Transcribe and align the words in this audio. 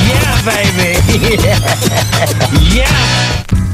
Yeah, 0.08 0.38
baby! 0.46 0.94
yeah! 2.76 3.65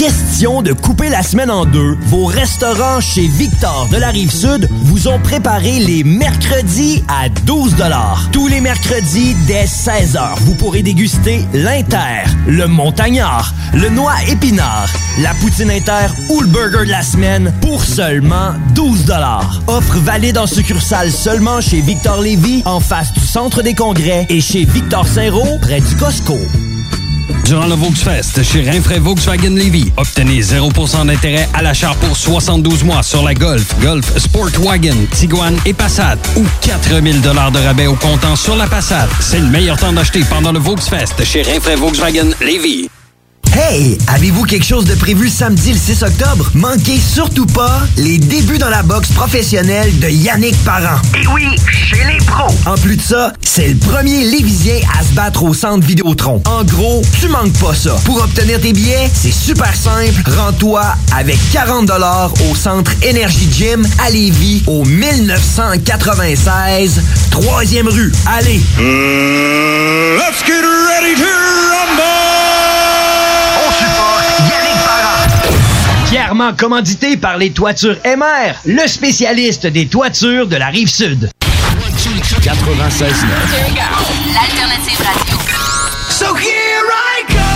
Question 0.00 0.62
de 0.62 0.72
couper 0.72 1.10
la 1.10 1.22
semaine 1.22 1.50
en 1.50 1.66
deux, 1.66 1.94
vos 2.06 2.24
restaurants 2.24 3.00
chez 3.00 3.28
Victor 3.28 3.86
de 3.92 3.98
la 3.98 4.08
Rive-Sud 4.08 4.66
vous 4.70 5.08
ont 5.08 5.18
préparé 5.18 5.78
les 5.78 6.04
mercredis 6.04 7.04
à 7.06 7.28
12 7.28 7.76
Tous 8.32 8.48
les 8.48 8.62
mercredis 8.62 9.36
dès 9.46 9.66
16h, 9.66 10.38
vous 10.38 10.54
pourrez 10.54 10.82
déguster 10.82 11.44
l'Inter, 11.52 12.24
le 12.46 12.66
Montagnard, 12.66 13.52
le 13.74 13.90
Noix 13.90 14.14
Épinard, 14.26 14.88
la 15.20 15.34
Poutine 15.34 15.70
Inter 15.70 16.06
ou 16.30 16.40
le 16.40 16.46
Burger 16.46 16.86
de 16.86 16.92
la 16.92 17.02
semaine 17.02 17.52
pour 17.60 17.84
seulement 17.84 18.54
12 18.74 19.04
Offre 19.66 19.98
valide 19.98 20.38
en 20.38 20.46
succursale 20.46 21.12
seulement 21.12 21.60
chez 21.60 21.82
Victor 21.82 22.22
Lévy 22.22 22.62
en 22.64 22.80
face 22.80 23.12
du 23.12 23.20
Centre 23.20 23.60
des 23.60 23.74
Congrès 23.74 24.24
et 24.30 24.40
chez 24.40 24.64
Victor 24.64 25.06
Saint-Roch 25.06 25.60
près 25.60 25.82
du 25.82 25.94
Costco. 25.96 26.38
Durant 27.50 27.66
le 27.66 27.74
Volksfest 27.74 28.44
chez 28.44 28.62
Rinfraie 28.62 29.00
Volkswagen 29.00 29.56
Levy, 29.56 29.90
obtenez 29.96 30.40
0% 30.40 31.04
d'intérêt 31.04 31.48
à 31.52 31.62
l'achat 31.62 31.96
pour 32.00 32.16
72 32.16 32.84
mois 32.84 33.02
sur 33.02 33.24
la 33.24 33.34
Golf, 33.34 33.74
Golf 33.80 34.16
Sportwagen, 34.18 34.94
Tiguan 35.10 35.56
et 35.66 35.74
Passat 35.74 36.16
ou 36.36 36.44
4000 36.60 37.20
de 37.20 37.28
rabais 37.66 37.88
au 37.88 37.96
comptant 37.96 38.36
sur 38.36 38.54
la 38.54 38.68
Passat. 38.68 39.08
C'est 39.18 39.40
le 39.40 39.46
meilleur 39.46 39.76
temps 39.76 39.92
d'acheter 39.92 40.20
pendant 40.30 40.52
le 40.52 40.60
Volksfest 40.60 41.24
chez 41.24 41.42
Rinfraie 41.42 41.74
Volkswagen 41.74 42.30
Levy. 42.40 42.88
Hey, 43.52 43.98
avez-vous 44.06 44.44
quelque 44.44 44.64
chose 44.64 44.84
de 44.84 44.94
prévu 44.94 45.28
samedi 45.28 45.72
le 45.72 45.78
6 45.78 46.04
octobre? 46.04 46.48
Manquez 46.54 46.98
surtout 46.98 47.46
pas 47.46 47.80
les 47.96 48.16
débuts 48.18 48.58
dans 48.58 48.68
la 48.68 48.84
boxe 48.84 49.10
professionnelle 49.10 49.98
de 49.98 50.08
Yannick 50.08 50.54
Parent. 50.64 51.00
Et 51.20 51.26
oui, 51.26 51.48
chez 51.68 52.04
les 52.04 52.18
pros. 52.24 52.54
En 52.66 52.76
plus 52.76 52.96
de 52.96 53.02
ça, 53.02 53.32
c'est 53.40 53.66
le 53.68 53.74
premier 53.76 54.22
Lévisien 54.24 54.76
à 54.96 55.02
se 55.02 55.12
battre 55.14 55.42
au 55.42 55.52
centre 55.52 55.84
Vidéotron. 55.84 56.40
En 56.46 56.62
gros, 56.62 57.02
tu 57.20 57.26
manques 57.28 57.58
pas 57.58 57.74
ça. 57.74 57.96
Pour 58.04 58.22
obtenir 58.22 58.60
tes 58.60 58.72
billets, 58.72 59.10
c'est 59.12 59.32
super 59.32 59.74
simple. 59.74 60.22
Rends-toi 60.26 60.82
avec 61.16 61.36
40 61.52 61.90
au 62.48 62.54
centre 62.54 62.92
Énergie 63.02 63.48
Gym 63.50 63.84
à 64.06 64.10
Lévis 64.10 64.62
au 64.68 64.84
1996 64.84 67.02
3e 67.32 67.88
rue. 67.88 68.12
Allez! 68.26 68.60
let's 70.16 70.40
get 70.46 70.62
ready 70.62 71.16
to 71.16 71.24
rumble! 71.24 72.29
Fièrement 76.40 76.56
commandité 76.56 77.18
par 77.18 77.36
les 77.36 77.50
toitures 77.50 77.98
MR, 78.02 78.54
le 78.64 78.86
spécialiste 78.88 79.66
des 79.66 79.88
toitures 79.88 80.46
de 80.46 80.56
la 80.56 80.68
rive 80.68 80.88
sud. 80.88 81.28
96.9. 81.44 81.60
L'alternative 84.32 85.02
radio. 85.04 85.36
So 86.08 86.34
here 86.34 86.86
I 86.88 87.24
go. 87.28 87.52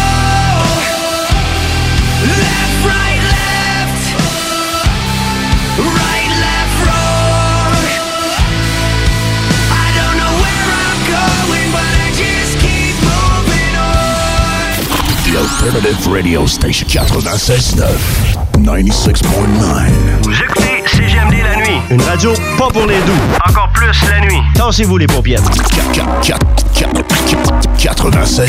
Left, 2.28 2.84
right, 2.84 3.22
left. 3.32 4.04
Right, 5.78 6.32
left, 6.44 6.76
wrong. 6.84 7.72
I 9.72 9.88
don't 9.96 10.16
know 10.20 10.34
where 10.44 10.68
I'm 10.84 11.00
going, 11.08 11.72
but 11.72 11.88
I 12.04 12.12
just 12.12 12.60
keep 12.60 12.94
moving 13.00 13.74
on. 13.80 14.76
The 15.24 15.38
Alternative 15.40 16.06
Radio 16.06 16.44
Station 16.44 16.86
96.9. 16.86 18.33
96.9. 18.62 19.24
Vous 20.22 20.32
écoutez 20.32 20.82
CGMD 20.86 21.34
la 21.42 21.56
nuit. 21.56 21.80
Une 21.90 22.00
radio 22.02 22.32
pas 22.56 22.68
pour 22.68 22.86
les 22.86 23.00
doux. 23.00 23.12
Encore 23.48 23.68
plus 23.74 23.92
la 24.08 24.20
nuit. 24.20 24.40
Tassez-vous 24.54 24.96
les 24.96 25.06
paupières. 25.06 25.40
96.9. 27.78 28.48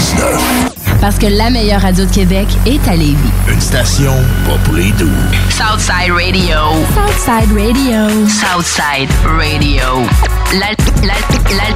Parce 1.01 1.17
que 1.17 1.25
la 1.25 1.49
meilleure 1.49 1.81
radio 1.81 2.05
de 2.05 2.11
Québec 2.11 2.47
est 2.65 2.87
à 2.87 2.95
Lévis. 2.95 3.17
Une 3.47 3.59
station 3.61 4.13
pas 4.45 4.57
pour 4.63 4.75
les 4.75 4.91
doux. 4.91 5.09
Southside 5.49 6.11
Radio. 6.13 6.57
Southside 6.93 7.51
Radio. 7.51 8.27
Southside 8.27 9.09
Radio. 9.37 10.07
L'al- 10.53 10.75
l'al- 11.03 11.57
l'al- 11.57 11.75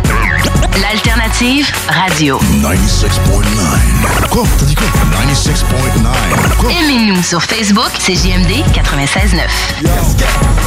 L'alternative 0.81 1.67
radio. 1.89 2.39
96.9. 2.61 4.29
Quoi? 4.29 4.43
T'as 4.57 4.65
dit 4.65 4.75
quoi? 4.75 4.85
96.9. 5.11 6.57
Quoi? 6.59 6.71
Aimez-nous 6.71 7.21
sur 7.23 7.41
Facebook, 7.43 7.89
c'est 7.99 8.13
JMD 8.15 8.63
96.9. 8.73 9.49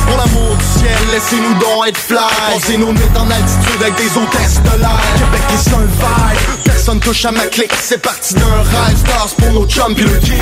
Pour 0.07 0.17
l'amour 0.19 0.57
du 0.57 0.65
ciel, 0.81 0.99
laissez-nous 1.13 1.55
donc 1.55 1.87
être 1.89 1.97
fly 1.97 2.77
nos 2.79 2.93
nuits 2.93 3.01
en 3.17 3.31
altitude 3.31 3.81
avec 3.81 3.95
des 3.97 4.11
hôtesses 4.19 4.61
de 4.63 4.79
l'air 4.81 5.01
Québec 5.17 5.43
est 5.55 5.75
un 5.75 5.85
vibe, 5.87 6.63
personne 6.65 7.01
touche 7.01 7.25
à 7.25 7.33
ma 7.33 7.47
clique 7.47 7.73
C'est 7.81 8.03
parti 8.03 8.35
d'un 8.35 8.41
rêve, 8.45 8.97
stars 8.99 9.29
pour 9.39 9.53
nos 9.53 9.67
chums 9.67 9.95
pis 9.95 10.03
le 10.03 10.19
king 10.19 10.37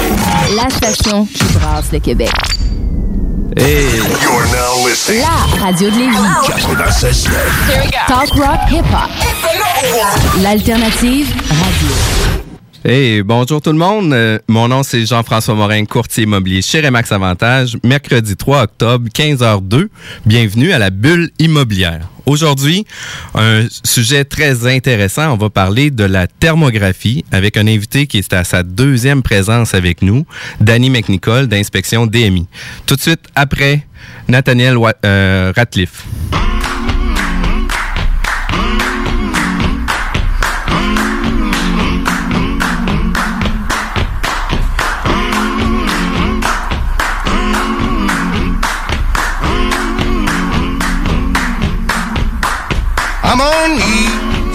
La 0.57 0.69
station 0.71 1.27
qui 1.27 1.45
brasse 1.55 1.87
le 1.93 1.99
Québec. 2.01 2.31
Hey. 3.57 3.97
You're 4.23 4.47
now 4.53 4.87
listening. 4.87 5.23
La 5.23 5.65
radio 5.65 5.91
de 5.91 5.97
Lévis. 5.97 6.17
96.9. 6.47 8.07
Talk 8.07 8.29
rock 8.37 8.61
hip-hop. 8.71 9.11
L'alternative 10.43 11.27
radio. 11.49 11.89
Hey, 12.85 13.23
bonjour 13.23 13.61
tout 13.61 13.73
le 13.73 13.79
monde. 13.79 14.13
Euh, 14.13 14.39
mon 14.49 14.69
nom 14.69 14.83
c'est 14.85 15.05
Jean-François 15.05 15.55
Morin, 15.55 15.85
courtier 15.85 16.25
immobilier 16.25 16.63
chez 16.63 16.81
Remax 16.81 17.11
Avantage. 17.11 17.77
Mercredi 17.85 18.37
3 18.37 18.63
octobre, 18.63 19.09
15h02. 19.13 19.89
Bienvenue 20.27 20.73
à 20.73 20.79
la 20.79 20.91
bulle 20.91 21.31
immobilière. 21.41 22.09
Aujourd'hui, 22.31 22.87
un 23.35 23.67
sujet 23.83 24.25
très 24.25 24.65
intéressant. 24.65 25.33
On 25.33 25.37
va 25.37 25.51
parler 25.51 25.91
de 25.91 26.05
la 26.05 26.29
thermographie 26.29 27.25
avec 27.33 27.57
un 27.57 27.67
invité 27.67 28.07
qui 28.07 28.19
est 28.19 28.33
à 28.33 28.45
sa 28.45 28.63
deuxième 28.63 29.21
présence 29.21 29.75
avec 29.75 30.01
nous, 30.01 30.25
Danny 30.61 30.91
McNicol 30.91 31.49
d'Inspection 31.49 32.07
DMI. 32.07 32.47
Tout 32.87 32.95
de 32.95 33.01
suite 33.01 33.27
après, 33.35 33.85
Nathaniel 34.29 34.77
euh, 35.05 35.53
Ratliff. 35.57 36.05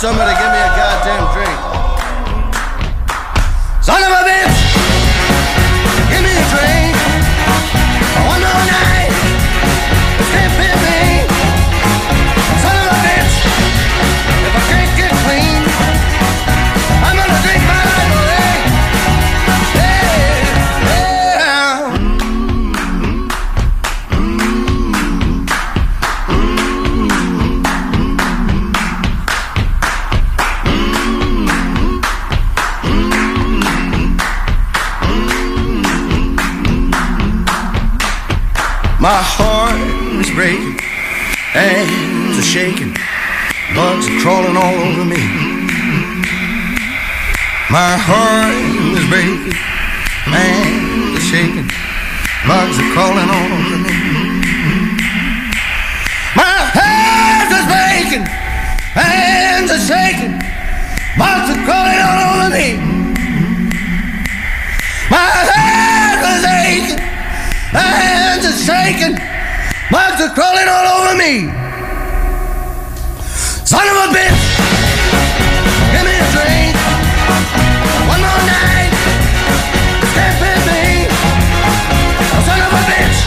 some 0.00 0.18
of 0.18 0.39
My 39.00 39.16
heart 39.16 39.80
is 40.20 40.28
breaking, 40.36 40.76
hands 41.56 42.36
are 42.36 42.44
shaking, 42.44 42.92
bugs 43.72 44.04
are 44.04 44.18
crawling 44.20 44.60
all 44.60 44.76
over 44.76 45.08
me. 45.08 45.16
My 47.72 47.96
heart 47.96 48.52
is 48.92 49.00
breaking, 49.08 49.56
hands 50.28 51.16
are 51.16 51.26
shaking, 51.32 51.72
bugs 52.44 52.76
are 52.76 52.90
crawling 52.92 53.24
all 53.24 53.50
over 53.56 53.80
me. 53.88 53.96
My 56.36 56.60
hands 56.76 57.56
are 57.56 57.66
breaking, 57.72 58.28
hands 59.00 59.72
are 59.72 59.80
shaking, 59.80 60.36
bugs 61.16 61.48
are 61.48 61.62
crawling 61.64 62.04
all 62.04 62.20
over 62.36 62.52
me. 62.52 62.76
My 65.08 65.24
hands 65.24 66.20
are 66.20 66.40
shaking. 66.44 67.00
Hands 67.70 68.29
shaking. 68.52 69.14
Bugs 69.90 70.20
are 70.20 70.34
crawling 70.34 70.68
all 70.68 70.86
over 70.98 71.14
me. 71.16 71.50
Son 73.64 73.86
of 73.86 73.96
a 73.96 74.08
bitch. 74.14 74.40
Give 75.92 76.04
me 76.06 76.14
a 76.14 76.26
drink. 76.34 76.74
One 78.10 78.20
more 78.20 78.42
night. 78.46 78.90
Me. 80.66 81.06
Oh, 81.08 82.42
son 82.46 82.60
of 82.60 82.70
a 82.70 82.82
bitch. 82.90 83.18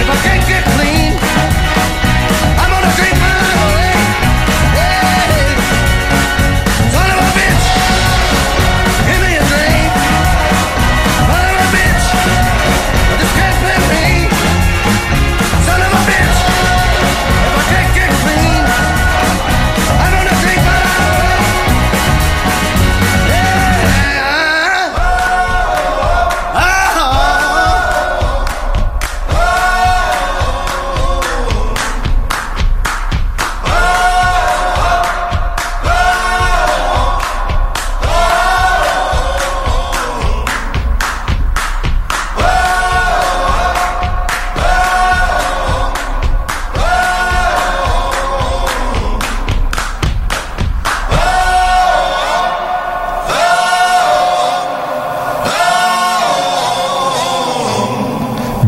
If 0.00 0.06
I 0.08 0.16
can't 0.24 0.44
get 0.48 0.64
clean, 0.76 1.12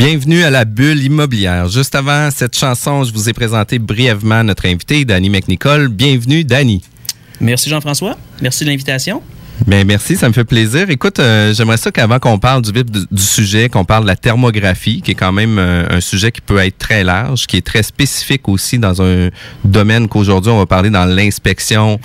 Bienvenue 0.09 0.45
à 0.45 0.51
la 0.51 0.65
bulle 0.65 1.03
immobilière. 1.03 1.69
Juste 1.69 1.97
avant 1.97 2.31
cette 2.31 2.57
chanson, 2.57 3.03
je 3.03 3.13
vous 3.13 3.29
ai 3.29 3.33
présenté 3.33 3.81
brièvement 3.81 4.45
notre 4.45 4.67
invité, 4.67 5.05
Danny 5.05 5.29
McNicol. 5.29 5.89
Bienvenue, 5.89 6.45
Danny. 6.45 6.81
Merci 7.41 7.69
Jean-François. 7.71 8.17
Merci 8.41 8.63
de 8.63 8.71
l'invitation. 8.71 9.21
Bien, 9.65 9.85
merci, 9.85 10.17
ça 10.17 10.29
me 10.29 10.35
fait 10.35 10.45
plaisir. 10.45 10.91
Écoute, 10.91 11.19
euh, 11.19 11.53
j'aimerais 11.55 11.79
ça 11.79 11.91
qu'avant 11.91 12.19
qu'on 12.19 12.39
parle 12.39 12.63
du 12.63 12.71
vif 12.73 12.85
du, 12.85 13.01
du 13.11 13.23
sujet, 13.23 13.69
qu'on 13.69 13.85
parle 13.85 14.03
de 14.03 14.09
la 14.09 14.15
thermographie, 14.15 15.01
qui 15.01 15.13
est 15.13 15.15
quand 15.15 15.33
même 15.33 15.59
euh, 15.59 15.87
un 15.91 16.01
sujet 16.01 16.31
qui 16.31 16.41
peut 16.41 16.59
être 16.59 16.77
très 16.77 17.03
large, 17.03 17.47
qui 17.47 17.57
est 17.57 17.67
très 17.67 17.83
spécifique 17.83 18.49
aussi 18.49 18.79
dans 18.79 19.01
un 19.03 19.31
domaine 19.65 20.09
qu'aujourd'hui 20.09 20.53
on 20.53 20.59
va 20.59 20.67
parler 20.67 20.91
dans 20.91 21.07
l'inspection 21.07 21.99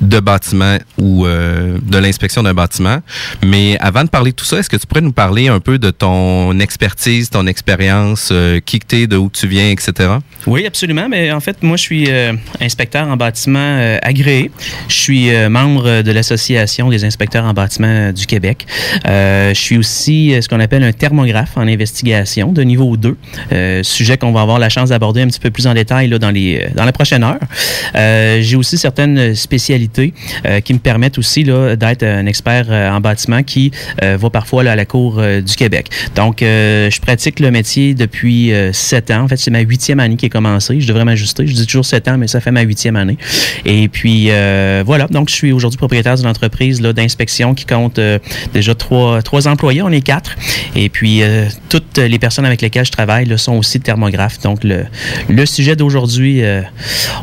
de 0.00 0.20
bâtiments 0.20 0.78
ou 0.96 1.26
euh, 1.26 1.78
de 1.82 1.98
l'inspection 1.98 2.42
d'un 2.42 2.54
bâtiment. 2.54 3.00
Mais 3.44 3.76
avant 3.80 4.04
de 4.04 4.08
parler 4.08 4.30
de 4.30 4.36
tout 4.36 4.46
ça, 4.46 4.58
est-ce 4.58 4.70
que 4.70 4.76
tu 4.76 4.86
pourrais 4.86 5.02
nous 5.02 5.12
parler 5.12 5.48
un 5.48 5.60
peu 5.60 5.78
de 5.78 5.90
ton 5.90 6.58
expertise, 6.58 7.28
ton 7.28 7.46
expérience, 7.46 8.32
qui 8.64 8.78
que 8.78 8.86
t'es, 8.86 9.06
de 9.06 9.16
où 9.16 9.30
tu 9.30 9.46
viens, 9.46 9.70
etc. 9.70 10.10
Oui, 10.46 10.66
absolument. 10.66 11.08
Mais 11.08 11.30
en 11.32 11.40
fait, 11.40 11.62
moi, 11.62 11.76
je 11.76 11.82
suis 11.82 12.08
inspecteur 12.60 13.06
en 13.06 13.16
bâtiment 13.16 13.98
agréé. 14.02 14.50
Je 14.88 14.94
suis 14.94 15.48
membre 15.48 16.02
de 16.02 16.12
l'Association 16.12 16.77
des 16.86 17.04
inspecteurs 17.04 17.44
en 17.44 17.52
bâtiment 17.52 17.88
euh, 17.88 18.12
du 18.12 18.26
Québec. 18.26 18.66
Euh, 19.06 19.52
je 19.54 19.60
suis 19.60 19.76
aussi 19.76 20.32
euh, 20.32 20.40
ce 20.40 20.48
qu'on 20.48 20.60
appelle 20.60 20.84
un 20.84 20.92
thermographe 20.92 21.56
en 21.56 21.66
investigation 21.66 22.52
de 22.52 22.62
niveau 22.62 22.96
2, 22.96 23.16
euh, 23.52 23.82
sujet 23.82 24.16
qu'on 24.16 24.32
va 24.32 24.42
avoir 24.42 24.58
la 24.58 24.68
chance 24.68 24.90
d'aborder 24.90 25.22
un 25.22 25.26
petit 25.26 25.40
peu 25.40 25.50
plus 25.50 25.66
en 25.66 25.74
détail 25.74 26.08
là, 26.08 26.18
dans, 26.18 26.30
les, 26.30 26.68
dans 26.74 26.84
la 26.84 26.92
prochaine 26.92 27.24
heure. 27.24 27.38
J'ai 28.40 28.56
aussi 28.56 28.78
certaines 28.78 29.34
spécialités 29.34 30.12
qui 30.64 30.74
me 30.74 30.78
permettent 30.78 31.18
aussi 31.18 31.44
d'être 31.44 32.02
un 32.02 32.26
expert 32.26 32.70
en 32.70 33.00
bâtiment 33.00 33.42
qui 33.42 33.72
va 34.00 34.30
parfois 34.30 34.62
là, 34.62 34.72
à 34.72 34.76
la 34.76 34.84
Cour 34.84 35.20
du 35.20 35.56
Québec. 35.56 35.88
Donc, 36.14 36.38
je 36.40 37.00
pratique 37.00 37.40
le 37.40 37.50
métier 37.50 37.94
depuis 37.94 38.52
sept 38.72 39.10
ans. 39.10 39.22
En 39.22 39.28
fait, 39.28 39.36
c'est 39.36 39.50
ma 39.50 39.60
huitième 39.60 40.00
année 40.00 40.16
qui 40.16 40.26
est 40.26 40.30
commencée. 40.30 40.80
Je 40.80 40.86
devrais 40.86 41.04
m'ajuster. 41.04 41.46
Je 41.46 41.54
dis 41.54 41.66
toujours 41.66 41.86
sept 41.86 42.06
ans, 42.08 42.18
mais 42.18 42.28
ça 42.28 42.40
fait 42.40 42.50
ma 42.50 42.62
huitième 42.62 42.96
année. 42.96 43.16
Et 43.64 43.88
puis, 43.88 44.30
voilà. 44.84 45.06
Donc, 45.10 45.28
je 45.30 45.34
suis 45.34 45.52
aujourd'hui 45.52 45.78
propriétaire 45.78 46.16
d'une 46.16 46.26
entreprise 46.26 46.67
là, 46.80 46.92
d'inspection 46.92 47.54
qui 47.54 47.66
compte 47.66 47.98
euh, 47.98 48.18
déjà 48.52 48.74
trois, 48.74 49.22
trois 49.22 49.48
employés. 49.48 49.82
On 49.82 49.90
est 49.90 50.00
quatre. 50.00 50.34
Et 50.74 50.88
puis, 50.88 51.22
euh, 51.22 51.46
toutes 51.68 51.98
les 51.98 52.18
personnes 52.18 52.46
avec 52.46 52.60
lesquelles 52.60 52.86
je 52.86 52.92
travaille 52.92 53.26
là, 53.26 53.36
sont 53.36 53.54
aussi 53.54 53.80
thermographes. 53.80 54.40
Donc, 54.40 54.64
le, 54.64 54.84
le 55.28 55.46
sujet 55.46 55.76
d'aujourd'hui, 55.76 56.44
euh, 56.44 56.62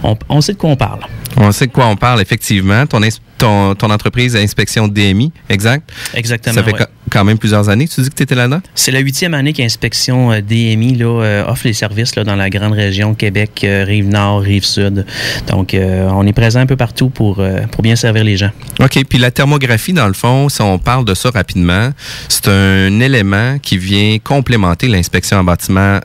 on, 0.03 0.17
on 0.29 0.41
sait 0.41 0.53
de 0.53 0.57
quoi 0.57 0.69
on 0.69 0.75
parle. 0.75 1.01
On 1.37 1.51
sait 1.51 1.67
de 1.67 1.71
quoi 1.71 1.87
on 1.87 1.95
parle, 1.95 2.21
effectivement. 2.21 2.85
Ton, 2.87 3.01
ton, 3.37 3.75
ton 3.75 3.89
entreprise 3.91 4.35
Inspection 4.35 4.87
DMI, 4.87 5.31
exact? 5.49 5.91
Exactement. 6.13 6.55
Ça 6.55 6.63
fait 6.63 6.73
ouais. 6.73 6.85
Ca- 7.15 7.19
quand 7.19 7.23
même 7.25 7.37
plusieurs 7.37 7.69
années 7.69 7.87
que 7.87 7.93
tu 7.93 8.01
dis 8.01 8.09
que 8.09 8.15
tu 8.15 8.23
étais 8.23 8.35
là-dedans? 8.35 8.61
C'est 8.75 8.91
la 8.91 8.99
huitième 8.99 9.33
année 9.33 9.53
qu'Inspection 9.53 10.31
euh, 10.31 10.41
DMI 10.41 10.95
là, 10.95 11.05
euh, 11.23 11.45
offre 11.47 11.65
les 11.65 11.73
services 11.73 12.15
là, 12.15 12.23
dans 12.23 12.35
la 12.35 12.49
grande 12.49 12.73
région 12.73 13.13
Québec, 13.15 13.61
euh, 13.63 13.83
Rive-Nord, 13.87 14.41
Rive-Sud. 14.41 15.05
Donc, 15.47 15.73
euh, 15.73 16.07
on 16.11 16.25
est 16.27 16.33
présent 16.33 16.59
un 16.59 16.65
peu 16.65 16.75
partout 16.75 17.09
pour, 17.09 17.41
pour 17.71 17.81
bien 17.81 17.95
servir 17.95 18.23
les 18.23 18.37
gens. 18.37 18.51
OK. 18.79 18.99
Puis 19.09 19.17
la 19.19 19.31
thermographie, 19.31 19.93
dans 19.93 20.07
le 20.07 20.13
fond, 20.13 20.49
si 20.49 20.61
on 20.61 20.77
parle 20.79 21.05
de 21.05 21.13
ça 21.13 21.29
rapidement, 21.29 21.89
c'est 22.29 22.47
un 22.47 22.99
élément 22.99 23.57
qui 23.59 23.77
vient 23.77 24.17
complémenter 24.23 24.87
l'inspection 24.87 25.37
en 25.37 25.43
bâtiment 25.43 25.99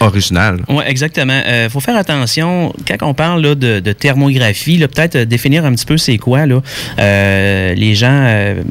original. 0.00 0.60
Oui, 0.68 0.82
exactement. 0.86 1.40
Il 1.46 1.70
faut 1.70 1.80
faire 1.80 1.96
attention, 1.96 2.72
quand 2.86 3.06
on 3.06 3.14
parle 3.14 3.42
là, 3.42 3.54
de, 3.54 3.80
de 3.80 3.92
thermographie, 3.92 4.78
peut-être 4.78 5.16
euh, 5.16 5.24
définir 5.24 5.64
un 5.64 5.72
petit 5.72 5.86
peu 5.86 5.96
c'est 5.96 6.18
quoi. 6.18 6.46
Là. 6.46 6.62
Euh, 6.98 7.74
les 7.74 7.94
gens 7.94 8.08
euh, 8.10 8.62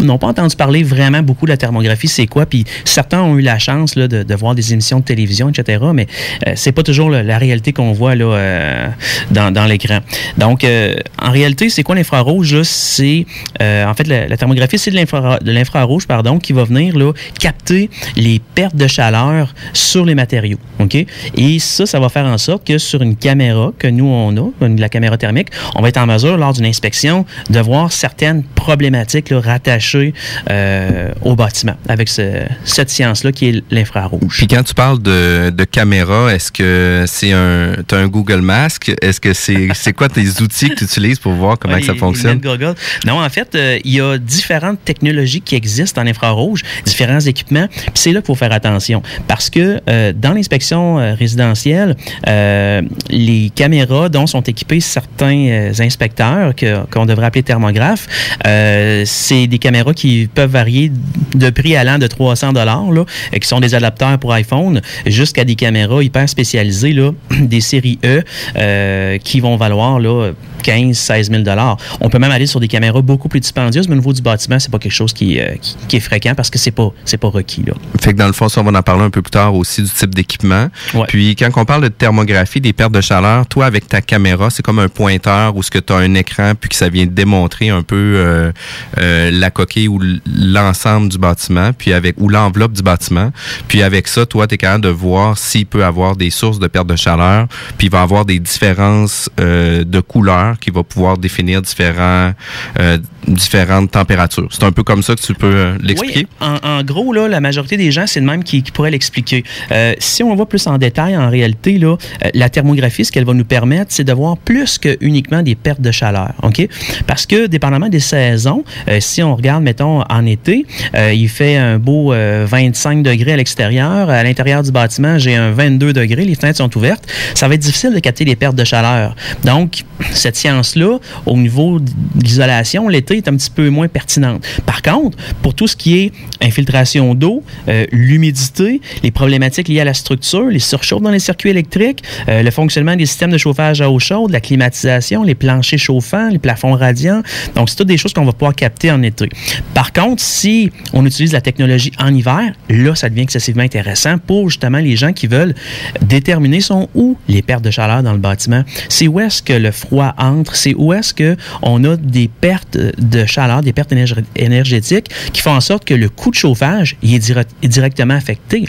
n'ont 0.00 0.18
pas 0.18 0.26
entendu 0.26 0.56
parler 0.56 0.82
vraiment 0.82 1.22
beaucoup 1.22 1.46
de 1.46 1.50
la 1.50 1.56
thermographie, 1.56 2.08
c'est 2.08 2.26
quoi. 2.26 2.46
Puis 2.46 2.64
certains 2.84 3.22
ont 3.22 3.36
eu 3.38 3.42
la 3.42 3.58
chance 3.58 3.96
là, 3.96 4.08
de, 4.08 4.22
de 4.22 4.34
voir 4.34 4.54
des 4.54 4.72
émissions 4.72 5.00
de 5.00 5.04
télévision, 5.04 5.48
etc. 5.48 5.84
Mais 5.94 6.06
euh, 6.46 6.52
c'est 6.56 6.72
pas 6.72 6.82
toujours 6.82 7.10
la, 7.10 7.38
réalité 7.38 7.72
qu'on 7.72 7.92
voit 7.92 8.14
là, 8.14 8.24
euh, 8.24 8.88
dans, 9.30 9.52
dans 9.52 9.66
l'écran. 9.66 9.98
Donc, 10.38 10.64
euh, 10.64 10.94
en 11.20 11.30
réalité, 11.30 11.68
c'est 11.68 11.82
quoi 11.82 11.94
l'infrarouge? 11.94 12.62
C'est 12.62 13.26
euh, 13.60 13.84
en 13.86 13.94
fait 13.94 14.06
la, 14.06 14.26
la 14.26 14.36
thermographie, 14.36 14.78
c'est 14.78 14.90
de 14.90 15.50
l'infrarouge, 15.50 16.06
pardon, 16.06 16.38
qui 16.38 16.52
va 16.52 16.64
venir 16.64 16.96
là, 16.96 17.12
capter 17.38 17.90
les 18.16 18.40
pertes 18.54 18.76
de 18.76 18.86
chaleur 18.86 19.54
sur 19.72 20.04
les 20.04 20.14
matériaux. 20.16 20.58
OK? 20.80 20.96
Et 21.36 21.58
ça, 21.60 21.86
ça 21.86 22.00
va 22.00 22.08
faire 22.08 22.24
en 22.26 22.38
sorte 22.38 22.66
que 22.66 22.78
sur 22.78 23.02
une 23.02 23.14
caméra 23.16 23.72
que 23.78 23.86
nous, 23.86 24.06
on 24.06 24.36
a, 24.36 24.68
la 24.68 24.88
caméra 24.88 25.16
thermique, 25.16 25.48
on 25.76 25.82
va 25.82 25.88
être 25.90 25.96
en 25.98 26.06
mesure, 26.06 26.36
lors 26.36 26.52
d'une 26.52 26.66
inspection, 26.66 27.24
de 27.50 27.60
voir 27.60 27.92
certaines 27.92 28.42
problématiques 28.42 29.30
là, 29.30 29.36
rattachées 29.40 29.56
rattaché 29.76 30.14
euh, 30.50 31.12
au 31.22 31.34
bâtiment 31.36 31.74
avec 31.88 32.08
ce- 32.08 32.44
cette 32.64 32.90
science-là 32.90 33.32
qui 33.32 33.46
est 33.48 33.64
l'infrarouge. 33.70 34.36
Puis 34.38 34.46
quand 34.46 34.62
tu 34.62 34.74
parles 34.74 35.00
de, 35.02 35.50
de 35.50 35.64
caméra, 35.64 36.32
est-ce 36.34 36.50
que 36.52 37.04
c'est 37.06 37.32
un, 37.32 37.74
t'as 37.86 37.98
un 37.98 38.08
Google 38.08 38.40
Mask? 38.40 38.92
Est-ce 39.02 39.20
que 39.20 39.32
c'est, 39.32 39.92
quoi 39.92 40.08
tes 40.08 40.26
outils 40.42 40.68
que 40.70 40.74
tu 40.76 40.84
utilises 40.84 41.18
pour 41.18 41.32
voir 41.32 41.58
comment 41.58 41.74
Ouais, 41.74 41.80
que 41.80 41.86
ça 41.86 41.94
fonctionne? 41.94 42.38
goggles. 42.38 42.74
Non, 43.06 43.20
en 43.22 43.28
fait, 43.28 43.54
euh, 43.54 43.78
il 43.84 43.92
y 43.94 44.00
a 44.00 44.18
différentes 44.18 44.82
technologies 44.84 45.40
qui 45.40 45.54
existent 45.56 46.00
en 46.02 46.06
infrarouge, 46.06 46.62
différents 46.84 47.20
équipements. 47.20 47.66
Puis 47.68 47.90
c'est 47.94 48.12
là 48.12 48.20
qu'il 48.20 48.26
faut 48.26 48.34
faire 48.34 48.52
attention. 48.52 49.02
Parce 49.26 49.50
que 49.50 49.80
euh, 49.90 50.05
dans 50.12 50.32
l'inspection 50.32 50.98
euh, 50.98 51.14
résidentielle, 51.14 51.96
euh, 52.28 52.82
les 53.10 53.50
caméras 53.54 54.08
dont 54.08 54.26
sont 54.26 54.42
équipés 54.42 54.80
certains 54.80 55.46
euh, 55.48 55.72
inspecteurs, 55.78 56.54
qu'on 56.90 57.06
devrait 57.06 57.26
appeler 57.26 57.42
thermographes, 57.42 58.06
euh, 58.46 59.02
c'est 59.06 59.46
des 59.46 59.58
caméras 59.58 59.94
qui 59.94 60.28
peuvent 60.32 60.50
varier 60.50 60.92
de 61.34 61.50
prix 61.50 61.76
allant 61.76 61.98
de 61.98 62.06
300 62.06 62.52
dollars, 62.52 62.84
euh, 62.90 63.04
qui 63.40 63.48
sont 63.48 63.60
des 63.60 63.74
adapteurs 63.74 64.18
pour 64.18 64.32
iPhone, 64.32 64.80
jusqu'à 65.06 65.44
des 65.44 65.54
caméras 65.54 66.02
hyper 66.02 66.28
spécialisées, 66.28 66.92
là, 66.92 67.12
des 67.40 67.60
séries 67.60 67.98
E, 68.04 68.22
euh, 68.56 69.18
qui 69.18 69.40
vont 69.40 69.56
valoir 69.56 69.98
là, 69.98 70.32
15, 70.62 70.96
16 70.96 71.30
000 71.30 71.42
dollars. 71.42 71.76
On 72.00 72.08
peut 72.08 72.18
même 72.18 72.32
aller 72.32 72.46
sur 72.46 72.60
des 72.60 72.68
caméras 72.68 73.00
beaucoup 73.00 73.28
plus 73.28 73.40
dispendieuses, 73.40 73.88
mais 73.88 73.94
au 73.94 73.98
niveau 73.98 74.12
du 74.12 74.22
bâtiment, 74.22 74.58
c'est 74.58 74.70
pas 74.70 74.78
quelque 74.78 74.92
chose 74.92 75.12
qui, 75.12 75.38
euh, 75.40 75.54
qui, 75.88 75.96
est 75.96 76.00
fréquent 76.00 76.34
parce 76.34 76.50
que 76.50 76.58
c'est 76.58 76.72
pas, 76.72 76.90
c'est 77.04 77.18
pas 77.18 77.28
requis. 77.28 77.64
Fait 78.00 78.12
que 78.12 78.18
dans 78.18 78.26
le 78.26 78.32
fond, 78.32 78.48
ça, 78.48 78.60
on 78.60 78.64
va 78.64 78.76
en 78.76 78.82
parler 78.82 79.04
un 79.04 79.10
peu 79.10 79.22
plus 79.22 79.30
tard 79.30 79.54
aussi 79.54 79.82
du 79.82 79.88
type 79.96 80.14
d'équipement. 80.14 80.68
Puis 81.08 81.36
quand 81.36 81.48
on 81.56 81.64
parle 81.64 81.82
de 81.82 81.88
thermographie, 81.88 82.60
des 82.60 82.72
pertes 82.72 82.92
de 82.92 83.00
chaleur, 83.00 83.46
toi, 83.46 83.66
avec 83.66 83.88
ta 83.88 84.00
caméra, 84.00 84.50
c'est 84.50 84.62
comme 84.62 84.78
un 84.78 84.88
pointeur 84.88 85.56
où 85.56 85.62
ce 85.62 85.70
que 85.70 85.78
tu 85.78 85.92
as 85.92 85.96
un 85.96 86.14
écran 86.14 86.52
puis 86.58 86.68
que 86.68 86.76
ça 86.76 86.88
vient 86.88 87.06
démontrer 87.06 87.70
un 87.70 87.82
peu 87.82 87.96
euh, 87.96 88.52
euh, 88.98 89.30
la 89.32 89.50
coquille 89.50 89.88
ou 89.88 90.00
l'ensemble 90.26 91.08
du 91.08 91.18
bâtiment, 91.18 91.72
puis 91.72 91.92
avec 91.92 92.16
ou 92.18 92.28
l'enveloppe 92.28 92.72
du 92.72 92.82
bâtiment. 92.82 93.32
Puis 93.68 93.82
avec 93.82 94.08
ça, 94.08 94.26
toi, 94.26 94.46
tu 94.46 94.54
es 94.54 94.58
capable 94.58 94.84
de 94.84 94.90
voir 94.90 95.38
s'il 95.38 95.66
peut 95.66 95.84
avoir 95.84 96.16
des 96.16 96.30
sources 96.30 96.58
de 96.58 96.66
perte 96.66 96.86
de 96.86 96.96
chaleur, 96.96 97.46
puis 97.78 97.86
il 97.86 97.90
va 97.90 98.02
avoir 98.02 98.24
des 98.24 98.38
différences 98.38 99.30
euh, 99.40 99.84
de 99.84 100.00
couleurs 100.00 100.58
qui 100.58 100.70
va 100.70 100.82
pouvoir 100.82 101.18
définir 101.18 101.62
différents 101.62 102.32
euh, 102.78 102.98
différentes 103.26 103.90
températures. 103.90 104.48
C'est 104.50 104.64
un 104.64 104.72
peu 104.72 104.82
comme 104.82 105.02
ça 105.02 105.14
que 105.14 105.20
tu 105.20 105.34
peux 105.34 105.46
euh, 105.54 105.78
l'expliquer? 105.80 106.26
Oui, 106.40 106.46
en, 106.46 106.58
en 106.62 106.82
gros, 106.82 107.12
là, 107.12 107.28
la 107.28 107.40
majorité 107.40 107.76
des 107.76 107.90
gens, 107.90 108.06
c'est 108.06 108.20
le 108.20 108.26
même 108.26 108.44
qui, 108.44 108.62
qui 108.62 108.70
pourrait 108.70 108.90
l'expliquer. 108.90 109.44
Euh, 109.72 109.85
si 109.98 110.22
on 110.22 110.34
va 110.34 110.46
plus 110.46 110.66
en 110.66 110.78
détail, 110.78 111.16
en 111.16 111.30
réalité, 111.30 111.78
là, 111.78 111.96
euh, 112.24 112.30
la 112.34 112.48
thermographie, 112.48 113.04
ce 113.04 113.12
qu'elle 113.12 113.24
va 113.24 113.34
nous 113.34 113.44
permettre, 113.44 113.86
c'est 113.88 114.04
de 114.04 114.12
voir 114.12 114.36
plus 114.36 114.78
que 114.78 114.96
uniquement 115.00 115.42
des 115.42 115.54
pertes 115.54 115.80
de 115.80 115.90
chaleur. 115.90 116.32
OK? 116.42 116.66
Parce 117.06 117.26
que, 117.26 117.46
dépendamment 117.46 117.88
des 117.88 118.00
saisons, 118.00 118.64
euh, 118.88 118.98
si 119.00 119.22
on 119.22 119.34
regarde, 119.36 119.62
mettons, 119.62 120.02
en 120.02 120.26
été, 120.26 120.66
euh, 120.94 121.12
il 121.12 121.28
fait 121.28 121.56
un 121.56 121.78
beau 121.78 122.12
euh, 122.12 122.46
25 122.48 123.02
degrés 123.02 123.32
à 123.32 123.36
l'extérieur. 123.36 124.10
À 124.10 124.22
l'intérieur 124.22 124.62
du 124.62 124.70
bâtiment, 124.70 125.18
j'ai 125.18 125.34
un 125.34 125.50
22 125.50 125.92
degrés. 125.92 126.24
Les 126.24 126.34
fenêtres 126.34 126.58
sont 126.58 126.76
ouvertes. 126.76 127.04
Ça 127.34 127.48
va 127.48 127.54
être 127.54 127.60
difficile 127.60 127.94
de 127.94 127.98
capter 127.98 128.24
les 128.24 128.36
pertes 128.36 128.56
de 128.56 128.64
chaleur. 128.64 129.14
Donc, 129.44 129.82
cette 130.12 130.36
science-là, 130.36 130.98
au 131.26 131.36
niveau 131.36 131.78
de 131.78 131.90
l'isolation, 132.22 132.88
l'été 132.88 133.16
est 133.16 133.28
un 133.28 133.36
petit 133.36 133.50
peu 133.50 133.70
moins 133.70 133.88
pertinente. 133.88 134.44
Par 134.64 134.82
contre, 134.82 135.16
pour 135.42 135.54
tout 135.54 135.66
ce 135.66 135.76
qui 135.76 135.98
est 135.98 136.12
infiltration 136.42 137.14
d'eau, 137.14 137.42
euh, 137.68 137.86
l'humidité, 137.92 138.80
les 139.02 139.10
problématiques 139.10 139.65
liées 139.68 139.80
à 139.80 139.84
la 139.84 139.94
structure, 139.94 140.46
les 140.46 140.58
surchauffes 140.58 141.02
dans 141.02 141.10
les 141.10 141.18
circuits 141.18 141.50
électriques, 141.50 142.02
euh, 142.28 142.42
le 142.42 142.50
fonctionnement 142.50 142.96
des 142.96 143.06
systèmes 143.06 143.30
de 143.30 143.38
chauffage 143.38 143.80
à 143.80 143.90
eau 143.90 143.98
chaude, 143.98 144.30
la 144.30 144.40
climatisation, 144.40 145.22
les 145.22 145.34
planchers 145.34 145.78
chauffants, 145.78 146.28
les 146.28 146.38
plafonds 146.38 146.74
radiants. 146.74 147.22
Donc, 147.54 147.68
c'est 147.70 147.76
toutes 147.76 147.88
des 147.88 147.96
choses 147.96 148.12
qu'on 148.12 148.24
va 148.24 148.32
pouvoir 148.32 148.54
capter 148.54 148.90
en 148.90 149.02
été. 149.02 149.28
Par 149.74 149.92
contre, 149.92 150.22
si 150.22 150.70
on 150.92 151.04
utilise 151.06 151.32
la 151.32 151.40
technologie 151.40 151.92
en 151.98 152.14
hiver, 152.14 152.52
là, 152.68 152.94
ça 152.94 153.08
devient 153.08 153.22
excessivement 153.22 153.62
intéressant 153.62 154.18
pour 154.18 154.50
justement 154.50 154.78
les 154.78 154.96
gens 154.96 155.12
qui 155.12 155.26
veulent 155.26 155.54
déterminer 156.02 156.60
sont 156.60 156.88
où 156.94 157.16
les 157.28 157.42
pertes 157.42 157.64
de 157.64 157.70
chaleur 157.70 158.02
dans 158.02 158.12
le 158.12 158.18
bâtiment. 158.18 158.62
C'est 158.88 159.08
où 159.08 159.20
est-ce 159.20 159.42
que 159.42 159.52
le 159.52 159.70
froid 159.70 160.14
entre, 160.18 160.54
c'est 160.56 160.74
où 160.74 160.92
est-ce 160.92 161.14
que 161.14 161.36
on 161.62 161.82
a 161.84 161.96
des 161.96 162.28
pertes 162.28 162.76
de 162.76 163.24
chaleur, 163.24 163.62
des 163.62 163.72
pertes 163.72 163.92
énerg- 163.92 164.24
énergétiques 164.36 165.08
qui 165.32 165.40
font 165.40 165.52
en 165.52 165.60
sorte 165.60 165.84
que 165.84 165.94
le 165.94 166.08
coût 166.08 166.30
de 166.30 166.36
chauffage 166.36 166.96
il 167.02 167.14
est, 167.14 167.30
est 167.62 167.68
directement 167.68 168.14
affecté. 168.14 168.66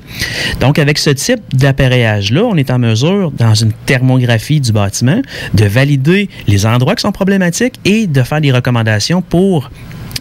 Donc, 0.60 0.80
avec 0.80 0.87
ce 0.96 1.10
type 1.10 1.41
d'appareillage-là, 1.53 2.44
on 2.44 2.56
est 2.56 2.72
en 2.72 2.79
mesure, 2.79 3.32
dans 3.32 3.53
une 3.53 3.74
thermographie 3.86 4.62
du 4.62 4.72
bâtiment, 4.72 5.22
de 5.53 5.65
valider 5.65 6.29
les 6.48 6.65
endroits 6.65 6.96
qui 6.96 7.01
sont 7.01 7.12
problématiques 7.12 7.79
et 7.86 8.08
de 8.08 8.24
faire 8.24 8.41
des 8.41 8.51
recommandations 8.51 9.22
pour 9.22 9.70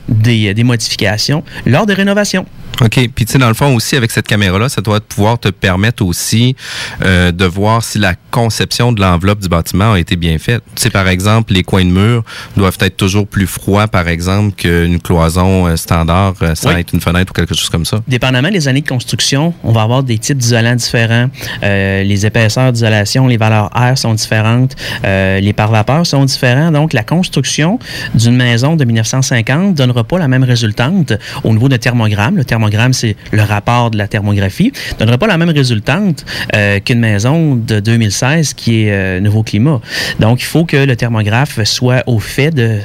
des, 0.08 0.54
des 0.54 0.64
modifications 0.64 1.42
lors 1.66 1.86
de 1.86 1.92
rénovations. 1.92 2.46
OK. 2.82 3.08
Puis, 3.14 3.24
tu 3.24 3.32
sais, 3.32 3.38
dans 3.38 3.48
le 3.48 3.54
fond 3.54 3.74
aussi, 3.74 3.96
avec 3.96 4.10
cette 4.10 4.26
caméra-là, 4.26 4.68
ça 4.68 4.82
doit 4.82 5.00
pouvoir 5.00 5.38
te 5.38 5.48
permettre 5.48 6.04
aussi 6.04 6.54
euh, 7.02 7.32
de 7.32 7.44
voir 7.46 7.82
si 7.82 7.98
la 7.98 8.14
conception 8.30 8.92
de 8.92 9.00
l'enveloppe 9.00 9.38
du 9.40 9.48
bâtiment 9.48 9.92
a 9.94 9.98
été 9.98 10.14
bien 10.16 10.36
faite. 10.38 10.62
Tu 10.74 10.82
sais, 10.82 10.90
par 10.90 11.08
exemple, 11.08 11.54
les 11.54 11.62
coins 11.62 11.84
de 11.86 11.90
mur 11.90 12.22
doivent 12.56 12.76
être 12.80 12.96
toujours 12.98 13.26
plus 13.26 13.46
froids, 13.46 13.88
par 13.88 14.08
exemple, 14.08 14.54
qu'une 14.56 15.00
cloison 15.00 15.66
euh, 15.66 15.76
standard 15.76 16.34
euh, 16.42 16.54
sans 16.54 16.68
Oui. 16.74 16.80
être 16.80 16.92
une 16.92 17.00
fenêtre 17.00 17.30
ou 17.30 17.34
quelque 17.34 17.54
chose 17.54 17.70
comme 17.70 17.86
ça. 17.86 18.00
Dépendamment 18.08 18.50
des 18.50 18.68
années 18.68 18.82
de 18.82 18.88
construction, 18.88 19.54
on 19.64 19.72
va 19.72 19.82
avoir 19.82 20.02
des 20.02 20.18
types 20.18 20.36
d'isolants 20.36 20.74
différents. 20.76 21.30
Euh, 21.62 22.02
les 22.02 22.26
épaisseurs 22.26 22.72
d'isolation, 22.72 23.26
les 23.26 23.38
valeurs 23.38 23.70
R 23.74 23.96
sont 23.96 24.12
différentes. 24.12 24.76
Euh, 25.04 25.40
les 25.40 25.52
pare-vapeurs 25.54 26.06
sont 26.06 26.24
différents. 26.26 26.70
Donc, 26.70 26.92
la 26.92 27.04
construction 27.04 27.78
d'une 28.14 28.36
maison 28.36 28.76
de 28.76 28.84
1950 28.84 29.74
donnera 29.74 30.04
pas 30.04 30.18
la 30.18 30.28
même 30.28 30.44
résultante 30.44 31.14
au 31.42 31.52
niveau 31.54 31.70
de 31.70 31.76
thermogramme. 31.76 32.36
Le 32.36 32.44
thermogramme, 32.44 32.65
c'est 32.92 33.16
le 33.32 33.42
rapport 33.42 33.90
de 33.90 33.98
la 33.98 34.08
thermographie. 34.08 34.72
donnera 34.98 35.18
pas 35.18 35.26
la 35.26 35.38
même 35.38 35.50
résultante 35.50 36.24
euh, 36.54 36.80
qu'une 36.80 37.00
maison 37.00 37.54
de 37.56 37.80
2016 37.80 38.54
qui 38.54 38.82
est 38.84 38.92
euh, 38.92 39.20
nouveau 39.20 39.42
climat. 39.42 39.80
Donc, 40.20 40.40
il 40.42 40.46
faut 40.46 40.64
que 40.64 40.76
le 40.76 40.96
thermographe 40.96 41.62
soit 41.64 42.02
au 42.06 42.18
fait 42.18 42.50
de 42.50 42.78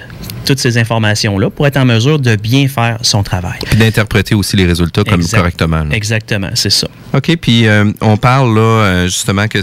toutes 0.46 0.60
ces 0.60 0.78
informations-là 0.78 1.50
pour 1.50 1.68
être 1.68 1.78
en 1.78 1.86
mesure 1.86 2.20
de 2.20 2.36
bien 2.36 2.68
faire 2.68 2.98
son 3.02 3.24
travail. 3.24 3.60
Puis 3.66 3.78
d'interpréter 3.78 4.36
aussi 4.36 4.58
les 4.58 4.66
résultats 4.66 5.04
comme 5.04 5.22
Exact- 5.22 5.38
correctement. 5.38 5.84
là. 5.84 5.96
Exactement, 5.96 6.50
c'est 6.56 6.72
ça. 6.72 6.88
OK, 7.14 7.36
puis 7.40 7.68
euh, 7.68 7.92
on 8.02 8.18
parle 8.18 8.56
là 8.56 9.06
justement 9.06 9.48
que 9.48 9.60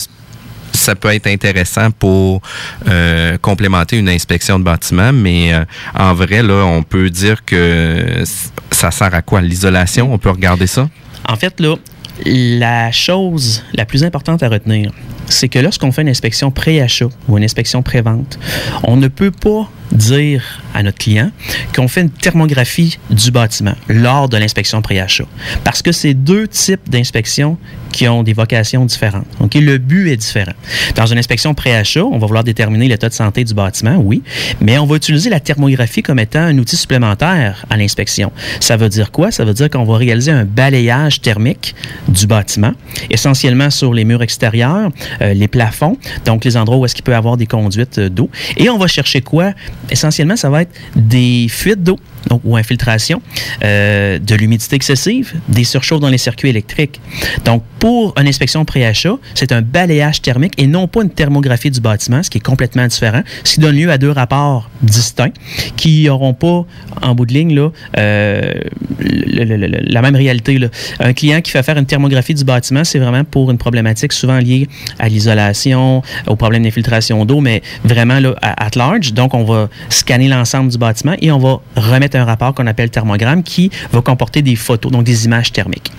ça 0.79 0.95
peut 0.95 1.13
être 1.13 1.27
intéressant 1.27 1.91
pour 1.91 2.41
euh, 2.89 3.39
complémenter 3.39 3.99
une 3.99 4.09
inspection 4.09 4.59
de 4.59 4.65
bâtiment, 4.65 5.13
mais 5.13 5.53
euh, 5.53 5.65
en 5.95 6.15
vrai, 6.15 6.43
là, 6.43 6.65
on 6.65 6.83
peut 6.83 7.11
dire 7.11 7.45
que 7.45 8.23
ça 8.71 8.91
sert 8.91 9.15
à 9.15 9.23
quoi? 9.23 9.41
L'isolation, 9.41 10.13
on 10.13 10.19
peut 10.19 10.31
regarder 10.31 10.67
ça? 10.67 10.89
En 11.29 11.37
fait, 11.37 11.61
là, 11.61 11.77
la 12.25 12.93
chose 12.93 13.63
la 13.75 13.85
plus 13.85 14.05
importante 14.05 14.43
à 14.43 14.49
retenir, 14.49 14.93
c'est 15.29 15.49
que 15.49 15.59
lorsqu'on 15.59 15.93
fait 15.93 16.03
une 16.03 16.09
inspection 16.09 16.51
pré-achat 16.51 17.09
ou 17.29 17.39
une 17.39 17.45
inspection 17.45 17.83
pré-vente, 17.83 18.39
on 18.85 18.97
ne 18.97 19.09
peut 19.09 19.31
pas 19.31 19.71
dire 19.93 20.63
à 20.75 20.83
notre 20.83 20.99
client 20.99 21.31
qu'on 21.75 21.89
fait 21.89 22.03
une 22.03 22.11
thermographie 22.11 22.99
du 23.11 23.31
bâtiment 23.31 23.75
lors 23.89 24.29
de 24.29 24.37
l'inspection 24.37 24.83
pré-achat. 24.83 25.25
Parce 25.65 25.83
que 25.83 25.93
c'est 25.93 26.15
deux 26.15 26.47
types 26.47 26.89
d'inspections 26.89 27.57
qui 27.93 28.07
ont 28.07 28.23
des 28.23 28.33
vocations 28.33 28.85
différentes. 28.85 29.27
OK? 29.41 29.55
Le 29.55 29.79
but 29.79 30.11
est 30.11 30.17
différent. 30.17 30.53
Dans 30.95 31.07
une 31.07 31.19
inspection 31.19 31.55
pré-achat, 31.55 32.05
on 32.05 32.19
va 32.19 32.27
vouloir 32.27 32.45
déterminer 32.45 32.87
l'état 32.87 33.09
de 33.09 33.15
santé 33.15 33.45
du 33.45 33.55
bâtiment, 33.55 33.97
oui, 33.97 34.23
mais 34.61 34.79
on 34.79 34.87
va 34.87 34.97
utiliser 34.97 35.31
la 35.31 35.41
thermographie 35.41 36.03
comme 36.03 36.19
étant 36.19 36.41
un 36.41 36.59
outil 36.59 36.77
supplémentaire 36.77 37.65
à 37.71 37.77
l'inspection. 37.77 38.31
Ça 38.61 38.77
veut 38.77 38.89
dire 38.89 39.11
quoi? 39.11 39.31
Ça 39.31 39.45
veut 39.45 39.55
dire 39.55 39.71
qu'on 39.71 39.85
va 39.85 39.97
réaliser 39.97 40.31
un 40.31 40.45
balayage 40.45 41.23
thermique 41.23 41.75
du 42.09 42.27
bâtiment, 42.27 42.73
essentiellement 43.11 43.71
sur 43.71 43.95
les 43.95 44.05
murs 44.05 44.23
extérieurs, 44.23 44.91
les 45.21 45.49
plafonds, 45.49 45.97
donc 46.25 46.45
les 46.45 46.57
endroits 46.57 46.79
où 46.79 46.85
est-ce 46.85 46.95
qu'il 46.95 47.05
peut 47.05 47.15
avoir 47.15 47.37
des 47.37 47.47
conduites 47.47 47.99
euh, 47.99 48.09
d'eau. 48.09 48.31
Et 48.57 48.69
on 48.71 48.79
va 48.79 48.87
chercher 48.87 49.21
quoi? 49.21 49.53
Essentiellement, 49.91 50.37
ça 50.37 50.51
va 50.51 50.63
être 50.63 50.73
des 50.97 51.47
fuites 51.49 51.83
d'eau 51.83 51.99
donc, 52.29 52.41
ou 52.45 52.57
infiltration, 52.57 53.23
euh, 53.65 54.19
de 54.19 54.35
l'humidité 54.35 54.77
excessive, 54.77 55.35
des 55.49 55.65
surchauffes 55.65 56.01
dans 56.01 56.09
les 56.09 56.19
circuits 56.19 56.49
électriques. 56.49 57.01
Donc, 57.45 57.63
pour 57.79 58.15
une 58.19 58.27
inspection 58.27 58.65
pré-achat, 58.65 59.17
c'est 59.35 59.53
un 59.53 59.63
balayage 59.63 60.21
thermique 60.23 60.55
et 60.59 60.67
non 60.67 60.89
pas 60.89 61.03
une 61.03 61.11
thermographie 61.11 61.71
du 61.71 61.81
bâtiment, 61.81 62.23
ce 62.23 62.31
qui 62.31 62.39
est 62.39 62.43
complètement 62.43 62.87
différent, 62.87 63.23
ce 63.45 63.55
qui 63.55 63.61
donne 63.61 63.77
lieu 63.77 63.91
à 63.91 63.99
deux 63.99 64.11
rapports 64.11 64.71
distincts 64.83 65.33
qui 65.77 66.05
n'auront 66.05 66.35
pas, 66.35 66.65
en 67.03 67.15
bout 67.15 67.27
de 67.27 67.33
ligne, 67.33 67.55
là, 67.55 67.71
euh, 67.97 68.55
la 68.99 70.03
même 70.03 70.17
réalité. 70.17 70.59
Un 71.01 71.13
client 71.13 71.41
qui 71.41 71.51
fait 71.51 71.63
faire 71.63 71.77
une 71.77 71.87
thermographie 71.87 72.35
du 72.35 72.45
bâtiment, 72.45 72.85
c'est 72.85 72.99
vraiment 72.99 73.25
pour 73.25 73.51
une 73.51 73.59
problématique 73.59 74.13
souvent 74.13 74.39
liée 74.39 74.69
à 74.99 75.09
l'isolation, 75.09 76.03
au 76.27 76.37
problème 76.37 76.65
d'infiltration 76.65 77.25
d'eau, 77.25 77.41
mais 77.41 77.63
vraiment 77.85 78.19
là, 78.19 78.35
à 78.43 78.69
large. 78.77 79.13
Donc, 79.13 79.35
on 79.35 79.45
va 79.45 79.69
scanner 79.89 80.29
l'ensemble 80.29 80.71
du 80.71 80.79
bâtiment 80.79 81.15
et 81.21 81.31
on 81.31 81.39
va 81.39 81.61
remettre 81.77 82.18
un 82.19 82.25
rapport 82.25 82.55
qu'on 82.55 82.67
appelle 82.67 82.91
thermogramme 82.91 83.43
qui 83.43 83.71
va 83.93 84.01
comporter 84.01 84.43
des 84.43 84.57
photos, 84.57 84.93
donc 84.93 85.05
des 85.05 85.25
images 85.25 85.53
thermiques. 85.53 85.91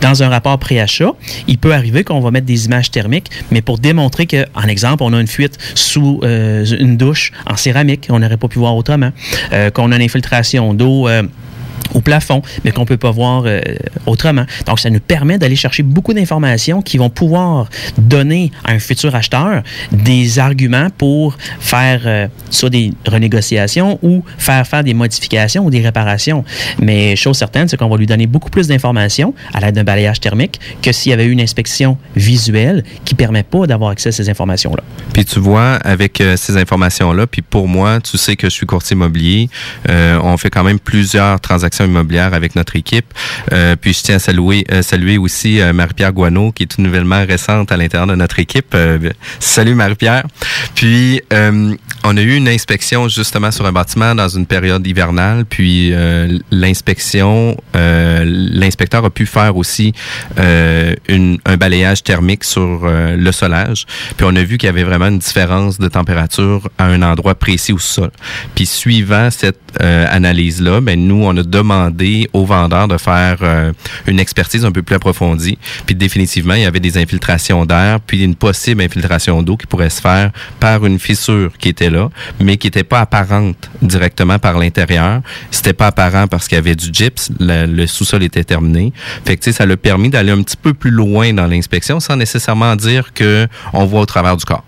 Dans 0.00 0.22
un 0.22 0.28
rapport 0.28 0.58
pré-achat, 0.58 1.12
il 1.46 1.58
peut 1.58 1.74
arriver 1.74 2.04
qu'on 2.04 2.20
va 2.20 2.30
mettre 2.30 2.46
des 2.46 2.66
images 2.66 2.90
thermiques, 2.90 3.30
mais 3.50 3.62
pour 3.62 3.78
démontrer 3.78 4.26
que, 4.26 4.44
en 4.54 4.68
exemple, 4.68 5.02
on 5.02 5.12
a 5.12 5.20
une 5.20 5.26
fuite 5.26 5.58
sous 5.74 6.20
euh, 6.22 6.64
une 6.64 6.96
douche 6.96 7.32
en 7.46 7.56
céramique, 7.56 8.08
on 8.10 8.18
n'aurait 8.18 8.36
pas 8.36 8.48
pu 8.48 8.58
voir 8.58 8.76
autrement, 8.76 9.10
euh, 9.52 9.70
qu'on 9.70 9.92
a 9.92 9.96
une 9.96 10.02
infiltration 10.02 10.74
d'eau. 10.74 11.08
euh, 11.08 11.22
au 11.94 12.00
plafond, 12.00 12.42
mais 12.64 12.72
qu'on 12.72 12.84
peut 12.84 12.96
pas 12.96 13.10
voir 13.10 13.44
euh, 13.46 13.60
autrement. 14.06 14.44
Donc, 14.66 14.80
ça 14.80 14.90
nous 14.90 15.00
permet 15.00 15.38
d'aller 15.38 15.56
chercher 15.56 15.82
beaucoup 15.82 16.14
d'informations 16.14 16.82
qui 16.82 16.98
vont 16.98 17.10
pouvoir 17.10 17.68
donner 17.96 18.52
à 18.64 18.72
un 18.72 18.78
futur 18.78 19.14
acheteur 19.14 19.62
des 19.92 20.38
arguments 20.38 20.88
pour 20.96 21.36
faire 21.60 22.02
euh, 22.06 22.28
soit 22.50 22.70
des 22.70 22.92
renégociations 23.06 23.98
ou 24.02 24.22
faire 24.38 24.66
faire 24.66 24.84
des 24.84 24.94
modifications 24.94 25.64
ou 25.64 25.70
des 25.70 25.80
réparations. 25.80 26.44
Mais 26.80 27.16
chose 27.16 27.36
certaine, 27.36 27.68
c'est 27.68 27.76
qu'on 27.76 27.88
va 27.88 27.96
lui 27.96 28.06
donner 28.06 28.26
beaucoup 28.26 28.50
plus 28.50 28.68
d'informations 28.68 29.34
à 29.52 29.60
l'aide 29.60 29.74
d'un 29.74 29.84
balayage 29.84 30.20
thermique 30.20 30.60
que 30.82 30.92
s'il 30.92 31.10
y 31.10 31.12
avait 31.12 31.26
eu 31.26 31.30
une 31.30 31.40
inspection 31.40 31.98
visuelle 32.16 32.84
qui 33.04 33.14
permet 33.14 33.42
pas 33.42 33.66
d'avoir 33.66 33.90
accès 33.90 34.10
à 34.10 34.12
ces 34.12 34.28
informations-là. 34.28 34.82
Puis 35.12 35.24
tu 35.24 35.38
vois, 35.40 35.74
avec 35.76 36.20
euh, 36.20 36.36
ces 36.36 36.56
informations-là, 36.56 37.26
puis 37.26 37.42
pour 37.42 37.68
moi, 37.68 38.00
tu 38.00 38.18
sais 38.18 38.36
que 38.36 38.48
je 38.48 38.54
suis 38.54 38.66
courtier 38.66 38.94
immobilier, 38.94 39.48
on 39.88 40.36
fait 40.36 40.50
quand 40.50 40.64
même 40.64 40.78
plusieurs 40.78 41.40
transactions 41.40 41.77
immobilières 41.84 42.34
avec 42.34 42.56
notre 42.56 42.76
équipe. 42.76 43.06
Euh, 43.52 43.76
puis 43.76 43.92
je 43.92 44.02
tiens 44.02 44.16
à 44.16 44.18
saluer, 44.18 44.64
euh, 44.70 44.82
saluer 44.82 45.18
aussi 45.18 45.60
euh, 45.60 45.72
Marie-Pierre 45.72 46.12
Guano, 46.12 46.52
qui 46.52 46.64
est 46.64 46.66
tout 46.66 46.82
nouvellement 46.82 47.24
récente 47.26 47.72
à 47.72 47.76
l'intérieur 47.76 48.06
de 48.06 48.14
notre 48.14 48.38
équipe. 48.38 48.76
Salut 49.40 49.74
Marie-Pierre. 49.74 50.24
Puis 50.74 51.20
on 52.04 52.16
a 52.16 52.20
eu 52.20 52.36
une 52.36 52.48
inspection 52.48 53.08
justement 53.08 53.50
sur 53.50 53.66
un 53.66 53.72
bâtiment 53.72 54.14
dans 54.14 54.28
une 54.28 54.46
période 54.46 54.86
hivernale, 54.86 55.44
puis 55.44 55.92
l'inspection, 56.50 57.56
l'inspecteur 57.74 59.04
a 59.04 59.10
pu 59.10 59.26
faire 59.26 59.56
aussi 59.56 59.92
un 60.36 61.56
balayage 61.58 62.02
thermique 62.02 62.44
sur 62.44 62.86
le 62.86 63.32
solage. 63.32 63.86
Puis 64.16 64.26
on 64.28 64.34
a 64.36 64.42
vu 64.42 64.58
qu'il 64.58 64.66
y 64.68 64.70
avait 64.70 64.84
vraiment 64.84 65.08
une 65.08 65.18
différence 65.18 65.78
de 65.78 65.88
température 65.88 66.68
à 66.78 66.86
un 66.86 67.02
endroit 67.02 67.34
précis 67.34 67.72
au 67.72 67.78
sol. 67.78 68.10
Puis 68.54 68.66
suivant 68.66 69.30
cette 69.30 69.58
analyse-là, 69.80 70.80
ben 70.80 70.98
nous, 71.06 71.22
on 71.24 71.36
a 71.36 71.42
demandé 71.42 71.67
au 72.32 72.44
vendeur 72.44 72.88
de 72.88 72.96
faire 72.98 73.38
euh, 73.42 73.72
une 74.06 74.20
expertise 74.20 74.64
un 74.64 74.72
peu 74.72 74.82
plus 74.82 74.96
approfondie. 74.96 75.58
Puis 75.86 75.94
définitivement, 75.94 76.54
il 76.54 76.62
y 76.62 76.66
avait 76.66 76.80
des 76.80 76.98
infiltrations 76.98 77.64
d'air, 77.66 78.00
puis 78.00 78.22
une 78.22 78.34
possible 78.34 78.82
infiltration 78.82 79.42
d'eau 79.42 79.56
qui 79.56 79.66
pourrait 79.66 79.90
se 79.90 80.00
faire 80.00 80.30
par 80.60 80.84
une 80.86 80.98
fissure 80.98 81.52
qui 81.58 81.68
était 81.68 81.90
là, 81.90 82.08
mais 82.40 82.56
qui 82.56 82.66
n'était 82.66 82.84
pas 82.84 83.00
apparente 83.00 83.70
directement 83.82 84.38
par 84.38 84.58
l'intérieur. 84.58 85.22
C'était 85.50 85.72
pas 85.72 85.88
apparent 85.88 86.26
parce 86.26 86.48
qu'il 86.48 86.56
y 86.56 86.58
avait 86.58 86.74
du 86.76 86.88
gyps, 86.92 87.30
le, 87.40 87.86
sous-sol 87.86 88.22
était 88.22 88.44
terminé. 88.44 88.92
Fait 89.24 89.36
que 89.36 89.52
ça 89.52 89.66
l'a 89.66 89.76
permis 89.76 90.10
d'aller 90.10 90.32
un 90.32 90.42
petit 90.42 90.56
peu 90.56 90.74
plus 90.74 90.90
loin 90.90 91.32
dans 91.32 91.46
l'inspection 91.46 92.00
sans 92.00 92.16
nécessairement 92.16 92.76
dire 92.76 93.12
que 93.14 93.46
on 93.72 93.84
voit 93.84 94.00
au 94.00 94.06
travers 94.06 94.36
du 94.36 94.44
corps. 94.44 94.64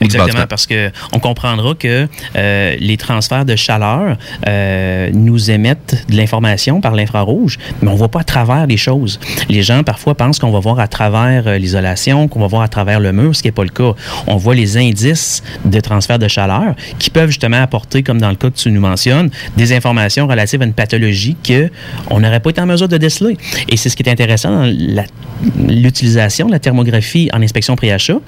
Exactement, 0.00 0.46
parce 0.48 0.66
que 0.66 0.90
on 1.12 1.18
comprendra 1.18 1.74
que 1.74 2.08
euh, 2.36 2.76
les 2.78 2.96
transferts 2.96 3.44
de 3.44 3.56
chaleur 3.56 4.16
euh, 4.46 5.10
nous 5.12 5.50
émettent 5.50 6.04
de 6.08 6.16
l'information 6.16 6.80
par 6.80 6.94
l'infrarouge, 6.94 7.58
mais 7.82 7.90
on 7.90 7.94
voit 7.94 8.08
pas 8.10 8.20
à 8.20 8.24
travers 8.24 8.66
les 8.66 8.76
choses. 8.76 9.18
Les 9.48 9.62
gens 9.62 9.82
parfois 9.82 10.14
pensent 10.14 10.38
qu'on 10.38 10.50
va 10.50 10.60
voir 10.60 10.78
à 10.80 10.88
travers 10.88 11.46
euh, 11.46 11.58
l'isolation, 11.58 12.28
qu'on 12.28 12.40
va 12.40 12.46
voir 12.46 12.62
à 12.62 12.68
travers 12.68 13.00
le 13.00 13.12
mur, 13.12 13.34
ce 13.34 13.42
qui 13.42 13.48
n'est 13.48 13.52
pas 13.52 13.64
le 13.64 13.70
cas. 13.70 13.92
On 14.26 14.36
voit 14.36 14.54
les 14.54 14.76
indices 14.76 15.42
de 15.64 15.80
transfert 15.80 16.18
de 16.18 16.28
chaleur 16.28 16.74
qui 16.98 17.10
peuvent 17.10 17.28
justement 17.30 17.60
apporter, 17.62 18.02
comme 18.02 18.20
dans 18.20 18.30
le 18.30 18.36
cas 18.36 18.50
que 18.50 18.56
tu 18.56 18.70
nous 18.70 18.80
mentionnes, 18.80 19.30
des 19.56 19.72
informations 19.72 20.26
relatives 20.26 20.62
à 20.62 20.64
une 20.64 20.72
pathologie 20.72 21.36
que 21.42 21.70
on 22.10 22.20
n'aurait 22.20 22.40
pas 22.40 22.50
été 22.50 22.60
en 22.60 22.66
mesure 22.66 22.88
de 22.88 22.96
déceler. 22.96 23.36
Et 23.68 23.76
c'est 23.76 23.88
ce 23.88 23.96
qui 23.96 24.02
est 24.02 24.10
intéressant 24.10 24.50
dans 24.50 24.64
la- 24.94 25.04
l'utilisation 25.68 26.46
de 26.46 26.52
la 26.52 26.58
thermographie 26.58 27.28
en 27.32 27.42
inspection 27.42 27.76
pré-achat. 27.76 28.18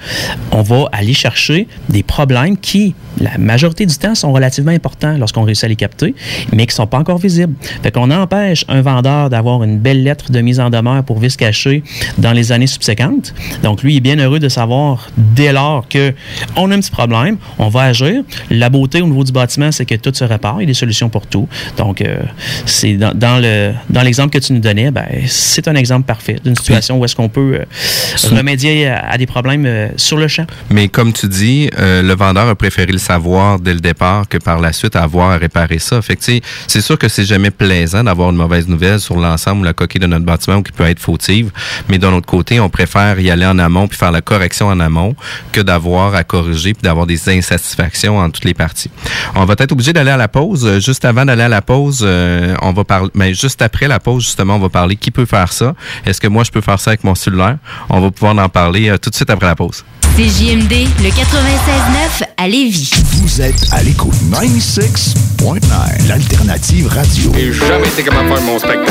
On 0.52 0.62
va 0.62 0.88
aller 0.92 1.14
chercher 1.14 1.66
des 1.88 2.02
problèmes 2.02 2.56
qui, 2.56 2.94
la 3.20 3.38
majorité 3.38 3.86
du 3.86 3.96
temps, 3.96 4.14
sont 4.14 4.32
relativement 4.32 4.72
importants 4.72 5.16
lorsqu'on 5.18 5.42
réussit 5.42 5.64
à 5.64 5.68
les 5.68 5.76
capter, 5.76 6.14
mais 6.52 6.66
qui 6.66 6.72
ne 6.72 6.76
sont 6.76 6.86
pas 6.86 6.98
encore 6.98 7.18
visibles. 7.18 7.54
Fait 7.82 7.90
qu'on 7.90 8.10
empêche 8.10 8.64
un 8.68 8.82
vendeur 8.82 9.30
d'avoir 9.30 9.62
une 9.64 9.78
belle 9.78 10.02
lettre 10.02 10.30
de 10.30 10.40
mise 10.40 10.60
en 10.60 10.70
demeure 10.70 11.04
pour 11.04 11.18
vice 11.18 11.36
caché 11.36 11.82
dans 12.18 12.32
les 12.32 12.52
années 12.52 12.66
subséquentes. 12.66 13.34
Donc, 13.62 13.82
lui, 13.82 13.94
il 13.94 13.96
est 13.98 14.00
bien 14.00 14.16
heureux 14.16 14.38
de 14.38 14.48
savoir, 14.48 15.08
dès 15.16 15.52
lors 15.52 15.88
que 15.88 16.14
on 16.56 16.70
a 16.70 16.74
un 16.74 16.80
petit 16.80 16.90
problème, 16.90 17.36
on 17.58 17.68
va 17.68 17.82
agir. 17.82 18.22
La 18.50 18.68
beauté 18.68 19.00
au 19.02 19.06
niveau 19.06 19.24
du 19.24 19.32
bâtiment, 19.32 19.72
c'est 19.72 19.86
que 19.86 19.94
tout 19.94 20.12
se 20.14 20.24
répare, 20.24 20.56
il 20.58 20.62
y 20.62 20.64
a 20.64 20.66
des 20.66 20.74
solutions 20.74 21.08
pour 21.08 21.26
tout. 21.26 21.48
Donc, 21.76 22.00
euh, 22.00 22.18
c'est 22.66 22.94
dans, 22.94 23.14
dans 23.14 23.40
le 23.40 23.72
dans 23.90 24.02
l'exemple 24.02 24.30
que 24.30 24.38
tu 24.38 24.52
nous 24.52 24.61
donnais, 24.61 24.90
ben, 24.90 25.06
c'est 25.26 25.68
un 25.68 25.74
exemple 25.74 26.06
parfait 26.06 26.37
d'une 26.44 26.56
situation 26.56 26.97
où 26.98 27.04
est-ce 27.04 27.16
qu'on 27.16 27.28
peut 27.28 27.61
euh, 27.61 28.37
remédier 28.37 28.88
à, 28.88 29.11
à 29.11 29.18
des 29.18 29.26
problèmes 29.26 29.64
euh, 29.66 29.88
sur 29.96 30.16
le 30.16 30.28
champ. 30.28 30.46
Mais 30.70 30.88
comme 30.88 31.12
tu 31.12 31.28
dis, 31.28 31.70
euh, 31.78 32.02
le 32.02 32.14
vendeur 32.14 32.48
a 32.48 32.54
préféré 32.54 32.92
le 32.92 32.98
savoir 32.98 33.58
dès 33.58 33.74
le 33.74 33.80
départ 33.80 34.28
que 34.28 34.38
par 34.38 34.61
la 34.61 34.72
suite 34.72 34.96
avoir 34.96 35.30
à 35.30 35.37
réparer 35.37 35.78
ça. 35.78 36.02
Fait 36.02 36.18
c'est 36.66 36.80
sûr 36.80 36.98
que 36.98 37.08
c'est 37.08 37.24
jamais 37.24 37.50
plaisant 37.50 38.04
d'avoir 38.04 38.30
une 38.30 38.37
mauvaise 38.37 38.68
nouvelle 38.68 39.00
sur 39.00 39.16
l'ensemble 39.16 39.61
ou 39.61 39.64
la 39.64 39.72
coquille 39.72 40.00
de 40.00 40.06
notre 40.06 40.24
bâtiment 40.24 40.56
ou 40.56 40.62
qui 40.62 40.72
peut 40.72 40.84
être 40.84 40.98
fautive. 40.98 41.50
Mais 41.88 41.98
d'un 41.98 42.12
autre 42.12 42.26
côté, 42.26 42.61
on 42.61 42.68
préfère 42.68 43.18
y 43.20 43.30
aller 43.30 43.46
en 43.46 43.58
amont 43.58 43.87
puis 43.87 43.96
faire 43.96 44.11
la 44.11 44.20
correction 44.20 44.66
en 44.66 44.80
amont 44.80 45.14
que 45.52 45.61
d'avoir 45.61 46.14
à 46.14 46.24
corriger 46.24 46.74
puis 46.74 46.82
d'avoir 46.82 47.06
des 47.06 47.28
insatisfactions 47.28 48.18
en 48.18 48.30
toutes 48.30 48.44
les 48.44 48.54
parties. 48.54 48.90
On 49.34 49.44
va 49.44 49.54
être 49.58 49.72
obligé 49.72 49.92
d'aller 49.92 50.11
à 50.11 50.16
la 50.16 50.28
pause. 50.28 50.78
Juste 50.80 51.04
avant 51.04 51.24
d'aller 51.24 51.42
à 51.42 51.48
la 51.48 51.62
pause, 51.62 52.00
euh, 52.02 52.54
on 52.62 52.72
va 52.72 52.84
parler, 52.84 53.11
mais 53.14 53.34
juste 53.34 53.62
après 53.62 53.88
la 53.88 54.00
pause, 54.00 54.24
justement, 54.24 54.56
on 54.56 54.61
va 54.61 54.68
parler 54.68 54.96
qui 54.96 55.11
peut 55.11 55.26
faire 55.26 55.52
ça. 55.52 55.74
Est-ce 56.04 56.20
que 56.20 56.28
moi, 56.28 56.44
je 56.44 56.50
peux 56.50 56.61
faire 56.61 56.80
ça 56.80 56.88
avec 56.88 57.05
mon 57.05 57.14
cellulaire? 57.14 57.59
On 57.88 58.01
va 58.01 58.11
pouvoir 58.11 58.37
en 58.37 58.48
parler 58.48 58.88
euh, 58.88 58.98
tout 58.98 59.11
de 59.11 59.14
suite 59.14 59.31
après 59.31 59.46
la 59.46 59.55
pause. 59.55 59.85
C'est 60.16 60.24
JMD, 60.24 60.72
le 61.01 61.11
96.9 61.11 62.24
à 62.37 62.48
Lévis. 62.48 62.90
Vous 63.22 63.40
êtes 63.40 63.72
à 63.72 63.83
l'écoute 63.85 64.16
96.9, 64.33 66.09
l'alternative 66.09 66.88
radio. 66.88 67.33
J'ai 67.37 67.53
jamais 67.53 67.87
été 67.87 68.03
capable 68.03 68.29
de 68.29 68.35
faire 68.35 68.44
mon 68.44 68.59
spectacle. 68.59 68.90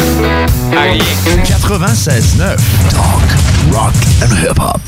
À 0.77 0.81
rien. 0.83 1.03
96.9, 1.43 2.55
talk, 2.91 3.73
rock 3.73 3.93
and 4.23 4.35
hip-hop. 4.41 4.79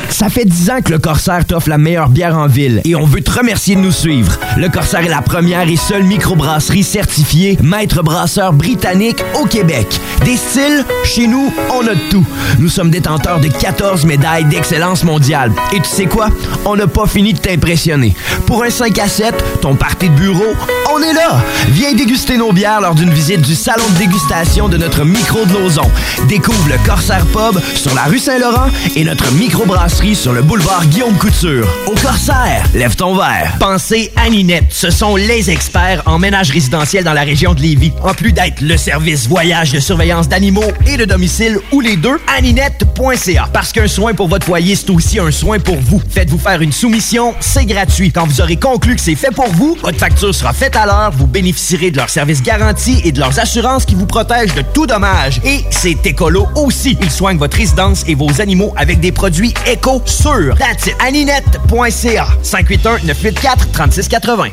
Ça 0.09 0.29
fait 0.29 0.45
10 0.45 0.69
ans 0.69 0.81
que 0.83 0.91
le 0.91 0.99
Corsaire 0.99 1.45
t'offre 1.45 1.69
la 1.69 1.77
meilleure 1.77 2.09
bière 2.09 2.38
en 2.38 2.47
ville 2.47 2.81
et 2.86 2.95
on 2.95 3.05
veut 3.13 3.21
te 3.21 3.32
remercier 3.32 3.76
de 3.76 3.82
nous 3.82 3.91
suivre. 3.91 4.39
Le 4.58 4.69
Corsaire 4.69 5.02
est 5.02 5.10
la 5.10 5.21
première 5.21 5.69
et 5.69 5.76
seule 5.76 6.04
microbrasserie 6.04 6.82
certifiée 6.84 7.60
maître 7.62 8.02
brasseur 8.02 8.54
britannique 8.54 9.23
au 9.39 9.45
Québec. 9.45 9.86
Des 10.26 10.36
styles, 10.36 10.84
chez 11.04 11.28
nous, 11.28 11.54
on 11.71 11.86
a 11.86 11.93
de 11.93 12.10
tout. 12.10 12.26
Nous 12.58 12.69
sommes 12.69 12.89
détenteurs 12.89 13.39
de 13.39 13.49
14 13.49 14.06
médailles 14.06 14.45
d'excellence 14.45 15.04
mondiale. 15.04 15.52
Et 15.73 15.80
tu 15.80 15.89
sais 15.89 16.08
quoi? 16.08 16.30
On 16.65 16.76
n'a 16.76 16.88
pas 16.88 17.06
fini 17.06 17.34
de 17.34 17.39
t'impressionner. 17.39 18.15
Pour 18.47 18.63
un 18.63 18.71
5 18.71 18.97
à 18.97 19.08
7, 19.08 19.62
ton 19.62 19.76
party 19.76 20.10
de 20.10 20.15
bureau, 20.15 20.56
on 20.93 21.01
est 21.01 21.13
là! 21.13 21.43
Viens 21.69 21.93
déguster 21.93 22.38
nos 22.38 22.51
bières 22.51 22.82
lors 22.82 22.93
d'une 22.93 23.12
visite 23.12 23.41
du 23.41 23.56
salon 23.56 23.84
de 23.93 23.97
dégustation 23.97 24.69
de 24.69 24.77
notre 24.77 25.03
micro 25.03 25.43
de 25.45 25.53
Lauson. 25.53 25.89
Découvre 26.27 26.69
le 26.69 26.77
Corsaire 26.86 27.25
Pub 27.27 27.60
sur 27.75 27.95
la 27.95 28.03
rue 28.03 28.19
Saint-Laurent 28.19 28.67
et 28.95 29.03
notre 29.03 29.32
microbrasserie 29.34 30.15
sur 30.15 30.34
le 30.34 30.41
boulevard 30.41 30.86
Guillaume 30.86 31.17
Couture. 31.17 31.67
Au 31.88 31.95
Corsaire, 31.95 32.63
lève 32.75 32.95
ton 32.95 33.15
verre. 33.15 33.56
Pensez 33.60 34.12
à 34.15 34.29
Ninette, 34.29 34.65
ce 34.69 34.91
sont 34.91 35.15
les 35.15 35.49
experts 35.49 36.03
en 36.06 36.19
ménage 36.19 36.51
résidentiel 36.51 37.03
dans 37.03 37.13
la 37.13 37.23
région 37.23 37.53
de 37.53 37.62
Lévis. 37.62 37.93
En 38.03 38.13
plus 38.13 38.32
d'être 38.32 38.62
le 38.62 38.77
service 38.77 39.27
voyage 39.27 39.71
de 39.71 39.79
surveillance 39.79 40.27
d'animaux 40.27 40.71
et 40.86 40.97
de 40.97 41.06
domicile 41.06 41.58
ou 41.71 41.82
les 41.82 41.95
deux, 41.95 42.19
aninette.ca. 42.38 43.49
Parce 43.51 43.71
qu'un 43.71 43.88
soin 43.88 44.13
pour 44.13 44.27
votre 44.27 44.45
foyer, 44.45 44.75
c'est 44.75 44.91
aussi 44.91 45.19
un 45.19 45.32
soin 45.32 45.60
pour 45.60 45.77
vous. 45.77 46.01
Faites-vous 46.10 46.38
faire 46.38 46.62
une 46.62 46.71
soumission, 46.71 47.34
c'est 47.39 47.65
gratuit. 47.65 48.12
Quand 48.12 48.27
vous 48.27 48.41
aurez 48.41 48.58
conclu 48.58 48.95
que 48.95 49.01
c'est 49.01 49.15
fait 49.15 49.32
pour 49.32 49.49
vous, 49.49 49.77
votre 49.82 49.97
facture 49.97 50.36
sera 50.36 50.53
faite 50.53 50.75
à 50.75 50.82
vous 51.13 51.27
bénéficierez 51.27 51.91
de 51.91 51.97
leur 51.97 52.09
service 52.09 52.41
garanti 52.41 53.01
et 53.05 53.11
de 53.11 53.19
leurs 53.19 53.37
assurances 53.39 53.85
qui 53.85 53.93
vous 53.95 54.05
protègent 54.05 54.53
de 54.53 54.63
tout 54.73 54.85
dommage. 54.85 55.39
Et 55.45 55.63
c'est 55.69 56.05
écolo 56.05 56.47
aussi. 56.55 56.97
Ils 57.01 57.11
soignent 57.11 57.37
votre 57.37 57.55
résidence 57.57 58.03
et 58.07 58.15
vos 58.15 58.41
animaux 58.41 58.73
avec 58.75 58.99
des 58.99 59.13
produits 59.13 59.53
éco 59.65 60.01
sûrs. 60.05 60.55
That's 60.57 60.89
aninette.ca 60.99 62.27
581-984-3680. 62.43 64.51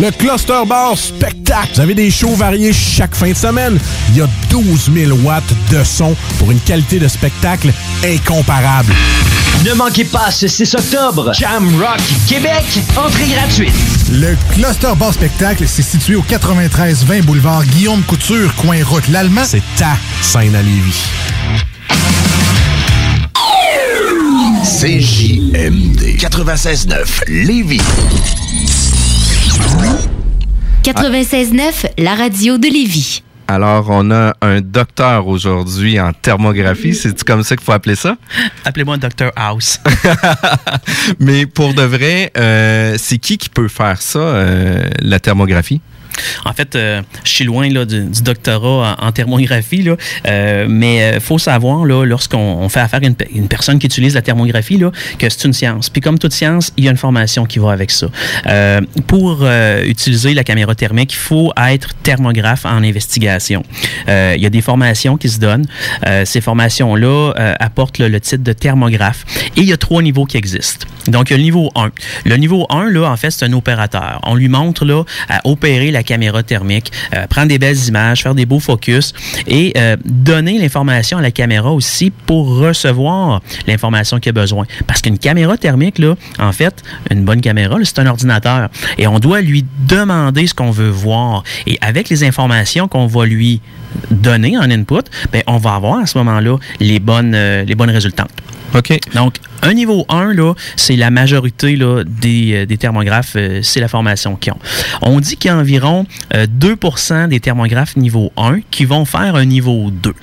Le 0.00 0.12
Cluster 0.12 0.62
Bar 0.64 0.96
Spectacle. 0.96 1.70
Vous 1.74 1.80
avez 1.80 1.94
des 1.94 2.10
shows 2.10 2.36
variés 2.36 2.72
chaque 2.72 3.16
fin 3.16 3.30
de 3.30 3.36
semaine. 3.36 3.78
Il 4.10 4.18
y 4.18 4.20
a 4.20 4.28
12 4.48 4.90
000 4.94 5.18
watts 5.24 5.42
de 5.72 5.82
son 5.82 6.14
pour 6.38 6.52
une 6.52 6.60
qualité 6.60 7.00
de 7.00 7.08
spectacle 7.08 7.72
incomparable. 8.04 8.92
Ne 9.64 9.74
manquez 9.74 10.04
pas 10.04 10.30
ce 10.30 10.46
6 10.46 10.74
octobre, 10.76 11.32
Jam 11.34 11.68
Rock 11.82 12.00
Québec, 12.28 12.64
entrée 12.96 13.26
gratuite. 13.26 13.74
Le 14.12 14.36
Cluster 14.52 14.92
Bar 14.96 15.12
Spectacle, 15.12 15.64
c'est 15.66 15.82
situé 15.82 16.14
au 16.14 16.22
93-20 16.22 17.22
boulevard 17.22 17.64
Guillaume 17.64 18.02
Couture, 18.02 18.54
coin 18.54 18.78
route 18.84 19.08
l'Allemand. 19.08 19.42
C'est 19.44 19.62
ta 19.76 19.96
scène 20.22 20.54
à 20.54 20.62
Lévis. 20.62 21.02
CJMD 24.62 26.18
96.9 26.20 27.04
Lévis. 27.26 27.80
96.9, 30.84 31.90
la 31.98 32.14
radio 32.14 32.58
de 32.58 32.66
Lévis. 32.66 33.22
Alors, 33.46 33.86
on 33.88 34.10
a 34.10 34.34
un 34.42 34.60
docteur 34.60 35.26
aujourd'hui 35.26 35.98
en 35.98 36.12
thermographie. 36.12 36.94
C'est 36.94 37.24
comme 37.24 37.42
ça 37.42 37.56
qu'il 37.56 37.64
faut 37.64 37.72
appeler 37.72 37.94
ça? 37.94 38.16
Appelez-moi 38.64 38.98
Dr 38.98 39.30
House. 39.36 39.80
Mais 41.18 41.46
pour 41.46 41.72
de 41.72 41.82
vrai, 41.82 42.30
euh, 42.36 42.96
c'est 42.98 43.16
qui 43.18 43.38
qui 43.38 43.48
peut 43.48 43.68
faire 43.68 44.02
ça, 44.02 44.18
euh, 44.18 44.90
la 45.00 45.18
thermographie? 45.18 45.80
En 46.44 46.52
fait, 46.52 46.74
euh, 46.76 47.02
je 47.24 47.30
suis 47.30 47.44
loin 47.44 47.68
là, 47.70 47.84
du, 47.84 48.06
doctorat 48.22 48.96
en, 49.00 49.12
thermographie, 49.12 49.88
euh, 50.26 50.66
mais 50.68 51.12
il 51.14 51.20
faut 51.20 51.38
savoir, 51.38 51.84
lorsqu'on 51.84 52.38
on 52.38 52.68
fait 52.68 52.80
affaire 52.80 53.00
à 53.02 53.06
une, 53.06 53.14
pe- 53.14 53.26
une 53.34 53.48
personne 53.48 53.78
qui 53.78 53.86
utilise 53.86 54.14
la 54.14 54.22
thermographie, 54.22 54.78
là, 54.78 54.90
que 55.18 55.28
c'est 55.28 55.44
une 55.44 55.52
science. 55.52 55.90
Puis 55.90 56.00
comme 56.00 56.18
toute 56.18 56.32
science, 56.32 56.72
il 56.76 56.84
y 56.84 56.88
a 56.88 56.90
une 56.90 56.96
formation 56.96 57.46
qui 57.46 57.58
va 57.58 57.72
avec 57.72 57.90
ça. 57.90 58.08
Euh, 58.46 58.80
pour 59.06 59.40
euh, 59.42 59.84
utiliser 59.84 60.34
la 60.34 60.44
caméra 60.44 60.74
thermique, 60.74 61.12
il 61.12 61.16
faut 61.16 61.52
être 61.70 61.94
thermographe 62.02 62.64
en 62.64 62.82
investigation. 62.82 63.62
Euh, 64.08 64.34
il 64.36 64.42
y 64.42 64.46
a 64.46 64.50
des 64.50 64.60
formations 64.62 65.16
qui 65.16 65.28
se 65.28 65.38
donnent. 65.38 65.66
Euh, 66.06 66.24
ces 66.24 66.40
formations-là 66.40 67.32
euh, 67.38 67.54
apportent 67.60 67.98
le 67.98 68.20
titre 68.20 68.42
de 68.44 68.52
thermographe. 68.52 69.24
Et 69.56 69.60
il 69.60 69.68
y 69.68 69.72
a 69.72 69.76
trois 69.76 70.02
niveaux 70.02 70.24
qui 70.24 70.36
existent. 70.36 70.86
Donc, 71.06 71.30
il 71.30 71.32
y 71.32 71.34
a 71.34 71.36
le 71.38 71.42
niveau 71.44 71.70
1. 71.74 71.90
Le 72.26 72.36
niveau 72.36 72.66
1, 72.70 72.90
là, 72.90 73.10
en 73.10 73.16
fait, 73.16 73.30
c'est 73.30 73.44
un 73.46 73.52
opérateur. 73.52 74.20
On 74.24 74.34
lui 74.34 74.48
montre 74.48 74.84
là, 74.84 75.04
à 75.28 75.40
opérer 75.44 75.90
la 75.90 75.97
caméra 76.02 76.42
thermique, 76.42 76.92
euh, 77.14 77.26
prendre 77.26 77.48
des 77.48 77.58
belles 77.58 77.78
images, 77.86 78.22
faire 78.22 78.34
des 78.34 78.46
beaux 78.46 78.60
focus 78.60 79.12
et 79.46 79.72
euh, 79.76 79.96
donner 80.04 80.58
l'information 80.58 81.18
à 81.18 81.22
la 81.22 81.30
caméra 81.30 81.72
aussi 81.72 82.10
pour 82.10 82.58
recevoir 82.58 83.40
l'information 83.66 84.18
qu'il 84.18 84.30
a 84.30 84.32
besoin. 84.32 84.66
Parce 84.86 85.02
qu'une 85.02 85.18
caméra 85.18 85.56
thermique, 85.56 85.98
là, 85.98 86.14
en 86.38 86.52
fait, 86.52 86.82
une 87.10 87.24
bonne 87.24 87.40
caméra, 87.40 87.76
c'est 87.82 87.98
un 87.98 88.06
ordinateur. 88.06 88.68
Et 88.98 89.06
on 89.06 89.18
doit 89.18 89.40
lui 89.40 89.64
demander 89.86 90.46
ce 90.46 90.54
qu'on 90.54 90.70
veut 90.70 90.90
voir. 90.90 91.44
Et 91.66 91.78
avec 91.80 92.08
les 92.08 92.24
informations 92.24 92.88
qu'on 92.88 93.06
va 93.06 93.26
lui 93.26 93.60
donner 94.10 94.56
en 94.58 94.70
input, 94.70 95.04
ben, 95.32 95.42
on 95.46 95.56
va 95.56 95.74
avoir 95.74 95.98
à 96.00 96.06
ce 96.06 96.18
moment-là 96.18 96.56
les 96.80 97.00
bonnes, 97.00 97.34
euh, 97.34 97.64
les 97.64 97.74
bonnes 97.74 97.90
résultantes. 97.90 98.30
OK. 98.74 98.98
Donc, 99.14 99.36
un 99.62 99.74
niveau 99.74 100.04
1, 100.08 100.34
là, 100.34 100.54
c'est 100.76 100.96
la 100.96 101.10
majorité 101.10 101.76
là, 101.76 102.04
des, 102.04 102.52
euh, 102.54 102.66
des 102.66 102.76
thermographes, 102.76 103.34
euh, 103.36 103.60
c'est 103.62 103.80
la 103.80 103.88
formation 103.88 104.36
qu'ils 104.36 104.52
ont. 104.52 104.58
On 105.02 105.20
dit 105.20 105.36
qu'il 105.36 105.50
y 105.50 105.54
a 105.54 105.56
environ 105.56 106.06
euh, 106.34 106.46
2% 106.46 107.28
des 107.28 107.40
thermographes 107.40 107.96
niveau 107.96 108.32
1 108.36 108.60
qui 108.70 108.84
vont 108.84 109.04
faire 109.04 109.34
un 109.34 109.44
niveau 109.44 109.90
2. 109.90 110.14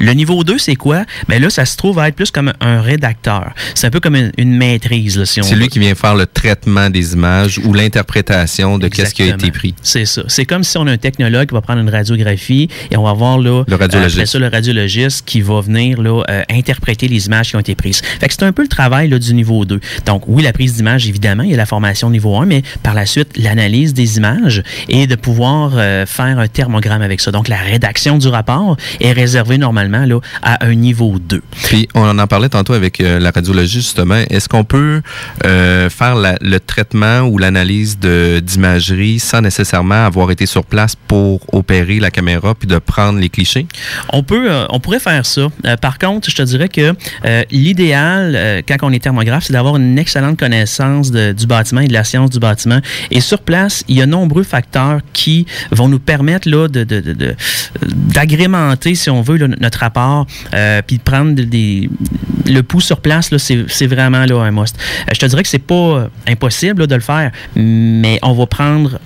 Le 0.00 0.12
niveau 0.12 0.44
2, 0.44 0.58
c'est 0.58 0.76
quoi? 0.76 1.04
Ben 1.28 1.40
là, 1.40 1.50
ça 1.50 1.64
se 1.64 1.76
trouve 1.76 1.98
à 1.98 2.08
être 2.08 2.14
plus 2.14 2.30
comme 2.30 2.52
un 2.60 2.80
rédacteur. 2.80 3.52
C'est 3.74 3.86
un 3.86 3.90
peu 3.90 4.00
comme 4.00 4.16
une, 4.16 4.32
une 4.36 4.56
maîtrise, 4.56 5.18
là, 5.18 5.24
si 5.26 5.40
on 5.40 5.44
C'est 5.44 5.56
lui 5.56 5.68
qui 5.68 5.78
vient 5.78 5.94
faire 5.94 6.14
le 6.14 6.26
traitement 6.26 6.90
des 6.90 7.14
images 7.14 7.58
ou 7.58 7.72
l'interprétation 7.72 8.78
de 8.78 8.88
qu'est-ce 8.88 9.14
qui 9.14 9.22
a 9.22 9.34
été 9.34 9.50
pris. 9.50 9.74
C'est 9.82 10.04
ça. 10.04 10.22
C'est 10.28 10.44
comme 10.44 10.64
si 10.64 10.76
on 10.78 10.86
a 10.86 10.92
un 10.92 10.98
technologue 10.98 11.48
qui 11.48 11.54
va 11.54 11.60
prendre 11.60 11.80
une 11.80 11.88
radiographie 11.90 12.68
et 12.90 12.96
on 12.96 13.04
va 13.04 13.12
voir 13.14 13.38
là, 13.38 13.64
Le 13.66 13.74
radiologiste. 13.76 14.16
après 14.18 14.26
ça, 14.26 14.38
le 14.38 14.48
radiologiste 14.48 15.24
qui 15.26 15.40
va 15.40 15.60
venir 15.60 16.00
là, 16.00 16.22
euh, 16.28 16.42
interpréter 16.50 17.08
les 17.08 17.26
images 17.26 17.50
qui 17.50 17.56
ont 17.56 17.60
été 17.60 17.74
prises. 17.74 17.83
Fait 17.92 18.28
que 18.28 18.34
c'est 18.34 18.42
un 18.44 18.52
peu 18.52 18.62
le 18.62 18.68
travail 18.68 19.08
là, 19.08 19.18
du 19.18 19.34
niveau 19.34 19.64
2. 19.64 19.80
Donc 20.06 20.24
oui, 20.26 20.42
la 20.42 20.52
prise 20.52 20.74
d'image, 20.74 21.06
évidemment, 21.08 21.42
il 21.42 21.50
y 21.50 21.54
a 21.54 21.56
la 21.56 21.66
formation 21.66 22.10
niveau 22.10 22.36
1, 22.36 22.46
mais 22.46 22.62
par 22.82 22.94
la 22.94 23.06
suite, 23.06 23.36
l'analyse 23.36 23.94
des 23.94 24.16
images 24.16 24.62
et 24.88 25.06
de 25.06 25.14
pouvoir 25.14 25.72
euh, 25.74 26.06
faire 26.06 26.38
un 26.38 26.48
thermogramme 26.48 27.02
avec 27.02 27.20
ça. 27.20 27.30
Donc 27.30 27.48
la 27.48 27.56
rédaction 27.58 28.18
du 28.18 28.28
rapport 28.28 28.76
est 29.00 29.12
réservée 29.12 29.58
normalement 29.58 30.04
là, 30.04 30.18
à 30.42 30.64
un 30.64 30.74
niveau 30.74 31.18
2. 31.18 31.42
Puis 31.64 31.88
on 31.94 32.18
en 32.18 32.26
parlait 32.26 32.48
tantôt 32.48 32.72
avec 32.72 33.00
euh, 33.00 33.18
la 33.18 33.30
radiologie 33.30 33.80
justement. 33.80 34.22
Est-ce 34.30 34.48
qu'on 34.48 34.64
peut 34.64 35.02
euh, 35.44 35.90
faire 35.90 36.14
la- 36.14 36.36
le 36.40 36.60
traitement 36.60 37.20
ou 37.22 37.38
l'analyse 37.38 37.98
d'imagerie 38.42 39.18
sans 39.18 39.40
nécessairement 39.40 40.04
avoir 40.06 40.30
été 40.30 40.46
sur 40.46 40.64
place 40.64 40.94
pour 40.96 41.40
opérer 41.54 42.00
la 42.00 42.10
caméra 42.10 42.54
puis 42.54 42.66
de 42.68 42.78
prendre 42.78 43.18
les 43.18 43.28
clichés? 43.28 43.66
On 44.12 44.22
peut, 44.22 44.50
euh, 44.50 44.66
on 44.70 44.80
pourrait 44.80 45.00
faire 45.00 45.24
ça. 45.26 45.48
Euh, 45.66 45.76
par 45.76 45.98
contre, 45.98 46.30
je 46.30 46.36
te 46.36 46.42
dirais 46.42 46.68
que 46.68 46.94
euh, 47.24 47.42
l'idéal, 47.74 48.34
euh, 48.36 48.62
quand 48.66 48.76
on 48.82 48.92
est 48.92 49.00
thermographe, 49.00 49.44
c'est 49.44 49.52
d'avoir 49.52 49.76
une 49.76 49.98
excellente 49.98 50.38
connaissance 50.38 51.10
de- 51.10 51.32
du 51.32 51.46
bâtiment 51.46 51.80
et 51.80 51.88
de 51.88 51.92
la 51.92 52.04
science 52.04 52.30
du 52.30 52.38
bâtiment. 52.38 52.78
Et 53.10 53.20
sur 53.20 53.40
place, 53.40 53.82
il 53.88 53.96
y 53.96 54.02
a 54.02 54.06
nombreux 54.06 54.44
facteurs 54.44 55.00
qui 55.12 55.46
vont 55.72 55.88
nous 55.88 55.98
permettre 55.98 56.48
là 56.48 56.68
de, 56.68 56.84
de- 56.84 57.00
de- 57.00 57.12
de- 57.12 57.34
d'agrémenter, 57.82 58.94
si 58.94 59.10
on 59.10 59.22
veut, 59.22 59.36
là, 59.38 59.48
notre 59.60 59.80
rapport, 59.80 60.26
euh, 60.54 60.82
puis 60.86 60.98
de 60.98 61.02
prendre 61.02 61.34
des, 61.34 61.90
le 62.46 62.62
pouls 62.62 62.80
sur 62.80 63.00
place. 63.00 63.30
Là, 63.32 63.38
c'est, 63.38 63.86
vraiment 63.86 64.24
là 64.24 64.40
un 64.42 64.50
must. 64.52 64.76
Euh, 64.78 65.12
je 65.14 65.18
te 65.18 65.26
dirais 65.26 65.42
que 65.42 65.48
c'est 65.48 65.58
pas 65.58 66.08
impossible 66.28 66.82
là, 66.82 66.86
de 66.86 66.94
le 66.94 67.00
faire, 67.00 67.32
mais 67.56 68.18
on 68.22 68.32
va 68.34 68.46
prendre 68.46 68.98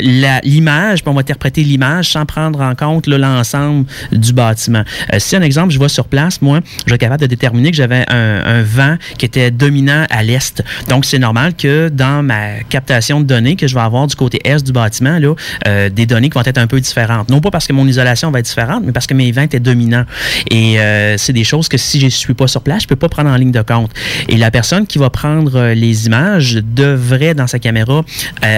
l'image, 0.00 1.02
puis 1.02 1.10
on 1.10 1.14
va 1.14 1.20
interpréter 1.20 1.62
l'image 1.62 2.10
sans 2.12 2.26
prendre 2.26 2.60
en 2.60 2.74
compte 2.74 3.06
l'ensemble 3.06 3.86
du 4.12 4.32
bâtiment. 4.32 4.82
Si 5.18 5.34
un 5.36 5.42
exemple, 5.42 5.72
je 5.72 5.78
vais 5.78 5.88
sur 5.88 6.06
place, 6.06 6.42
moi, 6.42 6.60
je 6.86 6.92
être 6.94 7.00
capable 7.00 7.20
de 7.22 7.26
déterminer 7.26 7.70
que 7.70 7.76
j'avais 7.76 7.85
un, 7.92 8.44
un 8.44 8.62
vent 8.62 8.96
qui 9.18 9.24
était 9.24 9.50
dominant 9.50 10.04
à 10.10 10.22
l'est. 10.22 10.62
Donc, 10.88 11.04
c'est 11.04 11.18
normal 11.18 11.54
que 11.54 11.88
dans 11.88 12.22
ma 12.22 12.62
captation 12.68 13.20
de 13.20 13.26
données 13.26 13.56
que 13.56 13.66
je 13.66 13.74
vais 13.74 13.80
avoir 13.80 14.06
du 14.06 14.14
côté 14.14 14.40
est 14.44 14.64
du 14.64 14.72
bâtiment, 14.72 15.18
là, 15.18 15.34
euh, 15.66 15.88
des 15.88 16.06
données 16.06 16.28
qui 16.28 16.34
vont 16.34 16.44
être 16.44 16.58
un 16.58 16.66
peu 16.66 16.80
différentes. 16.80 17.28
Non 17.28 17.40
pas 17.40 17.50
parce 17.50 17.66
que 17.66 17.72
mon 17.72 17.86
isolation 17.86 18.30
va 18.30 18.40
être 18.40 18.46
différente, 18.46 18.82
mais 18.84 18.92
parce 18.92 19.06
que 19.06 19.14
mes 19.14 19.32
vents 19.32 19.42
étaient 19.42 19.60
dominants. 19.60 20.04
Et 20.50 20.80
euh, 20.80 21.16
c'est 21.16 21.32
des 21.32 21.44
choses 21.44 21.68
que 21.68 21.76
si 21.76 22.00
je 22.00 22.06
ne 22.06 22.10
suis 22.10 22.34
pas 22.34 22.46
sur 22.46 22.62
place, 22.62 22.82
je 22.82 22.88
peux 22.88 22.96
pas 22.96 23.08
prendre 23.08 23.30
en 23.30 23.36
ligne 23.36 23.52
de 23.52 23.62
compte. 23.62 23.90
Et 24.28 24.36
la 24.36 24.50
personne 24.50 24.86
qui 24.86 24.98
va 24.98 25.10
prendre 25.10 25.56
euh, 25.56 25.74
les 25.74 26.06
images 26.06 26.54
devrait, 26.54 27.34
dans 27.34 27.46
sa 27.46 27.58
caméra, 27.58 28.02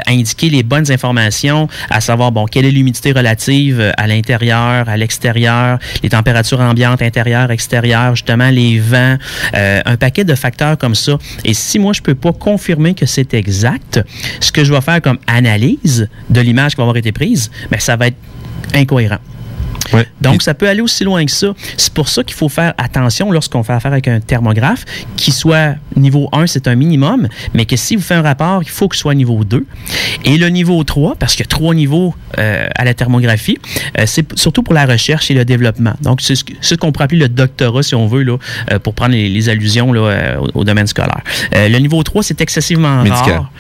indiquer 0.07 0.49
les 0.49 0.63
bonnes 0.63 0.91
informations, 0.91 1.69
à 1.91 2.01
savoir, 2.01 2.33
bon, 2.33 2.47
quelle 2.47 2.65
est 2.65 2.71
l'humidité 2.71 3.13
relative 3.13 3.93
à 3.97 4.07
l'intérieur, 4.07 4.89
à 4.89 4.97
l'extérieur, 4.97 5.79
les 6.03 6.11
températures 6.11 6.61
ambiantes 6.61 7.03
intérieures, 7.03 7.51
extérieures, 7.51 8.15
justement, 8.15 8.51
les 8.51 8.79
vents, 8.79 9.17
euh, 9.55 9.81
un 9.85 9.97
paquet 9.97 10.25
de 10.25 10.35
facteurs 10.35 10.79
comme 10.79 10.95
ça. 10.95 11.19
Et 11.45 11.55
si 11.55 11.79
moi, 11.79 11.93
je 11.93 12.03
peux 12.03 12.15
pas 12.15 12.33
confirmer 12.33 12.95
que 12.95 13.07
c'est 13.07 13.35
exact, 13.35 14.01
ce 14.41 14.53
que 14.53 14.65
je 14.65 14.73
vais 14.73 14.81
faire 14.81 15.01
comme 15.03 15.19
analyse 15.27 16.09
de 16.31 16.41
l'image 16.41 16.73
qui 16.73 16.77
va 16.77 16.85
avoir 16.85 16.97
été 16.97 17.13
prise, 17.13 17.51
ben, 17.71 17.81
ça 17.81 17.97
va 17.97 18.09
être 18.09 18.17
incohérent. 18.75 19.19
Donc, 20.21 20.43
ça 20.43 20.55
peut 20.55 20.69
aller 20.69 20.81
aussi 20.81 21.05
loin 21.05 21.25
que 21.25 21.31
ça. 21.31 21.49
C'est 21.77 21.93
pour 21.93 22.09
ça 22.09 22.23
qu'il 22.25 22.35
faut 22.35 22.49
faire 22.49 22.75
attention 22.79 23.31
lorsqu'on 23.31 23.63
fait 23.63 23.73
affaire 23.73 23.93
avec 23.93 24.09
un 24.09 24.21
thermographe, 24.21 24.85
qui 25.17 25.33
soit 25.33 25.75
niveau 25.97 26.29
1, 26.33 26.47
c'est 26.47 26.69
un 26.69 26.75
minimum, 26.75 27.29
mais 27.55 27.65
que 27.65 27.77
si 27.77 27.97
vous 27.97 28.03
faites 28.03 28.19
un 28.19 28.23
rapport, 28.23 28.63
il 28.63 28.69
faut 28.69 28.89
que 28.89 28.97
ce 28.97 29.03
soit 29.03 29.15
niveau 29.15 29.45
2. 29.45 29.67
Et 30.25 30.39
le 30.39 30.49
niveau 30.49 30.83
3, 30.85 31.17
parce 31.17 31.35
qu'il 31.35 31.45
y 31.45 31.49
a 31.49 31.49
trois 31.49 31.75
niveaux 31.75 32.15
euh, 32.39 32.67
à 32.75 32.85
la 32.85 32.95
thermographie, 32.95 33.59
euh, 33.99 34.05
c'est 34.07 34.39
surtout 34.39 34.63
pour 34.63 34.75
la 34.75 34.87
recherche 34.87 35.31
et 35.31 35.35
le 35.35 35.45
développement. 35.45 35.95
Donc, 36.03 36.21
c'est 36.21 36.35
ce 36.37 36.75
qu'on 36.75 36.93
pourrait 36.93 37.05
appeler 37.05 37.21
le 37.21 37.29
doctorat, 37.29 37.83
si 37.83 37.95
on 37.95 38.07
veut, 38.07 38.23
là, 38.23 38.37
euh, 38.73 38.79
pour 38.79 38.95
prendre 38.95 39.13
les, 39.13 39.29
les 39.29 39.49
allusions 39.49 39.93
là, 39.93 40.39
au, 40.41 40.61
au 40.61 40.65
domaine 40.65 40.87
scolaire. 40.87 41.23
Le 41.53 41.79
niveau 41.79 42.03
3, 42.03 42.23
c'est 42.23 42.41
excessivement 42.41 43.03
Médical. 43.03 43.33
rare. 43.33 43.51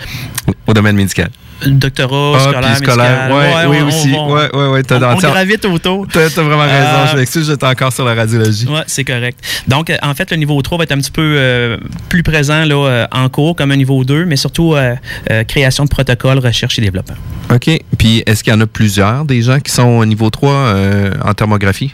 Au 0.66 0.74
domaine 0.74 0.96
médical. 0.96 1.28
Doctorat, 1.66 2.36
Ah, 2.36 2.40
scolaire, 2.40 2.60
puis 2.76 2.86
scolaire. 2.86 3.28
médical. 3.28 3.32
Ouais, 3.32 3.66
oui, 3.68 3.76
on- 3.82 3.86
aussi. 3.88 4.12
on- 4.16 4.32
Ouais, 4.32 4.48
ouais, 4.54 4.66
ouais, 4.68 4.82
t'as 4.82 4.98
on, 5.00 5.16
on 5.16 5.18
gravite 5.18 5.64
autour. 5.64 6.06
T'as 6.12 6.28
t'as 6.30 6.42
vraiment 6.42 6.62
raison. 6.62 6.74
Euh, 6.76 7.06
Je 7.12 7.16
m'excuse, 7.16 7.46
j'étais 7.48 7.66
encore 7.66 7.92
sur 7.92 8.04
la 8.04 8.14
radiologie. 8.14 8.66
Oui, 8.68 8.78
c'est 8.86 9.04
correct. 9.04 9.38
Donc, 9.66 9.90
euh, 9.90 9.96
en 10.02 10.14
fait, 10.14 10.30
le 10.30 10.36
niveau 10.36 10.60
3 10.62 10.78
va 10.78 10.84
être 10.84 10.92
un 10.92 10.98
petit 10.98 11.10
peu 11.10 11.22
euh, 11.36 11.76
plus 12.08 12.22
présent 12.22 12.64
là, 12.64 12.74
euh, 12.86 13.06
en 13.12 13.28
cours 13.28 13.56
comme 13.56 13.72
un 13.72 13.76
niveau 13.76 14.04
2, 14.04 14.24
mais 14.24 14.36
surtout 14.36 14.74
euh, 14.74 14.94
euh, 15.30 15.44
création 15.44 15.84
de 15.84 15.88
protocoles, 15.88 16.38
recherche 16.38 16.78
et 16.78 16.82
développement. 16.82 17.16
OK. 17.52 17.70
Puis 17.98 18.22
est-ce 18.26 18.44
qu'il 18.44 18.52
y 18.52 18.56
en 18.56 18.60
a 18.60 18.66
plusieurs 18.66 19.24
des 19.24 19.42
gens 19.42 19.58
qui 19.58 19.72
sont 19.72 19.82
au 19.88 20.04
niveau 20.04 20.30
3 20.30 20.52
euh, 20.52 21.10
en 21.24 21.34
thermographie? 21.34 21.92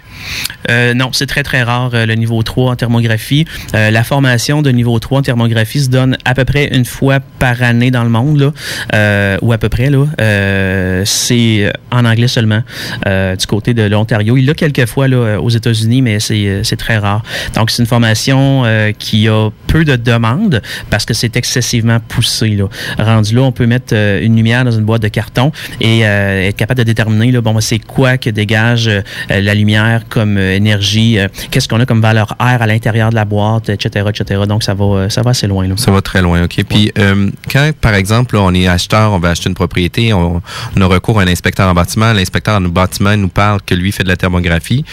Euh, 0.70 0.94
non, 0.94 1.10
c'est 1.12 1.26
très, 1.26 1.42
très 1.42 1.62
rare 1.62 1.90
euh, 1.94 2.06
le 2.06 2.14
niveau 2.14 2.42
3 2.42 2.72
en 2.72 2.76
thermographie. 2.76 3.44
Euh, 3.74 3.90
la 3.90 4.04
formation 4.04 4.62
de 4.62 4.70
niveau 4.70 4.98
3 4.98 5.18
en 5.20 5.22
thermographie 5.22 5.80
se 5.80 5.90
donne 5.90 6.16
à 6.24 6.34
peu 6.34 6.44
près 6.44 6.74
une 6.74 6.84
fois 6.84 7.20
par 7.38 7.62
année 7.62 7.90
dans 7.90 8.04
le 8.04 8.10
monde, 8.10 8.40
là, 8.40 8.52
euh, 8.94 9.38
ou 9.42 9.52
à 9.52 9.58
peu 9.58 9.68
près. 9.68 9.90
là. 9.90 10.06
Euh, 10.20 11.02
c'est 11.04 11.72
en 11.90 12.04
anglais 12.04 12.28
seulement, 12.28 12.62
du 13.06 13.46
côté 13.46 13.74
de 13.74 13.82
l'Ontario. 13.82 14.36
Il 14.36 14.46
l'a 14.46 14.54
quelques 14.54 14.86
fois 14.86 15.08
là, 15.08 15.40
aux 15.40 15.50
États-Unis, 15.50 16.02
mais 16.02 16.20
c'est 16.20 16.76
très 16.76 16.98
rare. 16.98 17.22
Donc, 17.54 17.70
c'est 17.70 17.82
une 17.82 17.88
formation 17.88 18.64
qui 18.98 19.28
a 19.28 19.50
peu 19.66 19.84
de 19.84 19.96
demandes 19.96 20.62
parce 20.90 21.04
que 21.04 21.14
c'est 21.14 21.36
excessivement 21.36 21.98
poussé. 22.00 22.58
Rendu 22.98 23.34
là, 23.34 23.42
on 23.42 23.52
peut 23.52 23.66
mettre 23.66 23.94
une 23.94 24.36
lumière 24.36 24.64
dans 24.64 24.70
une 24.70 24.84
boîte 24.84 25.02
de 25.02 25.08
carton, 25.08 25.52
et 25.80 26.00
être 26.00 26.56
capable 26.56 26.78
de 26.78 26.84
déterminer 26.84 27.32
là, 27.32 27.40
bon, 27.40 27.54
ben, 27.54 27.60
c'est 27.60 27.78
quoi 27.78 28.18
que 28.18 28.30
dégage 28.30 28.90
la 29.28 29.54
lumière 29.54 30.02
comme 30.14 30.38
euh, 30.38 30.54
énergie, 30.54 31.18
euh, 31.18 31.28
qu'est-ce 31.50 31.68
qu'on 31.68 31.80
a 31.80 31.86
comme 31.86 32.00
valeur 32.00 32.36
R 32.38 32.62
à 32.62 32.66
l'intérieur 32.66 33.10
de 33.10 33.16
la 33.16 33.24
boîte, 33.24 33.68
etc., 33.68 34.06
etc. 34.08 34.42
Donc, 34.48 34.62
ça 34.62 34.72
va, 34.72 34.84
euh, 34.84 35.08
ça 35.08 35.22
va 35.22 35.30
assez 35.30 35.48
loin. 35.48 35.66
Là. 35.66 35.74
Ça 35.76 35.90
va 35.90 36.00
très 36.00 36.22
loin, 36.22 36.44
OK. 36.44 36.62
Puis, 36.68 36.92
euh, 36.98 37.30
quand, 37.52 37.70
par 37.80 37.94
exemple, 37.94 38.36
là, 38.36 38.42
on 38.42 38.54
est 38.54 38.68
acheteur, 38.68 39.12
on 39.12 39.18
va 39.18 39.30
acheter 39.30 39.48
une 39.48 39.54
propriété, 39.54 40.12
on, 40.12 40.40
on 40.76 40.80
a 40.80 40.86
recours 40.86 41.18
à 41.18 41.24
un 41.24 41.28
inspecteur 41.28 41.68
en 41.68 41.74
bâtiment, 41.74 42.12
l'inspecteur 42.12 42.56
en 42.56 42.60
bâtiment 42.62 43.16
nous 43.16 43.28
parle 43.28 43.60
que 43.66 43.74
lui 43.74 43.90
fait 43.90 44.04
de 44.04 44.08
la 44.08 44.16
thermographie. 44.16 44.84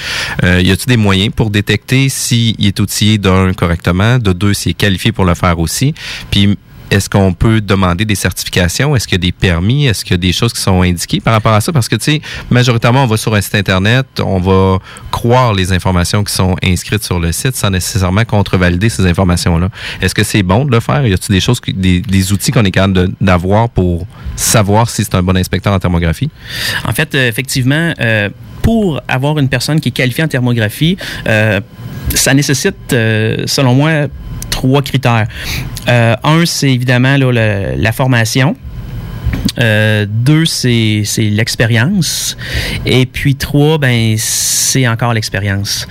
Euh, 0.43 0.59
y 0.61 0.71
a-t-il 0.71 0.87
des 0.87 0.97
moyens 0.97 1.31
pour 1.35 1.51
détecter 1.51 2.09
s'il 2.09 2.65
est 2.65 2.79
outillé 2.79 3.19
d'un 3.19 3.53
correctement, 3.53 4.17
de 4.17 4.33
deux, 4.33 4.53
s'il 4.53 4.71
est 4.71 4.75
qualifié 4.75 5.11
pour 5.11 5.25
le 5.25 5.35
faire 5.35 5.59
aussi? 5.59 5.93
Puis, 6.31 6.57
est-ce 6.91 7.09
qu'on 7.09 7.31
peut 7.33 7.61
demander 7.61 8.03
des 8.03 8.15
certifications? 8.15 8.95
Est-ce 8.95 9.07
qu'il 9.07 9.15
y 9.15 9.21
a 9.21 9.25
des 9.25 9.31
permis? 9.31 9.87
Est-ce 9.87 10.03
qu'il 10.03 10.11
y 10.11 10.15
a 10.15 10.17
des 10.17 10.33
choses 10.33 10.51
qui 10.51 10.59
sont 10.59 10.81
indiquées 10.81 11.21
par 11.21 11.33
rapport 11.33 11.53
à 11.53 11.61
ça? 11.61 11.71
Parce 11.71 11.87
que, 11.87 11.95
tu 11.95 12.03
sais, 12.03 12.21
majoritairement, 12.49 13.05
on 13.05 13.07
va 13.07 13.15
sur 13.15 13.33
un 13.33 13.39
site 13.39 13.55
Internet, 13.55 14.05
on 14.19 14.39
va 14.39 14.79
croire 15.09 15.53
les 15.53 15.71
informations 15.71 16.21
qui 16.25 16.33
sont 16.33 16.57
inscrites 16.61 17.03
sur 17.03 17.17
le 17.17 17.31
site 17.31 17.55
sans 17.55 17.69
nécessairement 17.69 18.25
contrevalider 18.25 18.89
ces 18.89 19.05
informations-là. 19.05 19.69
Est-ce 20.01 20.13
que 20.13 20.23
c'est 20.23 20.43
bon 20.43 20.65
de 20.65 20.71
le 20.71 20.81
faire? 20.81 21.07
Y 21.07 21.13
a-t-il 21.13 21.33
des 21.33 21.39
choses, 21.39 21.61
des, 21.65 22.33
outils 22.33 22.51
qu'on 22.51 22.65
est 22.65 22.71
capable 22.71 23.11
d'avoir 23.21 23.69
pour 23.69 24.05
savoir 24.35 24.89
si 24.89 25.05
c'est 25.05 25.15
un 25.15 25.23
bon 25.23 25.37
inspecteur 25.37 25.71
en 25.71 25.79
thermographie? 25.79 26.29
En 26.85 26.91
fait, 26.91 27.15
euh, 27.15 27.29
effectivement, 27.29 27.93
euh, 28.01 28.29
pour 28.61 28.99
avoir 29.07 29.39
une 29.39 29.47
personne 29.47 29.79
qui 29.79 29.89
est 29.89 29.93
qualifiée 29.93 30.25
en 30.25 30.27
thermographie, 30.27 30.97
euh, 31.25 31.61
ça 32.13 32.33
nécessite, 32.33 32.75
selon 32.89 33.73
moi, 33.73 34.07
trois 34.61 34.81
critères. 34.83 35.27
Euh, 35.87 36.15
un, 36.23 36.45
c'est 36.45 36.71
évidemment 36.71 37.17
la 37.17 37.91
formation. 37.91 38.55
Euh, 39.59 40.05
deux, 40.07 40.45
c'est 40.45 41.01
c'est 41.03 41.23
l'expérience. 41.23 42.37
Et 42.85 43.05
puis 43.05 43.35
trois, 43.35 43.77
ben 43.77 44.15
c'est 44.17 44.87
encore 44.87 45.13
l'expérience. 45.13 45.87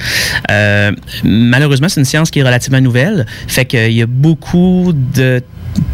Euh, 0.51 0.93
malheureusement, 1.25 1.89
c'est 1.89 2.01
une 2.01 2.07
science 2.07 2.31
qui 2.31 2.39
est 2.39 2.43
relativement 2.43 2.81
nouvelle. 2.81 3.27
Fait 3.49 3.65
qu'il 3.65 3.93
y 3.93 4.03
a 4.03 4.07
beaucoup 4.07 4.93
de 4.95 5.43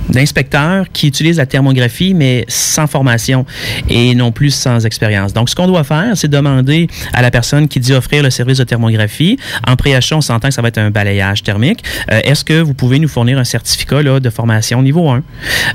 d'inspecteurs 0.09 0.87
qui 0.93 1.09
utilisent 1.09 1.39
la 1.39 1.47
thermographie, 1.47 2.15
mais 2.15 2.45
sans 2.49 2.87
formation 2.87 3.47
et 3.89 4.15
non 4.15 4.33
plus 4.33 4.51
sans 4.51 4.85
expérience. 4.87 5.33
Donc, 5.33 5.51
ce 5.51 5.55
qu'on 5.55 5.67
doit 5.67 5.85
faire, 5.85 6.17
c'est 6.17 6.29
demander 6.29 6.89
à 7.13 7.23
la 7.23 7.31
personne 7.31 7.69
qui 7.69 7.81
dit 7.81 7.93
offrir 7.93 8.23
le 8.23 8.31
service 8.31 8.59
de 8.59 8.65
thermographie, 8.65 9.39
en 9.67 9.77
préachat, 9.77 10.17
on 10.17 10.21
s'entend 10.21 10.49
que 10.49 10.55
ça 10.55 10.63
va 10.63 10.69
être 10.69 10.79
un 10.79 10.91
balayage 10.91 11.43
thermique, 11.43 11.83
euh, 12.11 12.21
est-ce 12.25 12.45
que 12.45 12.61
vous 12.61 12.75
pouvez 12.75 12.99
nous 12.99 13.09
fournir 13.09 13.39
un 13.39 13.45
certificat 13.45 14.03
de 14.03 14.31
formation 14.31 14.83
niveau 14.83 15.09
1? 15.09 15.23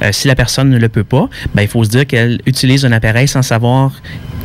Euh, 0.03 0.09
si 0.11 0.27
la 0.27 0.35
personne 0.35 0.69
ne 0.69 0.77
le 0.77 0.89
peut 0.89 1.03
pas, 1.03 1.29
ben, 1.55 1.61
il 1.61 1.67
faut 1.67 1.83
se 1.83 1.89
dire 1.89 2.05
qu'elle 2.05 2.39
utilise 2.45 2.85
un 2.85 2.91
appareil 2.91 3.27
sans 3.27 3.41
savoir 3.41 3.93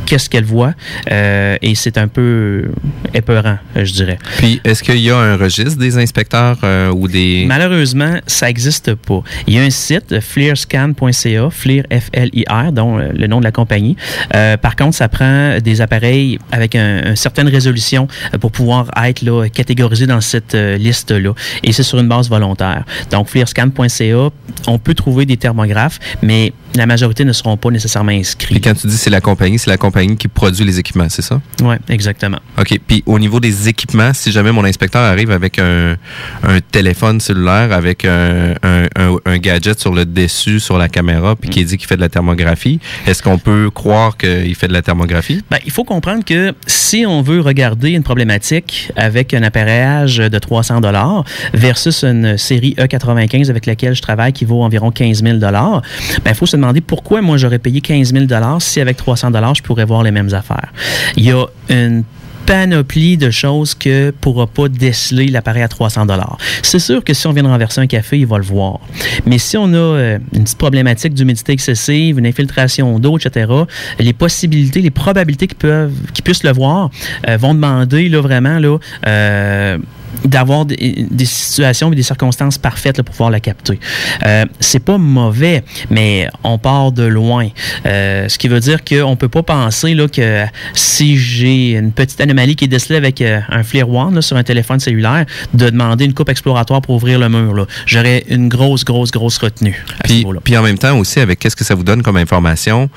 qu'est-ce 0.07 0.29
qu'elle 0.29 0.45
voit 0.45 0.73
euh, 1.11 1.57
et 1.61 1.75
c'est 1.75 1.97
un 1.99 2.07
peu 2.07 2.69
épeurant, 3.13 3.57
je 3.75 3.91
dirais. 3.93 4.17
Puis, 4.37 4.59
est-ce 4.63 4.81
qu'il 4.81 4.97
y 4.99 5.11
a 5.11 5.17
un 5.17 5.37
registre 5.37 5.77
des 5.77 5.97
inspecteurs 5.99 6.57
euh, 6.63 6.89
ou 6.91 7.07
des... 7.07 7.45
Malheureusement, 7.47 8.15
ça 8.25 8.47
n'existe 8.47 8.95
pas. 8.95 9.21
Il 9.45 9.53
y 9.53 9.59
a 9.59 9.61
un 9.61 9.69
site, 9.69 10.19
flearscan.ca, 10.19 11.49
Flear, 11.51 11.83
F-L-I-R, 11.91 12.71
dont 12.71 12.97
euh, 12.99 13.09
le 13.13 13.27
nom 13.27 13.39
de 13.39 13.43
la 13.45 13.51
compagnie. 13.51 13.95
Euh, 14.35 14.57
par 14.57 14.75
contre, 14.75 14.95
ça 14.95 15.07
prend 15.09 15.57
des 15.59 15.81
appareils 15.81 16.39
avec 16.51 16.75
un- 16.75 17.09
une 17.09 17.15
certaine 17.15 17.47
résolution 17.47 18.07
euh, 18.33 18.37
pour 18.37 18.51
pouvoir 18.51 18.87
être 19.05 19.21
là, 19.21 19.47
catégorisé 19.49 20.07
dans 20.07 20.21
cette 20.21 20.55
euh, 20.55 20.77
liste-là. 20.77 21.33
Et 21.63 21.71
c'est 21.73 21.83
sur 21.83 21.99
une 21.99 22.07
base 22.07 22.29
volontaire. 22.29 22.83
Donc, 23.11 23.27
flearscan.ca, 23.29 24.29
on 24.67 24.79
peut 24.79 24.93
trouver 24.93 25.25
des 25.25 25.37
thermographes, 25.37 25.99
mais 26.21 26.53
la 26.75 26.85
majorité 26.85 27.25
ne 27.25 27.33
seront 27.33 27.57
pas 27.57 27.69
nécessairement 27.71 28.11
inscrits. 28.11 28.53
Puis 28.55 28.61
quand 28.61 28.73
tu 28.73 28.87
dis 28.87 28.97
c'est 28.97 29.09
la 29.09 29.21
compagnie, 29.21 29.57
c'est 29.59 29.69
la 29.69 29.77
compagnie 29.77 30.15
qui 30.17 30.27
produit 30.27 30.63
les 30.65 30.79
équipements, 30.79 31.07
c'est 31.09 31.21
ça? 31.21 31.41
Oui, 31.63 31.75
exactement. 31.89 32.37
OK. 32.59 32.79
Puis 32.85 33.03
au 33.05 33.17
niveau 33.19 33.39
des 33.39 33.67
équipements, 33.67 34.11
si 34.13 34.31
jamais 34.31 34.51
mon 34.51 34.63
inspecteur 34.65 35.01
arrive 35.01 35.31
avec 35.31 35.57
un, 35.59 35.95
un 36.43 36.59
téléphone 36.71 37.19
cellulaire, 37.19 37.71
avec 37.71 38.05
un, 38.05 38.53
un- 38.63 38.85
un- 38.95 39.17
un 39.25 39.37
gadget 39.37 39.79
sur 39.79 39.93
le 39.93 40.05
dessus, 40.05 40.59
sur 40.59 40.77
la 40.77 40.89
caméra, 40.89 41.35
puis 41.35 41.49
qui 41.49 41.65
dit 41.65 41.77
qu'il 41.77 41.87
fait 41.87 41.95
de 41.95 42.01
la 42.01 42.09
thermographie, 42.09 42.79
est-ce 43.07 43.23
qu'on 43.23 43.37
peut 43.39 43.69
croire 43.73 44.17
qu'il 44.17 44.53
fait 44.55 44.67
de 44.67 44.73
la 44.73 44.81
thermographie? 44.81 45.41
Ben, 45.49 45.57
il 45.65 45.71
faut 45.71 45.83
comprendre 45.83 46.23
que 46.23 46.53
si 46.67 47.05
on 47.07 47.21
veut 47.21 47.41
regarder 47.41 47.91
une 47.91 48.03
problématique 48.03 48.91
avec 48.95 49.33
un 49.33 49.41
appareillage 49.43 50.17
de 50.17 50.37
300 50.39 50.81
dollars 50.81 51.23
versus 51.53 52.03
une 52.03 52.37
série 52.37 52.75
E95 52.77 53.49
avec 53.49 53.65
laquelle 53.65 53.95
je 53.95 54.01
travaille 54.01 54.33
qui 54.33 54.45
vaut 54.45 54.61
environ 54.63 54.91
15 54.91 55.23
000 55.23 55.37
dollars, 55.37 55.81
ben, 56.23 56.31
il 56.31 56.35
faut 56.35 56.45
se 56.45 56.55
demander 56.55 56.66
pourquoi 56.81 57.21
moi 57.21 57.37
j'aurais 57.37 57.59
payé 57.59 57.81
15 57.81 58.13
000 58.13 58.25
dollars 58.25 58.61
si 58.61 58.79
avec 58.79 58.97
300 58.97 59.31
dollars 59.31 59.55
je 59.55 59.63
pourrais 59.63 59.85
voir 59.85 60.03
les 60.03 60.11
mêmes 60.11 60.33
affaires. 60.33 60.71
Il 61.15 61.25
y 61.25 61.31
a 61.31 61.45
une 61.69 62.03
panoplie 62.47 63.17
de 63.17 63.29
choses 63.29 63.75
que 63.75 64.11
pourra 64.11 64.47
pas 64.47 64.69
déceler 64.69 65.27
l'appareil 65.27 65.63
à 65.63 65.67
300 65.67 66.05
dollars. 66.05 66.37
C'est 66.63 66.79
sûr 66.79 67.03
que 67.03 67.13
si 67.13 67.27
on 67.27 67.33
vient 67.33 67.43
de 67.43 67.49
renverser 67.49 67.81
un 67.81 67.87
café, 67.87 68.17
il 68.17 68.25
va 68.25 68.37
le 68.37 68.45
voir. 68.45 68.79
Mais 69.25 69.37
si 69.37 69.57
on 69.57 69.65
a 69.73 69.75
euh, 69.75 70.17
une 70.33 70.43
petite 70.43 70.57
problématique 70.57 71.13
d'humidité 71.13 71.51
excessive, 71.51 72.17
une 72.17 72.25
infiltration 72.25 72.99
d'eau, 72.99 73.17
etc., 73.17 73.51
les 73.99 74.13
possibilités, 74.13 74.81
les 74.81 74.91
probabilités 74.91 75.47
qu'ils 75.47 75.57
peuvent, 75.57 75.91
puissent 76.23 76.43
le 76.43 76.53
voir, 76.53 76.89
euh, 77.27 77.35
vont 77.35 77.53
demander 77.53 78.07
là 78.07 78.21
vraiment 78.21 78.59
là. 78.59 78.77
euh, 79.05 79.77
d'avoir 80.25 80.65
des, 80.65 81.07
des 81.09 81.25
situations 81.25 81.91
et 81.91 81.95
des 81.95 82.03
circonstances 82.03 82.57
parfaites 82.57 82.97
là, 82.97 83.03
pour 83.03 83.13
pouvoir 83.13 83.29
la 83.29 83.39
capter. 83.39 83.79
Euh, 84.25 84.45
c'est 84.59 84.79
pas 84.79 84.97
mauvais, 84.97 85.63
mais 85.89 86.27
on 86.43 86.57
part 86.57 86.91
de 86.91 87.03
loin. 87.03 87.47
Euh, 87.85 88.27
ce 88.27 88.37
qui 88.37 88.47
veut 88.47 88.59
dire 88.59 88.83
qu'on 88.83 89.15
peut 89.15 89.29
pas 89.29 89.43
penser 89.43 89.93
là, 89.93 90.07
que 90.07 90.45
si 90.73 91.17
j'ai 91.17 91.71
une 91.71 91.91
petite 91.91 92.19
anomalie 92.21 92.55
qui 92.55 92.65
est 92.65 92.69
décelée 92.69 92.97
avec 92.97 93.21
euh, 93.21 93.39
un 93.49 93.63
Flare 93.63 93.89
One 93.89 94.15
là, 94.15 94.21
sur 94.21 94.37
un 94.37 94.43
téléphone 94.43 94.79
cellulaire, 94.79 95.25
de 95.53 95.69
demander 95.69 96.05
une 96.05 96.13
coupe 96.13 96.29
exploratoire 96.29 96.81
pour 96.81 96.95
ouvrir 96.95 97.19
le 97.19 97.29
mur. 97.29 97.67
J'aurais 97.85 98.23
une 98.29 98.49
grosse, 98.49 98.83
grosse, 98.83 99.11
grosse 99.11 99.37
retenue 99.37 99.83
Puis, 100.03 100.25
puis 100.43 100.57
en 100.57 100.63
même 100.63 100.77
temps 100.77 100.97
aussi, 100.97 101.19
avec 101.19 101.39
qu'est-ce 101.39 101.55
que 101.55 101.63
ça 101.63 101.75
vous 101.75 101.83
donne 101.83 102.01
comme 102.01 102.17
information 102.17 102.89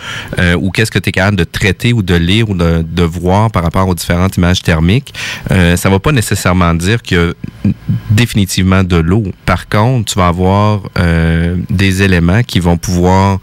ou 0.58 0.70
qu'est-ce 0.70 0.90
que 0.90 0.98
tu 0.98 1.10
es 1.10 1.12
capable 1.12 1.36
de 1.36 1.44
traiter 1.44 1.92
ou 1.92 2.02
de 2.02 2.14
lire 2.14 2.48
ou 2.48 2.54
de, 2.54 2.84
de 2.86 3.02
voir 3.02 3.50
par 3.50 3.62
rapport 3.62 3.86
aux 3.88 3.94
différentes 3.94 4.36
images 4.36 4.62
thermiques, 4.62 5.14
ça 5.48 5.88
va 5.88 5.98
pas 5.98 6.12
nécessairement 6.12 6.74
dire 6.74 7.02
définitivement 8.10 8.84
de 8.84 8.96
l'eau. 8.96 9.24
Par 9.46 9.68
contre, 9.68 10.12
tu 10.12 10.18
vas 10.18 10.28
avoir 10.28 10.82
euh, 10.98 11.56
des 11.68 12.02
éléments 12.02 12.42
qui 12.42 12.60
vont 12.60 12.76
pouvoir 12.76 13.38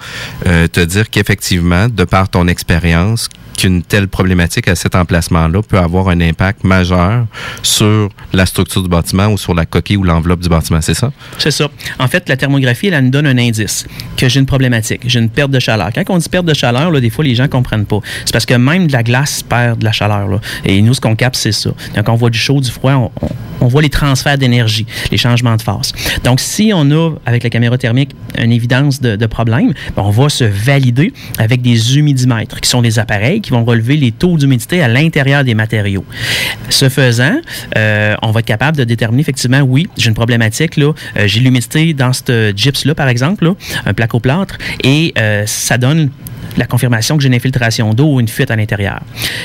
euh, 0.46 0.68
te 0.68 0.80
dire 0.80 1.10
qu'effectivement, 1.10 1.88
de 1.88 2.04
par 2.04 2.30
ton 2.30 2.48
expérience, 2.48 3.30
qu'une 3.58 3.82
telle 3.82 4.08
problématique 4.08 4.68
à 4.68 4.76
cet 4.76 4.96
emplacement-là 4.96 5.62
peut 5.64 5.80
avoir 5.80 6.10
un 6.10 6.22
impact 6.22 6.64
majeur 6.64 7.26
sur 7.64 8.10
la 8.32 8.46
structure 8.46 8.84
du 8.84 8.90
bâtiment 8.90 9.28
ou 9.28 9.38
sur 9.38 9.54
la 9.54 9.66
coquille 9.66 9.98
ou 9.98 10.04
l'enveloppe 10.04 10.40
du 10.40 10.50
bâtiment, 10.50 10.80
c'est 10.82 10.94
ça? 10.94 11.12
C'est 11.38 11.52
ça. 11.52 11.68
En 12.00 12.08
fait, 12.08 12.30
la 12.30 12.38
thermographie, 12.38 12.88
elle, 12.88 13.04
nous 13.04 13.10
donne 13.10 13.28
un 13.28 13.38
indice 13.38 13.86
que 14.16 14.30
j'ai 14.30 14.40
une 14.40 14.46
problématique, 14.46 15.02
j'ai 15.06 15.20
une 15.20 15.30
perte 15.30 15.52
de 15.52 15.60
chaleur. 15.60 15.90
Quand 15.94 16.04
on 16.10 16.18
dit 16.18 16.30
perte 16.30 16.46
de 16.46 16.54
chaleur, 16.54 16.92
là, 16.92 17.00
des 17.00 17.10
fois, 17.10 17.26
les 17.26 17.36
gens 17.36 17.48
comprennent 17.48 17.86
pas. 17.86 18.00
C'est 18.26 18.32
parce 18.32 18.46
que 18.46 18.54
même 18.54 18.88
de 18.88 18.94
la 18.94 19.04
glace 19.04 19.44
perd 19.44 19.80
de 19.80 19.86
la 19.86 19.92
chaleur. 19.92 20.40
Et 20.64 20.82
nous, 20.82 20.94
ce 20.94 21.02
qu'on 21.02 21.16
capte, 21.16 21.36
c'est 21.36 21.52
ça. 21.52 21.72
Donc, 21.96 22.08
on 22.10 22.16
voit 22.16 22.30
du 22.30 22.40
chaud, 22.40 22.62
du 22.62 22.72
froid, 22.72 23.12
on, 23.60 23.68
voit 23.68 23.82
les 23.82 23.90
transferts 23.90 24.38
d'énergie, 24.38 24.86
les 25.12 25.18
changements 25.18 25.56
de 25.56 25.62
phase. 25.62 25.92
Donc, 26.24 26.40
si 26.40 26.72
on 26.74 26.90
a, 26.92 27.16
avec 27.26 27.44
la 27.44 27.50
caméra 27.50 27.78
thermique, 27.78 28.12
une 28.38 28.52
évidence 28.52 29.02
de, 29.02 29.16
de 29.16 29.26
problème, 29.26 29.74
ben, 29.96 30.04
on 30.04 30.12
va 30.12 30.30
se 30.30 30.44
valider 30.44 31.12
avec 31.38 31.62
des 31.62 31.98
humidimètres, 31.98 32.62
qui 32.62 32.70
sont 32.70 32.82
des 32.82 33.00
appareils 33.00 33.42
qui 33.48 33.54
vont 33.54 33.64
relever 33.64 33.96
les 33.96 34.12
taux 34.12 34.38
d'humidité 34.38 34.82
à 34.82 34.90
l'intérieur 34.90 35.46
des 35.46 35.54
matériaux. 35.54 36.04
Ce 36.70 36.90
faisant, 36.90 37.38
euh, 37.78 38.14
on 38.22 38.32
va 38.32 38.42
être 38.42 38.46
capable 38.46 38.76
de 38.76 38.84
déterminer 38.84 39.22
effectivement, 39.22 39.62
oui, 39.62 39.88
j'ai 39.98 40.10
une 40.10 40.16
problématique, 40.16 40.76
là, 40.76 40.92
euh, 41.18 41.28
j'ai 41.28 41.40
l'humidité 41.40 41.94
dans 41.94 42.12
ce 42.12 42.52
gypse-là, 42.54 42.94
par 42.94 43.08
exemple, 43.08 43.50
un 43.86 43.94
placo-plâtre, 43.94 44.58
et 44.84 45.14
euh, 45.18 45.44
ça 45.46 45.78
donne 45.78 46.10
la 46.58 46.66
confirmation 46.66 47.16
que 47.16 47.24
j'ai 47.24 47.28
une 47.28 47.36
infiltration 47.36 47.94
d'eau 47.94 48.16
ou 48.16 48.20
une 48.20 48.28
fuite 48.28 48.52
à 48.52 48.56
l'intérieur. 48.58 49.00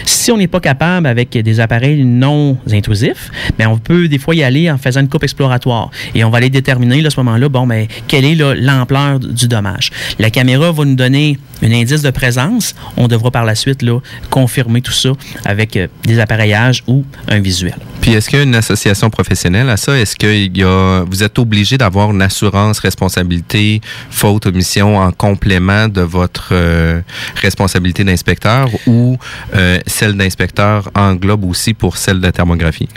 Si 0.04 0.32
on 0.32 0.36
n'est 0.36 0.48
pas 0.48 0.60
capable 0.60 1.06
avec 1.06 1.30
des 1.30 1.60
appareils 1.60 2.04
non 2.04 2.56
intrusifs, 2.72 3.30
ben 3.58 3.68
on 3.68 3.78
peut 3.78 4.08
des 4.08 4.18
fois 4.18 4.34
y 4.34 4.42
aller 4.42 4.70
en 4.70 4.78
faisant 4.78 5.00
une 5.00 5.08
coupe 5.08 5.22
exploratoire 5.22 5.90
et 6.14 6.24
on 6.24 6.30
va 6.30 6.38
aller 6.38 6.50
déterminer 6.50 7.04
à 7.04 7.10
ce 7.10 7.20
moment-là, 7.20 7.48
bon, 7.48 7.66
ben, 7.66 7.86
quelle 8.08 8.24
est 8.24 8.34
l'ampleur 8.34 9.20
du 9.20 9.46
dommage. 9.46 9.90
La 10.18 10.30
caméra 10.30 10.72
va 10.72 10.84
nous 10.84 10.94
donner 10.94 11.38
un 11.62 11.72
indice 11.72 12.02
de 12.02 12.10
présence. 12.10 12.74
On 12.96 13.08
devra 13.08 13.30
par 13.30 13.44
la 13.44 13.54
suite 13.54 13.82
là, 13.82 14.00
confirmer 14.30 14.80
tout 14.80 14.92
ça 14.92 15.10
avec 15.44 15.76
euh, 15.76 15.86
des 16.04 16.18
appareillages 16.18 16.82
ou 16.86 17.04
un 17.28 17.40
visuel. 17.40 17.74
Puis 18.00 18.12
est-ce 18.12 18.28
qu'il 18.28 18.38
y 18.38 18.42
a 18.42 18.44
une 18.44 18.54
association 18.54 19.10
professionnelle 19.10 19.70
à 19.70 19.76
ça? 19.76 19.96
Est-ce 19.96 20.16
que 20.16 20.26
y 20.26 20.64
a, 20.64 21.04
vous 21.04 21.22
êtes 21.22 21.38
obligé 21.38 21.78
d'avoir 21.78 22.10
une 22.10 22.22
assurance, 22.22 22.80
responsabilité, 22.80 23.80
faute, 24.10 24.46
omission 24.46 24.98
en 24.98 25.12
complément 25.12 25.88
de 25.88 26.00
votre 26.00 26.48
euh, 26.52 27.00
responsabilité 27.40 28.02
d'inspecteur 28.02 28.68
ou 28.86 29.16
euh, 29.54 29.78
celle 29.86 30.16
d'inspecteur 30.16 30.90
englobe 30.94 31.44
aussi 31.44 31.74
pour 31.74 31.96
celle 31.96 32.20
de 32.20 32.30
thermographie? 32.30 32.88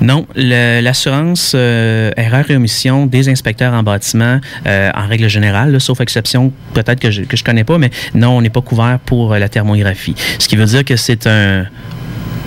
Non, 0.00 0.26
l'assurance 0.34 1.54
erreur 1.54 2.50
et 2.50 2.56
omission 2.56 3.06
des 3.06 3.28
inspecteurs 3.28 3.74
en 3.74 3.82
bâtiment, 3.82 4.40
en 4.66 5.06
règle 5.06 5.28
générale, 5.28 5.72
là, 5.72 5.80
sauf 5.80 6.00
exception 6.00 6.52
peut-être 6.74 7.00
que 7.00 7.10
je 7.10 7.22
que 7.22 7.36
je 7.36 7.44
connais 7.44 7.64
pas, 7.64 7.78
mais 7.78 7.90
non, 8.14 8.36
on 8.36 8.40
n'est 8.40 8.50
pas 8.50 8.60
couvert 8.60 8.98
pour 9.04 9.32
euh, 9.32 9.38
la 9.38 9.48
thermographie. 9.48 10.14
Ce 10.38 10.48
qui 10.48 10.56
veut 10.56 10.64
dire 10.64 10.84
que 10.84 10.96
c'est 10.96 11.26
un 11.26 11.66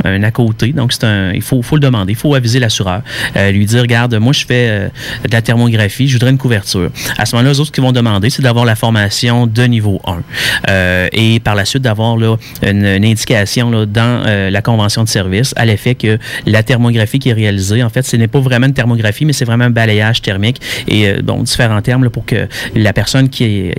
un 0.03 0.23
à 0.23 0.31
côté. 0.31 0.73
Donc, 0.73 0.93
c'est 0.93 1.03
un, 1.03 1.31
il 1.33 1.41
faut, 1.41 1.61
faut 1.61 1.75
le 1.75 1.81
demander. 1.81 2.13
Il 2.13 2.17
faut 2.17 2.33
aviser 2.35 2.59
l'assureur. 2.59 3.01
Euh, 3.35 3.51
lui 3.51 3.65
dire, 3.65 3.81
regarde, 3.81 4.15
moi, 4.15 4.33
je 4.33 4.45
fais 4.45 4.67
euh, 4.69 4.87
de 5.27 5.31
la 5.31 5.41
thermographie, 5.41 6.07
je 6.07 6.13
voudrais 6.13 6.31
une 6.31 6.37
couverture. 6.37 6.89
À 7.17 7.25
ce 7.25 7.35
moment-là, 7.35 7.53
les 7.53 7.59
autres 7.59 7.71
qui 7.71 7.81
vont 7.81 7.91
demander, 7.91 8.29
c'est 8.29 8.41
d'avoir 8.41 8.65
la 8.65 8.75
formation 8.75 9.47
de 9.47 9.63
niveau 9.63 10.01
1. 10.05 10.21
Euh, 10.69 11.07
et 11.11 11.39
par 11.39 11.55
la 11.55 11.65
suite, 11.65 11.83
d'avoir 11.83 12.17
là, 12.17 12.35
une, 12.61 12.85
indication 12.85 13.69
là, 13.69 13.85
dans 13.85 14.23
la 14.51 14.61
convention 14.61 15.03
de 15.03 15.09
service 15.09 15.53
à 15.55 15.65
l'effet 15.65 15.95
que 15.95 16.17
la 16.45 16.63
thermographie 16.63 17.19
qui 17.19 17.29
est 17.29 17.33
réalisée, 17.33 17.83
en 17.83 17.89
fait, 17.89 18.03
ce 18.03 18.15
n'est 18.15 18.27
pas 18.27 18.39
vraiment 18.39 18.67
une 18.67 18.73
thermographie, 18.73 19.25
mais 19.25 19.33
c'est 19.33 19.45
vraiment 19.45 19.65
un 19.65 19.69
balayage 19.69 20.21
thermique 20.21 20.61
et, 20.87 21.21
bon, 21.21 21.43
différents 21.43 21.81
termes 21.81 22.09
pour 22.09 22.25
que 22.25 22.47
la 22.75 22.93
personne 22.93 23.29
qui, 23.29 23.71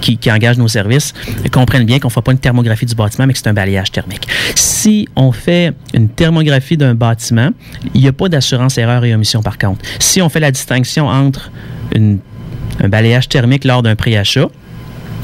qui, 0.00 0.18
qui 0.18 0.30
engage 0.30 0.58
nos 0.58 0.68
services 0.68 1.14
comprenne 1.52 1.84
bien 1.84 1.98
qu'on 1.98 2.08
ne 2.08 2.12
fait 2.12 2.22
pas 2.22 2.32
une 2.32 2.38
thermographie 2.38 2.86
du 2.86 2.94
bâtiment, 2.94 3.26
mais 3.26 3.32
que 3.32 3.38
c'est 3.38 3.48
un 3.48 3.54
balayage 3.54 3.90
thermique. 3.90 4.28
Si 4.54 5.08
on 5.16 5.32
fait 5.32 5.55
une 5.94 6.08
thermographie 6.08 6.76
d'un 6.76 6.94
bâtiment, 6.94 7.50
il 7.94 8.00
n'y 8.00 8.08
a 8.08 8.12
pas 8.12 8.28
d'assurance 8.28 8.78
erreur 8.78 9.04
et 9.04 9.14
omission 9.14 9.42
par 9.42 9.58
contre. 9.58 9.84
Si 9.98 10.20
on 10.22 10.28
fait 10.28 10.40
la 10.40 10.50
distinction 10.50 11.06
entre 11.08 11.50
un 11.94 12.88
balayage 12.88 13.28
thermique 13.28 13.64
lors 13.64 13.82
d'un 13.82 13.96
préachat, 13.96 14.48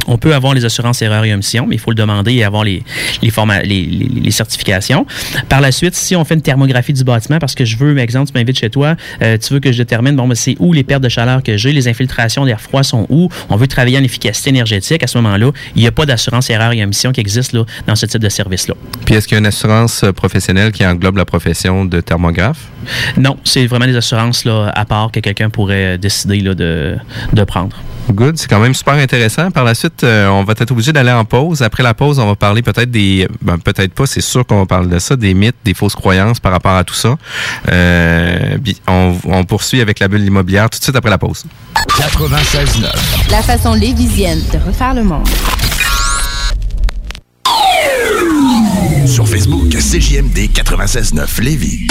on 0.06 0.18
peut 0.18 0.34
avoir 0.34 0.54
les 0.54 0.64
assurances 0.64 1.02
erreurs 1.02 1.24
et 1.24 1.32
omissions, 1.32 1.66
mais 1.66 1.76
il 1.76 1.78
faut 1.78 1.90
le 1.90 1.96
demander 1.96 2.32
et 2.34 2.44
avoir 2.44 2.64
les, 2.64 2.82
les, 3.22 3.30
forma- 3.30 3.62
les, 3.62 3.82
les- 3.84 4.08
les 4.22 4.30
certifications. 4.30 5.06
Par 5.48 5.60
la 5.60 5.72
suite, 5.72 5.94
si 5.94 6.16
on 6.16 6.24
fait 6.24 6.34
une 6.34 6.42
thermographie 6.42 6.92
du 6.92 7.04
bâtiment, 7.04 7.38
parce 7.38 7.54
que 7.54 7.64
je 7.64 7.76
veux, 7.76 7.94
par 7.94 8.02
exemple, 8.02 8.30
tu 8.32 8.38
m'invites 8.38 8.58
chez 8.58 8.70
toi, 8.70 8.96
euh, 9.22 9.38
tu 9.38 9.54
veux 9.54 9.60
que 9.60 9.70
je 9.72 9.78
détermine, 9.78 10.16
bon, 10.16 10.26
ben, 10.28 10.34
c'est 10.34 10.56
où 10.58 10.72
les 10.72 10.82
pertes 10.84 11.02
de 11.02 11.08
chaleur 11.08 11.42
que 11.42 11.56
j'ai, 11.56 11.72
les 11.72 11.88
infiltrations 11.88 12.44
d'air 12.44 12.60
froid 12.60 12.82
sont 12.82 13.06
où, 13.10 13.28
on 13.48 13.56
veut 13.56 13.66
travailler 13.66 13.98
en 13.98 14.02
efficacité 14.04 14.50
énergétique, 14.50 15.02
à 15.02 15.06
ce 15.06 15.18
moment-là, 15.18 15.50
il 15.76 15.82
n'y 15.82 15.88
a 15.88 15.92
pas 15.92 16.06
d'assurance 16.06 16.50
erreur 16.50 16.72
et 16.72 16.82
omission 16.82 17.12
qui 17.12 17.20
existe 17.20 17.52
là, 17.52 17.64
dans 17.86 17.94
ce 17.96 18.06
type 18.06 18.20
de 18.22 18.28
service-là. 18.28 18.74
Puis 19.04 19.14
est-ce 19.14 19.26
qu'il 19.28 19.34
y 19.34 19.36
a 19.36 19.40
une 19.40 19.46
assurance 19.46 20.02
euh, 20.04 20.12
professionnelle 20.12 20.72
qui 20.72 20.84
englobe 20.86 21.16
la 21.16 21.24
profession 21.24 21.84
de 21.84 22.00
thermographe? 22.00 22.58
Non, 23.16 23.36
c'est 23.44 23.66
vraiment 23.66 23.86
des 23.86 23.96
assurances 23.96 24.44
là, 24.44 24.70
à 24.74 24.84
part 24.84 25.10
que 25.12 25.20
quelqu'un 25.20 25.50
pourrait 25.50 25.98
décider 25.98 26.40
là, 26.40 26.54
de, 26.54 26.96
de 27.32 27.44
prendre. 27.44 27.76
Good, 28.10 28.36
c'est 28.36 28.48
quand 28.48 28.58
même 28.60 28.74
super 28.74 28.94
intéressant. 28.94 29.50
Par 29.50 29.64
la 29.64 29.74
suite, 29.74 30.04
euh, 30.04 30.28
on 30.28 30.44
va 30.44 30.54
être 30.58 30.70
obligé 30.70 30.92
d'aller 30.92 31.12
en 31.12 31.24
pause. 31.24 31.62
Après 31.62 31.82
la 31.82 31.94
pause, 31.94 32.18
on 32.18 32.26
va 32.26 32.34
parler 32.34 32.62
peut-être 32.62 32.90
des, 32.90 33.28
ben, 33.40 33.58
peut-être 33.58 33.94
pas, 33.94 34.06
c'est 34.06 34.20
sûr 34.20 34.46
qu'on 34.46 34.58
va 34.58 34.66
parler 34.66 34.88
de 34.88 34.98
ça, 34.98 35.16
des 35.16 35.34
mythes, 35.34 35.56
des 35.64 35.74
fausses 35.74 35.94
croyances 35.94 36.40
par 36.40 36.52
rapport 36.52 36.74
à 36.74 36.84
tout 36.84 36.94
ça. 36.94 37.16
Euh, 37.70 38.58
puis 38.62 38.76
on, 38.88 39.16
on 39.24 39.44
poursuit 39.44 39.80
avec 39.80 39.98
la 40.00 40.08
bulle 40.08 40.24
immobilière 40.24 40.68
tout 40.68 40.78
de 40.78 40.84
suite 40.84 40.96
après 40.96 41.10
la 41.10 41.18
pause. 41.18 41.44
96.9. 41.76 43.30
La 43.30 43.42
façon 43.42 43.74
lévisienne 43.74 44.40
de 44.52 44.58
refaire 44.58 44.94
le 44.94 45.04
monde. 45.04 45.28
Sur 49.06 49.28
Facebook, 49.28 49.68
CJMD 49.70 50.48
96.9 50.52 51.42
Lévis. 51.42 51.86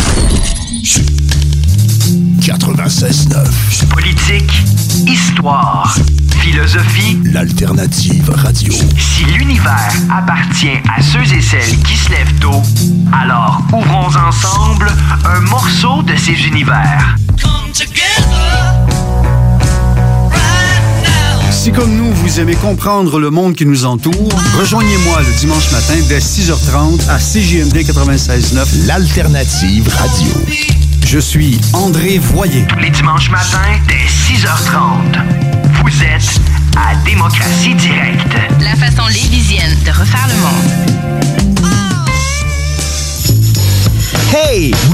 96.9. 2.41 3.87
Politique, 3.89 4.51
histoire, 5.07 5.95
philosophie. 6.39 7.17
L'alternative 7.25 8.29
radio. 8.29 8.73
Si 8.97 9.23
l'univers 9.25 9.93
appartient 10.09 10.79
à 10.95 11.01
ceux 11.01 11.33
et 11.33 11.41
celles 11.41 11.77
qui 11.83 11.95
se 11.95 12.09
lèvent 12.09 12.39
tôt, 12.39 12.61
alors 13.11 13.61
ouvrons 13.73 14.07
ensemble 14.27 14.91
un 15.25 15.39
morceau 15.41 16.01
de 16.03 16.15
ces 16.15 16.33
univers. 16.47 17.15
Si 21.51 21.71
comme 21.71 21.95
nous, 21.95 22.11
vous 22.11 22.39
aimez 22.39 22.55
comprendre 22.55 23.19
le 23.19 23.29
monde 23.29 23.55
qui 23.55 23.65
nous 23.65 23.85
entoure, 23.85 24.29
rejoignez-moi 24.57 25.21
le 25.21 25.39
dimanche 25.39 25.71
matin 25.71 25.93
dès 26.09 26.19
6h30 26.19 27.07
à 27.07 27.17
CJMD 27.17 27.77
96.9. 27.77 28.87
L'alternative 28.87 29.87
radio. 29.87 30.90
Je 31.11 31.19
suis 31.19 31.59
André 31.73 32.19
Voyer. 32.19 32.65
Les 32.79 32.89
dimanches 32.89 33.29
matins 33.29 33.77
dès 33.85 34.05
6h30. 34.05 35.21
Vous 35.83 36.03
êtes 36.03 36.39
à 36.77 36.95
Démocratie 37.03 37.75
Directe. 37.75 38.33
La 38.61 38.77
façon 38.77 39.05
lévisienne 39.07 39.77
de 39.83 39.89
refaire 39.89 40.25
le 40.29 40.35
monde. 40.35 41.00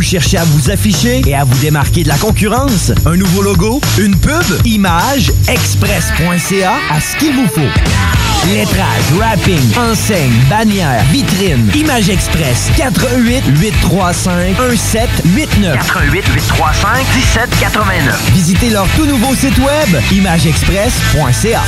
Cherchez 0.07 0.37
à 0.37 0.45
vous 0.45 0.71
afficher 0.71 1.21
et 1.27 1.35
à 1.35 1.43
vous 1.43 1.57
démarquer 1.57 2.03
de 2.03 2.07
la 2.07 2.15
concurrence? 2.15 2.93
Un 3.05 3.17
nouveau 3.17 3.41
logo? 3.41 3.81
Une 3.97 4.15
pub? 4.17 4.41
Image? 4.63 5.33
Express.ca 5.49 6.75
à 6.89 7.01
ce 7.01 7.17
qu'il 7.17 7.35
vous 7.35 7.47
faut. 7.47 8.47
Lettrage, 8.47 9.11
wrapping, 9.17 9.59
enseigne, 9.77 10.31
bannière, 10.49 11.03
vitrine. 11.11 11.69
Image 11.75 12.09
Express. 12.09 12.71
88 12.77 13.43
835 13.59 14.57
1789. 14.69 15.75
88 15.75 16.25
835 16.33 17.05
1789. 17.13 18.31
Visitez 18.33 18.69
leur 18.69 18.87
tout 18.95 19.05
nouveau 19.05 19.35
site 19.35 19.57
web 19.57 20.01
imageexpress.ca. 20.13 21.61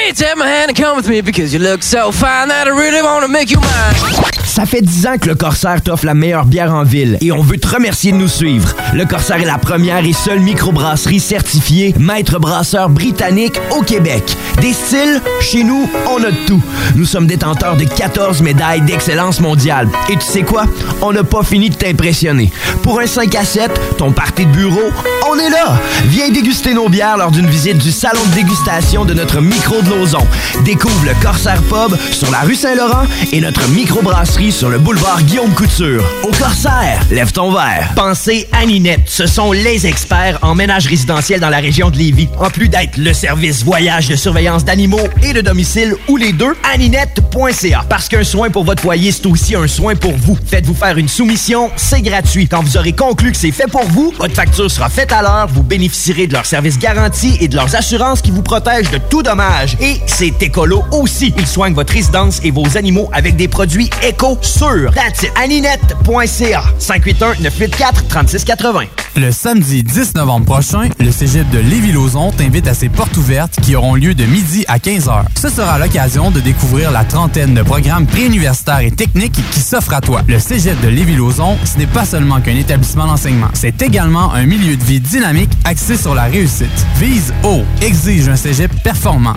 Two, 0.00 0.14
three, 0.14 0.26
take 0.26 0.36
my 0.36 0.46
hand 0.46 0.70
and 0.70 0.76
come 0.76 0.96
with 0.96 1.08
me 1.08 1.20
because 1.20 1.52
you 1.52 1.60
look 1.60 1.82
so 1.82 2.12
fine 2.12 2.48
that 2.48 2.66
I 2.66 2.70
really 2.70 3.02
want 3.02 3.22
to 3.22 3.28
make 3.28 3.50
you 3.50 3.60
mine. 3.60 4.30
Ça 4.44 4.66
fait 4.66 4.82
10 4.82 5.06
ans 5.06 5.16
que 5.18 5.28
le 5.28 5.36
Corsaire 5.36 5.80
t'offre 5.80 6.04
la 6.04 6.14
meilleure 6.14 6.44
bière 6.44 6.74
en 6.74 6.82
ville 6.82 7.16
et 7.20 7.30
on 7.30 7.40
veut 7.40 7.56
te 7.56 7.68
remercier 7.68 8.10
de 8.10 8.16
nous 8.16 8.28
suivre. 8.28 8.74
Le 8.92 9.06
Corsaire 9.06 9.40
est 9.40 9.44
la 9.44 9.58
première 9.58 10.04
et 10.04 10.12
seule 10.12 10.40
microbrasserie 10.40 11.20
certifiée 11.20 11.94
maître 11.98 12.38
brasseur 12.40 12.88
britannique 12.88 13.60
au 13.70 13.82
Québec. 13.82 14.22
Des 14.60 14.72
styles, 14.72 15.22
chez 15.40 15.62
nous, 15.62 15.88
on 16.10 16.22
a 16.24 16.32
de 16.32 16.46
tout. 16.46 16.60
Nous 16.96 17.04
sommes 17.04 17.26
détenteurs 17.26 17.76
de 17.76 17.84
14 17.84 18.42
médailles 18.42 18.82
d'excellence 18.82 19.40
mondiale. 19.40 19.88
Et 20.08 20.16
tu 20.16 20.26
sais 20.26 20.42
quoi? 20.42 20.64
On 21.00 21.12
n'a 21.12 21.22
pas 21.22 21.44
fini 21.44 21.70
de 21.70 21.76
t'impressionner. 21.76 22.50
Pour 22.82 23.00
un 23.00 23.06
5 23.06 23.32
à 23.36 23.44
7, 23.44 23.70
ton 23.98 24.10
party 24.10 24.46
de 24.46 24.52
bureau, 24.52 24.90
on 25.30 25.38
est 25.38 25.50
là! 25.50 25.80
Viens 26.06 26.28
déguster 26.28 26.74
nos 26.74 26.88
bières 26.88 27.16
lors 27.16 27.30
d'une 27.30 27.48
visite 27.48 27.78
du 27.78 27.92
salon 27.92 28.20
de 28.30 28.34
dégustation 28.34 29.04
de 29.04 29.14
notre 29.14 29.40
micro 29.40 29.80
Découvre 30.64 31.04
le 31.04 31.20
Corsaire 31.20 31.60
Pub 31.62 31.96
sur 32.12 32.30
la 32.30 32.40
rue 32.40 32.54
Saint-Laurent 32.54 33.06
et 33.32 33.40
notre 33.40 33.68
microbrasserie 33.70 34.52
sur 34.52 34.68
le 34.68 34.78
boulevard 34.78 35.20
Guillaume 35.22 35.52
Couture. 35.52 36.04
Au 36.22 36.30
Corsaire, 36.30 37.00
lève 37.10 37.32
ton 37.32 37.50
verre. 37.50 37.90
Pensez 37.96 38.46
à 38.52 38.64
Ninette, 38.64 39.02
ce 39.06 39.26
sont 39.26 39.50
les 39.50 39.88
experts 39.88 40.38
en 40.42 40.54
ménage 40.54 40.86
résidentiel 40.86 41.40
dans 41.40 41.48
la 41.48 41.58
région 41.58 41.90
de 41.90 41.96
Lévis. 41.96 42.28
En 42.38 42.50
plus 42.50 42.68
d'être 42.68 42.98
le 42.98 43.12
service 43.12 43.64
voyage 43.64 44.08
de 44.08 44.14
surveillance 44.14 44.64
d'animaux 44.64 45.08
et 45.24 45.32
de 45.32 45.40
domicile 45.40 45.96
ou 46.06 46.16
les 46.16 46.32
deux, 46.32 46.54
aninette.ca. 46.72 47.84
Parce 47.88 48.08
qu'un 48.08 48.22
soin 48.22 48.48
pour 48.48 48.62
votre 48.62 48.82
foyer, 48.82 49.10
c'est 49.10 49.26
aussi 49.26 49.56
un 49.56 49.66
soin 49.66 49.96
pour 49.96 50.16
vous. 50.16 50.38
Faites-vous 50.46 50.74
faire 50.74 50.98
une 50.98 51.08
soumission, 51.08 51.68
c'est 51.74 52.02
gratuit. 52.02 52.46
Quand 52.46 52.62
vous 52.62 52.76
aurez 52.76 52.92
conclu 52.92 53.32
que 53.32 53.38
c'est 53.38 53.50
fait 53.50 53.68
pour 53.68 53.84
vous, 53.86 54.14
votre 54.16 54.34
facture 54.34 54.70
sera 54.70 54.88
faite 54.88 55.10
à 55.10 55.22
l'heure, 55.22 55.48
vous 55.48 55.64
bénéficierez 55.64 56.28
de 56.28 56.34
leurs 56.34 56.46
services 56.46 56.78
garantis 56.78 57.36
et 57.40 57.48
de 57.48 57.56
leurs 57.56 57.74
assurances 57.74 58.22
qui 58.22 58.30
vous 58.30 58.42
protègent 58.42 58.90
de 58.92 58.98
tout 59.10 59.24
dommage. 59.24 59.76
Et 59.80 60.00
c'est 60.06 60.42
écolo 60.42 60.82
aussi. 60.92 61.32
Ils 61.38 61.46
soignent 61.46 61.74
votre 61.74 61.92
résidence 61.92 62.40
et 62.44 62.50
vos 62.50 62.76
animaux 62.76 63.08
avec 63.12 63.36
des 63.36 63.46
produits 63.48 63.88
éco 64.02 64.36
sûrs. 64.42 64.92
That's 64.94 65.22
it. 65.22 65.30
aninette.ca 65.36 66.62
581-984-3680. 66.78 68.86
Le 69.16 69.32
samedi 69.32 69.82
10 69.82 70.14
novembre 70.14 70.46
prochain, 70.46 70.88
le 71.00 71.10
cégep 71.10 71.50
de 71.50 71.58
Lévis-Lauzon 71.58 72.30
t'invite 72.30 72.68
à 72.68 72.74
ses 72.74 72.88
portes 72.88 73.16
ouvertes 73.16 73.58
qui 73.60 73.74
auront 73.74 73.96
lieu 73.96 74.14
de 74.14 74.24
midi 74.24 74.64
à 74.68 74.78
15h. 74.78 75.24
Ce 75.36 75.48
sera 75.48 75.80
l'occasion 75.80 76.30
de 76.30 76.38
découvrir 76.38 76.92
la 76.92 77.02
trentaine 77.04 77.54
de 77.54 77.62
programmes 77.62 78.06
préuniversitaires 78.06 78.78
et 78.80 78.92
techniques 78.92 79.40
qui 79.50 79.60
s'offrent 79.60 79.94
à 79.94 80.00
toi. 80.00 80.22
Le 80.28 80.38
cégep 80.38 80.80
de 80.80 80.88
Lévis-Lauzon, 80.88 81.58
ce 81.64 81.78
n'est 81.78 81.88
pas 81.88 82.04
seulement 82.04 82.40
qu'un 82.40 82.54
établissement 82.54 83.06
d'enseignement, 83.06 83.48
c'est 83.52 83.82
également 83.82 84.32
un 84.32 84.46
milieu 84.46 84.76
de 84.76 84.84
vie 84.84 85.00
dynamique 85.00 85.50
axé 85.64 85.96
sur 85.96 86.14
la 86.14 86.24
réussite. 86.24 86.68
Vise 86.96 87.34
haut, 87.42 87.64
exige 87.82 88.28
un 88.28 88.36
cégep 88.36 88.70
performant. 88.84 89.34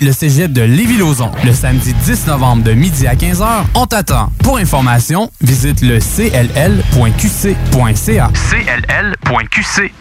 Le 0.00 0.12
cégep 0.12 0.54
de 0.54 0.62
Lévis-Lauzon. 0.62 1.30
Le 1.44 1.52
samedi 1.52 1.92
10 1.92 2.28
novembre 2.28 2.62
de 2.62 2.72
midi 2.72 3.06
à 3.06 3.14
15h, 3.14 3.64
on 3.74 3.84
t'attend. 3.84 4.32
Pour 4.42 4.56
information, 4.56 5.30
visite 5.42 5.82
le 5.82 5.98
cll.qc.ca. 5.98 6.40
cll.qc.ca. 8.50 9.96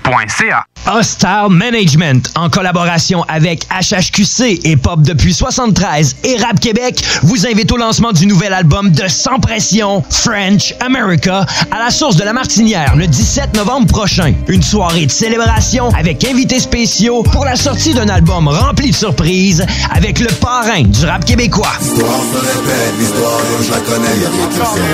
Hostile 0.88 1.48
Management, 1.50 2.32
en 2.36 2.50
collaboration 2.50 3.24
avec 3.28 3.68
HHQC 3.68 4.62
et 4.64 4.78
Pop 4.78 5.02
depuis 5.02 5.34
73 5.34 6.16
et 6.24 6.38
Rap 6.38 6.58
Québec, 6.62 7.04
vous 7.24 7.46
invite 7.46 7.70
au 7.74 7.78
lancement 7.78 8.14
du 8.14 8.28
nouvel 8.28 8.54
album 8.54 8.92
de 8.92 9.10
Sans 9.10 9.40
Pression, 9.40 10.06
French 10.10 10.74
America, 10.80 11.46
à 11.70 11.80
la 11.80 11.92
source 11.92 12.16
de 12.16 12.24
la 12.24 12.32
Martinière 12.32 12.96
le 12.96 13.08
17 13.08 13.58
novembre 13.58 13.88
prochain. 13.88 14.34
Une 14.48 14.64
soirée 14.64 15.06
de 15.06 15.12
célébration 15.12 15.90
avec 15.90 16.24
invités 16.24 16.60
spéciaux 16.60 17.24
pour 17.24 17.44
la 17.44 17.58
sortie 17.58 17.94
d'un 17.94 18.08
album 18.08 18.48
rempli 18.48 18.92
de 18.92 18.96
surprises 18.96 19.49
avec 19.92 20.20
le 20.20 20.28
parrain 20.40 20.84
du 20.84 21.06
rap 21.06 21.26
québécois. 21.26 21.72
L'histoire 21.82 22.22
se 22.32 22.38
répète, 22.38 22.94
l'histoire, 23.00 23.40
yo, 23.52 23.64
je 23.64 23.72
la 23.72 23.80
connais, 23.80 24.16
y'a 24.22 24.30
rien 24.30 24.48
que 24.48 24.54
c'est 24.74 24.90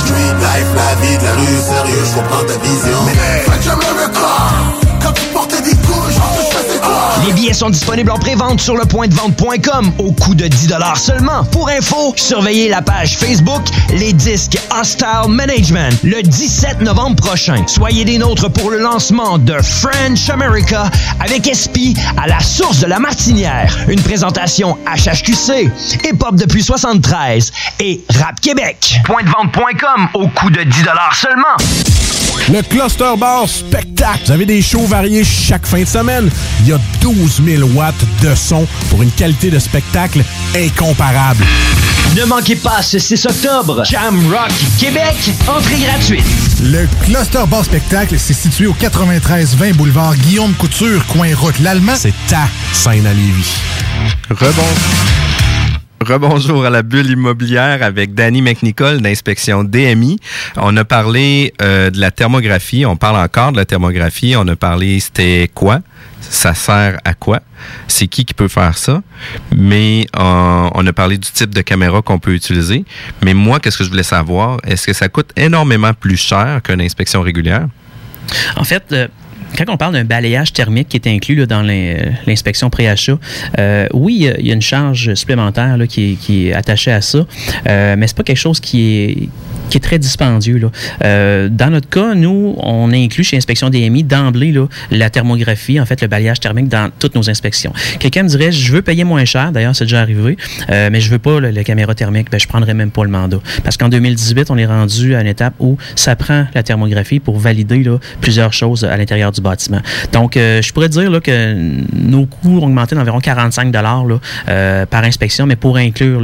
Street 0.00 0.34
life, 0.40 0.70
la 0.74 1.06
vie 1.06 1.18
de 1.18 1.24
la 1.24 1.34
rue, 1.34 1.60
sérieux, 1.64 2.04
je 2.04 2.14
comprends 2.14 2.44
ta 2.44 2.56
vision. 2.58 2.98
Mais 3.06 3.12
hey, 3.12 3.42
faites 3.46 3.64
jamais 3.64 3.92
le 4.00 4.08
corps, 4.12 4.54
quand 5.02 5.12
tu 5.12 5.24
portais 5.32 5.62
des 5.62 5.76
Les 7.26 7.32
billets 7.32 7.54
sont 7.54 7.70
disponibles 7.70 8.10
en 8.10 8.18
pré-vente 8.18 8.60
sur 8.60 8.76
le 8.76 8.84
point 8.84 9.08
de 9.08 9.14
vente.com 9.14 9.92
au 9.98 10.12
coût 10.12 10.34
de 10.34 10.46
10 10.46 10.74
seulement. 10.96 11.44
Pour 11.44 11.70
info, 11.70 12.12
surveillez 12.16 12.68
la 12.68 12.82
page 12.82 13.16
Facebook 13.16 13.62
Les 13.90 14.12
Disques 14.12 14.58
Hostile 14.78 15.28
Management 15.28 15.98
le 16.02 16.22
17 16.22 16.82
novembre 16.82 17.16
prochain. 17.16 17.64
Soyez 17.66 18.04
des 18.04 18.18
nôtres 18.18 18.50
pour 18.50 18.70
le 18.70 18.78
lancement 18.78 19.38
de 19.38 19.54
French 19.54 20.28
America 20.28 20.90
avec 21.20 21.46
SP 21.48 21.96
à 22.18 22.26
la 22.26 22.40
source 22.40 22.80
de 22.80 22.86
la 22.86 22.98
Martinière. 22.98 23.74
Une 23.88 24.02
présentation 24.02 24.76
HHQC, 24.86 25.70
hip-hop 26.04 26.34
depuis 26.34 26.62
73 26.62 27.52
et 27.80 28.04
Rap 28.20 28.40
Québec. 28.40 29.00
Point 29.04 29.22
de 29.22 29.28
vente.com 29.28 30.08
au 30.14 30.28
coût 30.28 30.50
de 30.50 30.62
10 30.62 30.84
seulement. 31.14 32.23
Le 32.52 32.62
Cluster 32.62 33.12
Bar 33.18 33.48
Spectacle. 33.48 34.20
Vous 34.26 34.32
avez 34.32 34.46
des 34.46 34.60
shows 34.60 34.86
variés 34.86 35.24
chaque 35.24 35.66
fin 35.66 35.80
de 35.80 35.88
semaine. 35.88 36.30
Il 36.60 36.68
y 36.68 36.72
a 36.72 36.78
12 37.00 37.42
000 37.44 37.68
watts 37.74 37.94
de 38.22 38.34
son 38.34 38.66
pour 38.90 39.02
une 39.02 39.10
qualité 39.10 39.50
de 39.50 39.58
spectacle 39.58 40.22
incomparable. 40.54 41.44
Ne 42.16 42.24
manquez 42.26 42.56
pas 42.56 42.82
ce 42.82 42.98
6 42.98 43.26
octobre, 43.26 43.82
Jam 43.84 44.16
Rock 44.30 44.52
Québec, 44.78 45.16
entrée 45.48 45.78
gratuite. 45.78 46.24
Le 46.62 46.86
Cluster 47.04 47.44
Bar 47.48 47.64
Spectacle, 47.64 48.16
c'est 48.18 48.34
situé 48.34 48.66
au 48.66 48.74
93-20 48.74 49.72
boulevard 49.74 50.14
Guillaume 50.16 50.52
Couture, 50.54 51.04
coin 51.06 51.34
route 51.34 51.58
l'Allemand. 51.60 51.94
C'est 51.96 52.14
ta 52.28 52.46
scène 52.72 53.06
à 53.06 53.12
Lévis. 53.12 53.54
Rebond. 54.30 54.62
Rebonjour 56.04 56.66
à 56.66 56.70
la 56.70 56.82
bulle 56.82 57.10
immobilière 57.10 57.82
avec 57.82 58.12
Danny 58.12 58.42
McNicol 58.42 59.00
d'inspection 59.00 59.64
DMI. 59.64 60.18
On 60.56 60.76
a 60.76 60.84
parlé 60.84 61.54
euh, 61.62 61.90
de 61.90 61.98
la 61.98 62.10
thermographie, 62.10 62.84
on 62.84 62.96
parle 62.96 63.16
encore 63.16 63.52
de 63.52 63.56
la 63.56 63.64
thermographie, 63.64 64.34
on 64.36 64.46
a 64.48 64.54
parlé 64.54 65.00
c'était 65.00 65.50
quoi, 65.54 65.80
ça 66.20 66.52
sert 66.52 66.98
à 67.04 67.14
quoi, 67.14 67.40
c'est 67.88 68.06
qui 68.06 68.26
qui 68.26 68.34
peut 68.34 68.48
faire 68.48 68.76
ça, 68.76 69.02
mais 69.56 70.06
euh, 70.16 70.68
on 70.74 70.86
a 70.86 70.92
parlé 70.92 71.16
du 71.16 71.30
type 71.30 71.54
de 71.54 71.62
caméra 71.62 72.02
qu'on 72.02 72.18
peut 72.18 72.34
utiliser. 72.34 72.84
Mais 73.22 73.32
moi, 73.32 73.58
qu'est-ce 73.58 73.78
que 73.78 73.84
je 73.84 73.88
voulais 73.88 74.02
savoir, 74.02 74.58
est-ce 74.64 74.86
que 74.86 74.92
ça 74.92 75.08
coûte 75.08 75.30
énormément 75.36 75.94
plus 75.94 76.18
cher 76.18 76.60
qu'une 76.62 76.82
inspection 76.82 77.22
régulière? 77.22 77.66
En 78.56 78.64
fait, 78.64 78.84
euh, 78.92 79.08
quand 79.56 79.64
on 79.72 79.76
parle 79.76 79.94
d'un 79.94 80.04
balayage 80.04 80.52
thermique 80.52 80.88
qui 80.88 80.96
est 80.96 81.06
inclus 81.06 81.46
dans 81.46 81.62
l'in- 81.62 81.96
l'inspection 82.26 82.70
pré-achat, 82.70 83.18
euh, 83.58 83.86
oui, 83.92 84.28
il 84.38 84.46
y 84.46 84.50
a- 84.50 84.54
une 84.54 84.62
charge 84.62 85.14
supplémentaire 85.14 85.76
qui, 85.88 86.18
est, 86.48 86.52
attachée 86.52 86.90
à 86.92 87.00
ça, 87.00 87.26
euh, 87.68 87.94
mais 87.98 88.06
c'est 88.06 88.16
pas 88.16 88.22
quelque 88.22 88.36
chose 88.38 88.60
qui 88.60 88.82
est 88.82 89.28
qui 89.74 89.78
est 89.78 89.80
très 89.80 89.98
dispendieux. 89.98 90.58
Là. 90.58 90.68
Euh, 91.04 91.48
dans 91.50 91.70
notre 91.70 91.88
cas, 91.88 92.14
nous, 92.14 92.54
on 92.58 92.92
inclut 92.92 93.24
chez 93.24 93.36
Inspection 93.36 93.70
DMI 93.70 94.04
d'emblée 94.04 94.54
la 94.92 95.10
thermographie, 95.10 95.80
en 95.80 95.86
fait, 95.86 96.00
le 96.00 96.06
balayage 96.06 96.38
thermique 96.38 96.68
dans 96.68 96.90
toutes 96.96 97.16
nos 97.16 97.28
inspections. 97.28 97.72
Quelqu'un 97.98 98.22
me 98.22 98.28
dirait, 98.28 98.52
je 98.52 98.72
veux 98.72 98.82
payer 98.82 99.02
moins 99.02 99.24
cher, 99.24 99.50
d'ailleurs, 99.50 99.74
c'est 99.74 99.86
déjà 99.86 100.00
arrivé, 100.00 100.36
euh, 100.70 100.90
mais 100.92 101.00
je 101.00 101.10
veux 101.10 101.18
pas 101.18 101.40
la 101.40 101.64
caméra 101.64 101.92
thermique, 101.96 102.30
ben, 102.30 102.38
je 102.38 102.46
prendrais 102.46 102.74
même 102.74 102.92
pas 102.92 103.02
le 103.02 103.10
mandat. 103.10 103.38
Parce 103.64 103.76
qu'en 103.76 103.88
2018, 103.88 104.48
on 104.50 104.58
est 104.58 104.66
rendu 104.66 105.16
à 105.16 105.22
une 105.22 105.26
étape 105.26 105.54
où 105.58 105.76
ça 105.96 106.14
prend 106.14 106.46
la 106.54 106.62
thermographie 106.62 107.18
pour 107.18 107.40
valider 107.40 107.84
plusieurs 108.20 108.52
choses 108.52 108.84
à 108.84 108.96
l'intérieur 108.96 109.32
du 109.32 109.40
bâtiment. 109.40 109.80
Donc, 110.12 110.36
euh, 110.36 110.62
je 110.62 110.72
pourrais 110.72 110.88
dire 110.88 111.10
que 111.20 111.56
nos 111.94 112.26
coûts 112.26 112.58
ont 112.60 112.66
augmenté 112.66 112.94
d'environ 112.94 113.18
45 113.18 113.72
là, 113.72 114.04
euh, 114.48 114.86
par 114.86 115.02
inspection, 115.02 115.46
mais 115.46 115.56
pour 115.56 115.78
inclure 115.78 116.20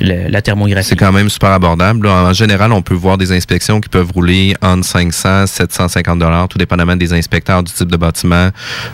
la 0.00 0.42
thermographie. 0.42 0.88
C'est 0.88 0.96
quand 0.96 1.12
même 1.12 1.30
super 1.30 1.52
abordable. 1.52 2.08
En 2.08 2.34
général, 2.34 2.73
on 2.74 2.82
peut 2.82 2.94
voir 2.94 3.18
des 3.18 3.32
inspections 3.32 3.80
qui 3.80 3.88
peuvent 3.88 4.10
rouler 4.12 4.54
entre 4.62 4.84
500 4.84 5.46
750 5.46 6.18
dollars, 6.18 6.48
tout 6.48 6.58
dépendamment 6.58 6.96
des 6.96 7.12
inspecteurs, 7.12 7.62
du 7.62 7.72
type 7.72 7.90
de 7.90 7.96
bâtiment, 7.96 8.50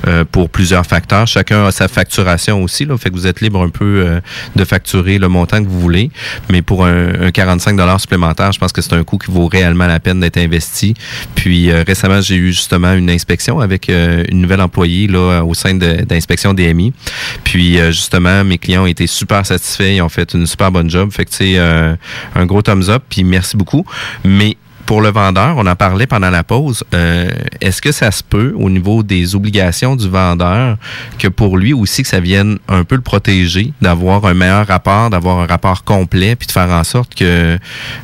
euh, 0.06 0.24
pour 0.30 0.50
plusieurs 0.50 0.86
facteurs. 0.86 1.26
Chacun 1.26 1.66
a 1.66 1.72
sa 1.72 1.88
facturation 1.88 2.62
aussi, 2.62 2.84
là, 2.84 2.96
fait 2.96 3.10
que 3.10 3.14
vous 3.14 3.26
êtes 3.26 3.40
libre 3.40 3.62
un 3.62 3.68
peu 3.70 4.04
euh, 4.06 4.20
de 4.56 4.64
facturer 4.64 5.18
le 5.18 5.28
montant 5.28 5.62
que 5.62 5.68
vous 5.68 5.80
voulez. 5.80 6.10
Mais 6.50 6.62
pour 6.62 6.84
un, 6.84 7.26
un 7.26 7.30
45 7.30 7.76
dollars 7.76 8.00
supplémentaire, 8.00 8.52
je 8.52 8.58
pense 8.58 8.72
que 8.72 8.82
c'est 8.82 8.92
un 8.92 9.04
coût 9.04 9.18
qui 9.18 9.30
vaut 9.30 9.46
réellement 9.46 9.86
la 9.86 10.00
peine 10.00 10.20
d'être 10.20 10.38
investi. 10.38 10.94
Puis 11.34 11.70
euh, 11.70 11.84
récemment, 11.86 12.20
j'ai 12.20 12.36
eu 12.36 12.52
justement 12.52 12.92
une 12.94 13.10
inspection 13.10 13.60
avec 13.60 13.88
une 13.88 14.40
nouvelle 14.40 14.60
employée 14.60 15.08
au 15.14 15.54
sein 15.54 15.74
d'inspection 15.74 16.54
DMI. 16.54 16.92
Puis 17.44 17.78
justement, 17.88 18.44
mes 18.44 18.58
clients 18.58 18.84
ont 18.84 18.86
été 18.86 19.06
super 19.06 19.44
satisfaits, 19.46 19.94
ils 19.94 20.02
ont 20.02 20.08
fait 20.08 20.34
une 20.34 20.46
super 20.46 20.70
bonne 20.70 20.90
job. 20.90 21.10
Fait 21.12 21.24
que 21.24 21.96
un 22.34 22.46
gros 22.46 22.62
thumbs 22.62 22.88
up, 22.88 23.02
puis 23.08 23.24
merci 23.24 23.56
beaucoup. 23.60 23.84
Mais 24.24 24.56
pour 24.86 25.02
le 25.02 25.10
vendeur, 25.10 25.54
on 25.56 25.66
en 25.68 25.76
parlait 25.76 26.08
pendant 26.08 26.30
la 26.30 26.42
pause. 26.42 26.82
euh, 26.94 27.30
Est-ce 27.60 27.80
que 27.80 27.92
ça 27.92 28.10
se 28.10 28.24
peut 28.24 28.52
au 28.56 28.68
niveau 28.68 29.04
des 29.04 29.36
obligations 29.36 29.94
du 29.94 30.08
vendeur 30.08 30.78
que 31.16 31.28
pour 31.28 31.56
lui 31.56 31.72
aussi 31.72 32.02
que 32.02 32.08
ça 32.08 32.18
vienne 32.18 32.58
un 32.66 32.82
peu 32.82 32.96
le 32.96 33.00
protéger, 33.00 33.72
d'avoir 33.80 34.24
un 34.24 34.34
meilleur 34.34 34.66
rapport, 34.66 35.08
d'avoir 35.10 35.38
un 35.38 35.46
rapport 35.46 35.84
complet, 35.84 36.34
puis 36.34 36.48
de 36.48 36.52
faire 36.52 36.70
en 36.70 36.82
sorte 36.82 37.14
que 37.14 37.56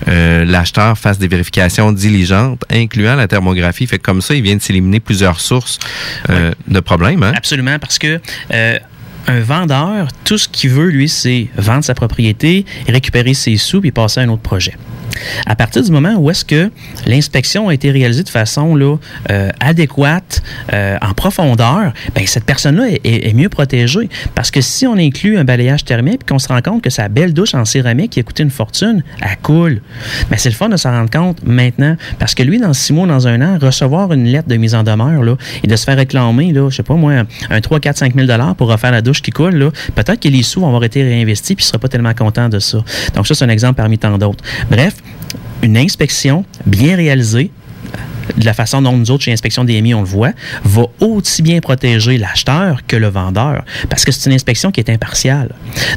euh, 0.07 0.44
l'acheteur 0.44 0.96
fasse 0.96 1.18
des 1.18 1.26
vérifications 1.26 1.90
diligentes, 1.90 2.62
incluant 2.70 3.16
la 3.16 3.26
thermographie? 3.26 3.88
Fait 3.88 3.98
que 3.98 4.04
comme 4.04 4.22
ça, 4.22 4.34
il 4.36 4.42
vient 4.42 4.54
de 4.54 4.62
s'éliminer 4.62 5.00
plusieurs 5.00 5.40
sources 5.40 5.80
euh, 6.30 6.52
de 6.68 6.78
problèmes. 6.78 7.24
Hein? 7.24 7.32
Absolument, 7.34 7.80
parce 7.80 7.98
que 7.98 8.20
un 9.28 9.40
vendeur, 9.40 10.07
tout 10.22 10.38
ce 10.38 10.48
qu'il 10.48 10.70
veut, 10.70 10.90
lui, 10.90 11.09
c'est 11.09 11.48
vendre 11.57 11.82
sa 11.82 11.94
propriété, 11.94 12.64
récupérer 12.86 13.34
ses 13.34 13.57
sous 13.57 13.80
puis 13.80 13.90
passer 13.90 14.20
à 14.20 14.22
un 14.22 14.28
autre 14.28 14.42
projet. 14.42 14.74
À 15.46 15.54
partir 15.54 15.82
du 15.82 15.90
moment 15.90 16.14
où 16.18 16.30
est-ce 16.30 16.44
que 16.44 16.70
l'inspection 17.06 17.68
a 17.68 17.74
été 17.74 17.90
réalisée 17.90 18.22
de 18.22 18.28
façon 18.28 18.74
là, 18.74 18.96
euh, 19.30 19.50
adéquate, 19.60 20.42
euh, 20.72 20.96
en 21.02 21.14
profondeur, 21.14 21.92
ben, 22.14 22.26
cette 22.26 22.44
personne-là 22.44 22.86
est, 23.04 23.34
mieux 23.34 23.48
protégée. 23.48 24.08
Parce 24.34 24.50
que 24.50 24.60
si 24.60 24.86
on 24.86 24.96
inclut 24.96 25.36
un 25.36 25.44
balayage 25.44 25.84
thermique 25.84 26.22
et 26.22 26.28
qu'on 26.28 26.38
se 26.38 26.48
rend 26.48 26.62
compte 26.62 26.82
que 26.82 26.90
sa 26.90 27.08
belle 27.08 27.34
douche 27.34 27.54
en 27.54 27.64
céramique 27.64 28.12
qui 28.12 28.20
a 28.20 28.22
coûté 28.22 28.42
une 28.42 28.50
fortune, 28.50 29.02
elle 29.20 29.36
coule. 29.42 29.80
Mais 30.30 30.38
c'est 30.38 30.48
le 30.48 30.54
fun 30.54 30.68
de 30.68 30.76
s'en 30.76 30.90
rendre 30.90 31.10
compte 31.10 31.42
maintenant. 31.44 31.96
Parce 32.18 32.34
que 32.34 32.42
lui, 32.42 32.58
dans 32.58 32.72
six 32.72 32.92
mois, 32.92 33.06
dans 33.06 33.26
un 33.26 33.40
an, 33.42 33.58
recevoir 33.60 34.12
une 34.12 34.24
lettre 34.24 34.48
de 34.48 34.56
mise 34.56 34.74
en 34.74 34.82
demeure 34.82 35.22
là, 35.22 35.36
et 35.62 35.66
de 35.66 35.76
se 35.76 35.84
faire 35.84 35.96
réclamer, 35.96 36.52
là, 36.52 36.70
je 36.70 36.76
sais 36.76 36.82
pas 36.82 36.94
moi, 36.94 37.24
un 37.50 37.60
3, 37.60 37.80
4, 37.80 37.98
5 37.98 38.14
000 38.14 38.54
pour 38.56 38.68
refaire 38.68 38.92
la 38.92 39.02
douche 39.02 39.22
qui 39.22 39.30
coule, 39.30 39.56
là, 39.56 39.70
peut-être 39.94 40.20
que 40.20 40.28
les 40.28 40.42
sous 40.42 40.60
vont 40.60 40.68
avoir 40.68 40.84
été 40.84 41.02
réinvestis 41.02 41.54
puis 41.54 41.64
il 41.64 41.66
sera 41.66 41.78
pas 41.78 41.88
tellement 41.88 42.14
content 42.14 42.48
de 42.48 42.58
ça. 42.58 42.78
Donc 43.14 43.26
ça, 43.26 43.34
c'est 43.34 43.44
un 43.44 43.48
exemple 43.48 43.76
parmi 43.76 43.98
tant 43.98 44.16
d'autres. 44.18 44.42
Bref, 44.70 44.94
une 45.62 45.76
inspection 45.76 46.44
bien 46.64 46.96
réalisée, 46.96 47.50
de 48.37 48.45
la 48.45 48.55
façon 48.55 48.82
dont 48.82 48.97
nous 48.97 49.11
autres, 49.11 49.24
chez 49.24 49.32
Inspection 49.32 49.64
DMI, 49.64 49.95
on 49.95 50.01
le 50.01 50.07
voit, 50.07 50.32
va 50.64 50.84
aussi 51.01 51.43
bien 51.43 51.61
protéger 51.61 52.18
l'acheteur 52.18 52.80
que 52.87 52.97
le 52.97 53.09
vendeur, 53.09 53.64
parce 53.89 54.05
que 54.05 54.12
c'est 54.12 54.28
une 54.28 54.34
inspection 54.34 54.70
qui 54.70 54.80
est 54.80 54.91
impartiale. 54.91 55.51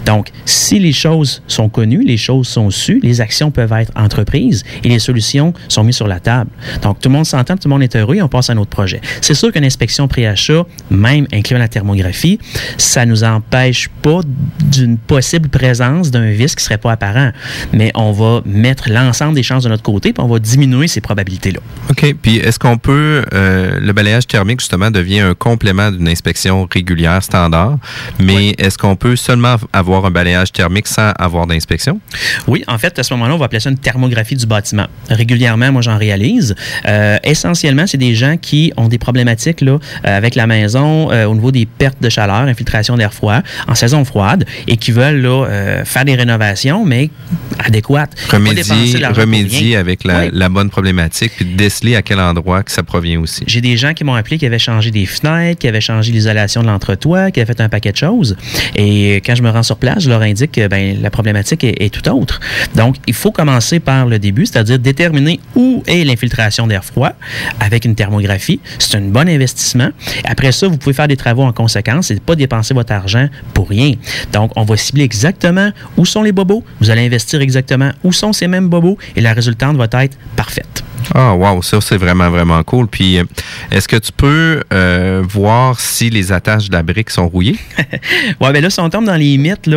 Donc, 0.05 0.29
si 0.45 0.79
les 0.79 0.93
choses 0.93 1.41
sont 1.47 1.69
connues, 1.69 2.03
les 2.03 2.17
choses 2.17 2.47
sont 2.47 2.69
sues, 2.69 2.99
les 3.03 3.21
actions 3.21 3.51
peuvent 3.51 3.73
être 3.73 3.91
entreprises 3.95 4.63
et 4.83 4.89
les 4.89 4.99
solutions 4.99 5.53
sont 5.67 5.83
mises 5.83 5.95
sur 5.95 6.07
la 6.07 6.19
table. 6.19 6.49
Donc, 6.81 6.99
tout 6.99 7.09
le 7.09 7.15
monde 7.15 7.25
s'entend, 7.25 7.55
tout 7.55 7.67
le 7.67 7.73
monde 7.73 7.83
est 7.83 7.95
heureux 7.95 8.15
et 8.15 8.21
on 8.21 8.27
passe 8.27 8.49
à 8.49 8.53
un 8.53 8.57
autre 8.57 8.69
projet. 8.69 9.01
C'est 9.21 9.33
sûr 9.33 9.51
qu'une 9.51 9.65
inspection 9.65 10.07
pré-achat, 10.07 10.63
même 10.89 11.27
incluant 11.33 11.59
la 11.59 11.67
thermographie, 11.67 12.39
ça 12.77 13.05
nous 13.05 13.23
empêche 13.23 13.89
pas 14.01 14.21
d'une 14.59 14.97
possible 14.97 15.49
présence 15.49 16.11
d'un 16.11 16.31
vice 16.31 16.55
qui 16.55 16.63
serait 16.63 16.77
pas 16.77 16.91
apparent. 16.91 17.31
Mais 17.73 17.91
on 17.95 18.11
va 18.11 18.41
mettre 18.45 18.89
l'ensemble 18.89 19.35
des 19.35 19.43
chances 19.43 19.63
de 19.63 19.69
notre 19.69 19.83
côté 19.83 20.13
puis 20.13 20.23
on 20.23 20.27
va 20.27 20.39
diminuer 20.39 20.87
ces 20.87 21.01
probabilités-là. 21.01 21.59
OK. 21.89 22.15
Est-ce 22.37 22.59
qu'on 22.59 22.77
peut, 22.77 23.23
euh, 23.33 23.79
le 23.79 23.93
balayage 23.93 24.27
thermique 24.27 24.59
justement 24.59 24.91
devient 24.91 25.19
un 25.21 25.33
complément 25.33 25.91
d'une 25.91 26.07
inspection 26.07 26.67
régulière 26.71 27.23
standard, 27.23 27.77
mais 28.19 28.55
est-ce 28.57 28.77
qu'on 28.77 28.95
peut 28.95 29.15
seulement 29.15 29.55
avoir 29.73 30.05
un 30.05 30.11
balayage 30.11 30.51
thermique 30.51 30.87
sans 30.87 31.11
avoir 31.17 31.47
d'inspection? 31.47 31.99
Oui, 32.47 32.63
en 32.67 32.77
fait, 32.77 32.97
à 32.99 33.03
ce 33.03 33.13
moment-là, 33.13 33.35
on 33.35 33.37
va 33.37 33.45
appeler 33.45 33.59
ça 33.59 33.69
une 33.69 33.77
thermographie 33.77 34.35
du 34.35 34.45
bâtiment. 34.45 34.85
Régulièrement, 35.09 35.71
moi, 35.71 35.81
j'en 35.81 35.97
réalise. 35.97 36.55
Euh, 36.87 37.17
essentiellement, 37.23 37.85
c'est 37.87 37.97
des 37.97 38.15
gens 38.15 38.37
qui 38.37 38.71
ont 38.77 38.87
des 38.87 38.97
problématiques 38.97 39.61
là, 39.61 39.73
euh, 39.73 39.77
avec 40.17 40.35
la 40.35 40.47
maison 40.47 41.11
euh, 41.11 41.25
au 41.25 41.35
niveau 41.35 41.51
des 41.51 41.65
pertes 41.65 42.01
de 42.01 42.09
chaleur, 42.09 42.41
infiltration 42.41 42.95
d'air 42.97 43.13
froid 43.13 43.39
en 43.67 43.75
saison 43.75 44.05
froide 44.05 44.45
et 44.67 44.77
qui 44.77 44.91
veulent 44.91 45.21
là, 45.21 45.45
faire 45.85 46.05
des 46.05 46.15
rénovations, 46.15 46.85
mais 46.85 47.09
adéquates. 47.59 48.11
Remédier, 48.29 49.05
remédier 49.07 49.75
avec 49.75 50.03
la, 50.03 50.19
Oui. 50.21 50.29
la 50.33 50.49
bonne 50.49 50.69
problématique, 50.69 51.31
puis 51.35 51.45
déceler 51.45 51.95
à 51.95 52.01
quel 52.01 52.18
endroit 52.19 52.63
que 52.63 52.71
ça 52.71 52.83
provient 52.83 53.19
aussi. 53.19 53.43
J'ai 53.47 53.61
des 53.61 53.77
gens 53.77 53.93
qui 53.93 54.03
m'ont 54.03 54.15
appelé 54.15 54.37
qui 54.37 54.45
avaient 54.45 54.59
changé 54.59 54.91
des 54.91 55.05
fenêtres, 55.05 55.59
qui 55.59 55.67
avaient 55.67 55.81
changé 55.81 56.11
l'isolation 56.11 56.61
de 56.61 56.67
l'entretoit, 56.67 57.31
qui 57.31 57.41
avaient 57.41 57.53
fait 57.53 57.61
un 57.61 57.69
paquet 57.69 57.91
de 57.91 57.97
choses. 57.97 58.35
Et 58.75 59.17
quand 59.25 59.35
je 59.35 59.43
me 59.43 59.49
rends 59.49 59.63
sur 59.63 59.77
place, 59.77 60.03
je 60.03 60.09
leur 60.09 60.21
indique 60.21 60.51
que 60.53 60.67
ben, 60.67 61.01
la 61.01 61.09
problématique 61.09 61.63
est, 61.63 61.81
est 61.81 61.89
tout 61.93 62.07
autre. 62.09 62.39
Donc, 62.75 62.97
il 63.07 63.13
faut 63.13 63.31
commencer 63.31 63.79
par 63.79 64.05
le 64.05 64.19
début, 64.19 64.45
c'est-à-dire 64.45 64.79
déterminer 64.79 65.39
où 65.55 65.83
est 65.87 66.03
l'infiltration 66.03 66.67
d'air 66.67 66.83
froid 66.83 67.11
avec 67.59 67.85
une 67.85 67.95
thermographie. 67.95 68.59
C'est 68.79 68.97
un 68.97 69.01
bon 69.01 69.27
investissement. 69.27 69.89
Après 70.25 70.51
ça, 70.51 70.67
vous 70.67 70.77
pouvez 70.77 70.93
faire 70.93 71.07
des 71.07 71.17
travaux 71.17 71.43
en 71.43 71.53
conséquence 71.53 72.11
et 72.11 72.15
ne 72.15 72.19
pas 72.19 72.35
dépenser 72.35 72.73
votre 72.73 72.93
argent 72.93 73.27
pour 73.53 73.69
rien. 73.69 73.93
Donc, 74.33 74.51
on 74.55 74.63
va 74.63 74.77
cibler 74.77 75.03
exactement 75.03 75.71
où 75.97 76.05
sont 76.05 76.21
les 76.21 76.31
bobos. 76.31 76.63
Vous 76.79 76.89
allez 76.89 77.05
investir 77.05 77.41
exactement 77.41 77.91
où 78.03 78.11
sont 78.11 78.33
ces 78.33 78.47
mêmes 78.47 78.69
bobos 78.69 78.97
et 79.15 79.21
la 79.21 79.33
résultante 79.33 79.77
va 79.77 79.87
être 80.03 80.17
parfaite. 80.35 80.83
Ah, 81.15 81.33
wow, 81.33 81.61
ça, 81.61 81.81
c'est 81.81 81.97
vraiment, 81.97 82.29
vraiment 82.29 82.61
cool. 82.63 82.87
Puis, 82.87 83.17
euh, 83.17 83.23
est-ce 83.71 83.87
que 83.87 83.95
tu 83.95 84.11
peux 84.11 84.61
euh, 84.71 85.23
voir 85.27 85.79
si 85.79 86.09
les 86.09 86.31
attaches 86.31 86.69
de 86.69 86.73
la 86.73 86.83
brique 86.83 87.09
sont 87.09 87.27
rouillées? 87.27 87.57
Ouais, 88.39 88.53
ben 88.53 88.61
là, 88.61 88.69
si 88.69 88.79
on 88.79 88.89
tombe 88.89 89.05
dans 89.05 89.15
les 89.15 89.37
mythes, 89.37 89.69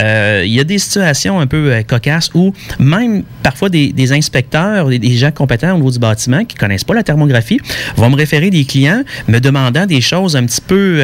euh, 0.00 0.42
il 0.44 0.52
y 0.52 0.60
a 0.60 0.64
des 0.64 0.78
situations 0.78 1.38
un 1.40 1.46
peu 1.46 1.82
cocasses 1.86 2.30
où 2.34 2.52
même 2.78 3.22
parfois 3.42 3.68
des, 3.68 4.12
inspecteurs, 4.12 4.88
des, 4.88 5.16
gens 5.16 5.30
compétents 5.30 5.72
au 5.72 5.76
niveau 5.76 5.90
du 5.90 5.98
bâtiment 5.98 6.44
qui 6.44 6.56
connaissent 6.56 6.84
pas 6.84 6.94
la 6.94 7.02
thermographie 7.02 7.60
vont 7.96 8.10
me 8.10 8.16
référer 8.16 8.50
des 8.50 8.64
clients 8.64 9.02
me 9.28 9.38
demandant 9.38 9.86
des 9.86 10.00
choses 10.00 10.36
un 10.36 10.44
petit 10.44 10.60
peu 10.60 11.02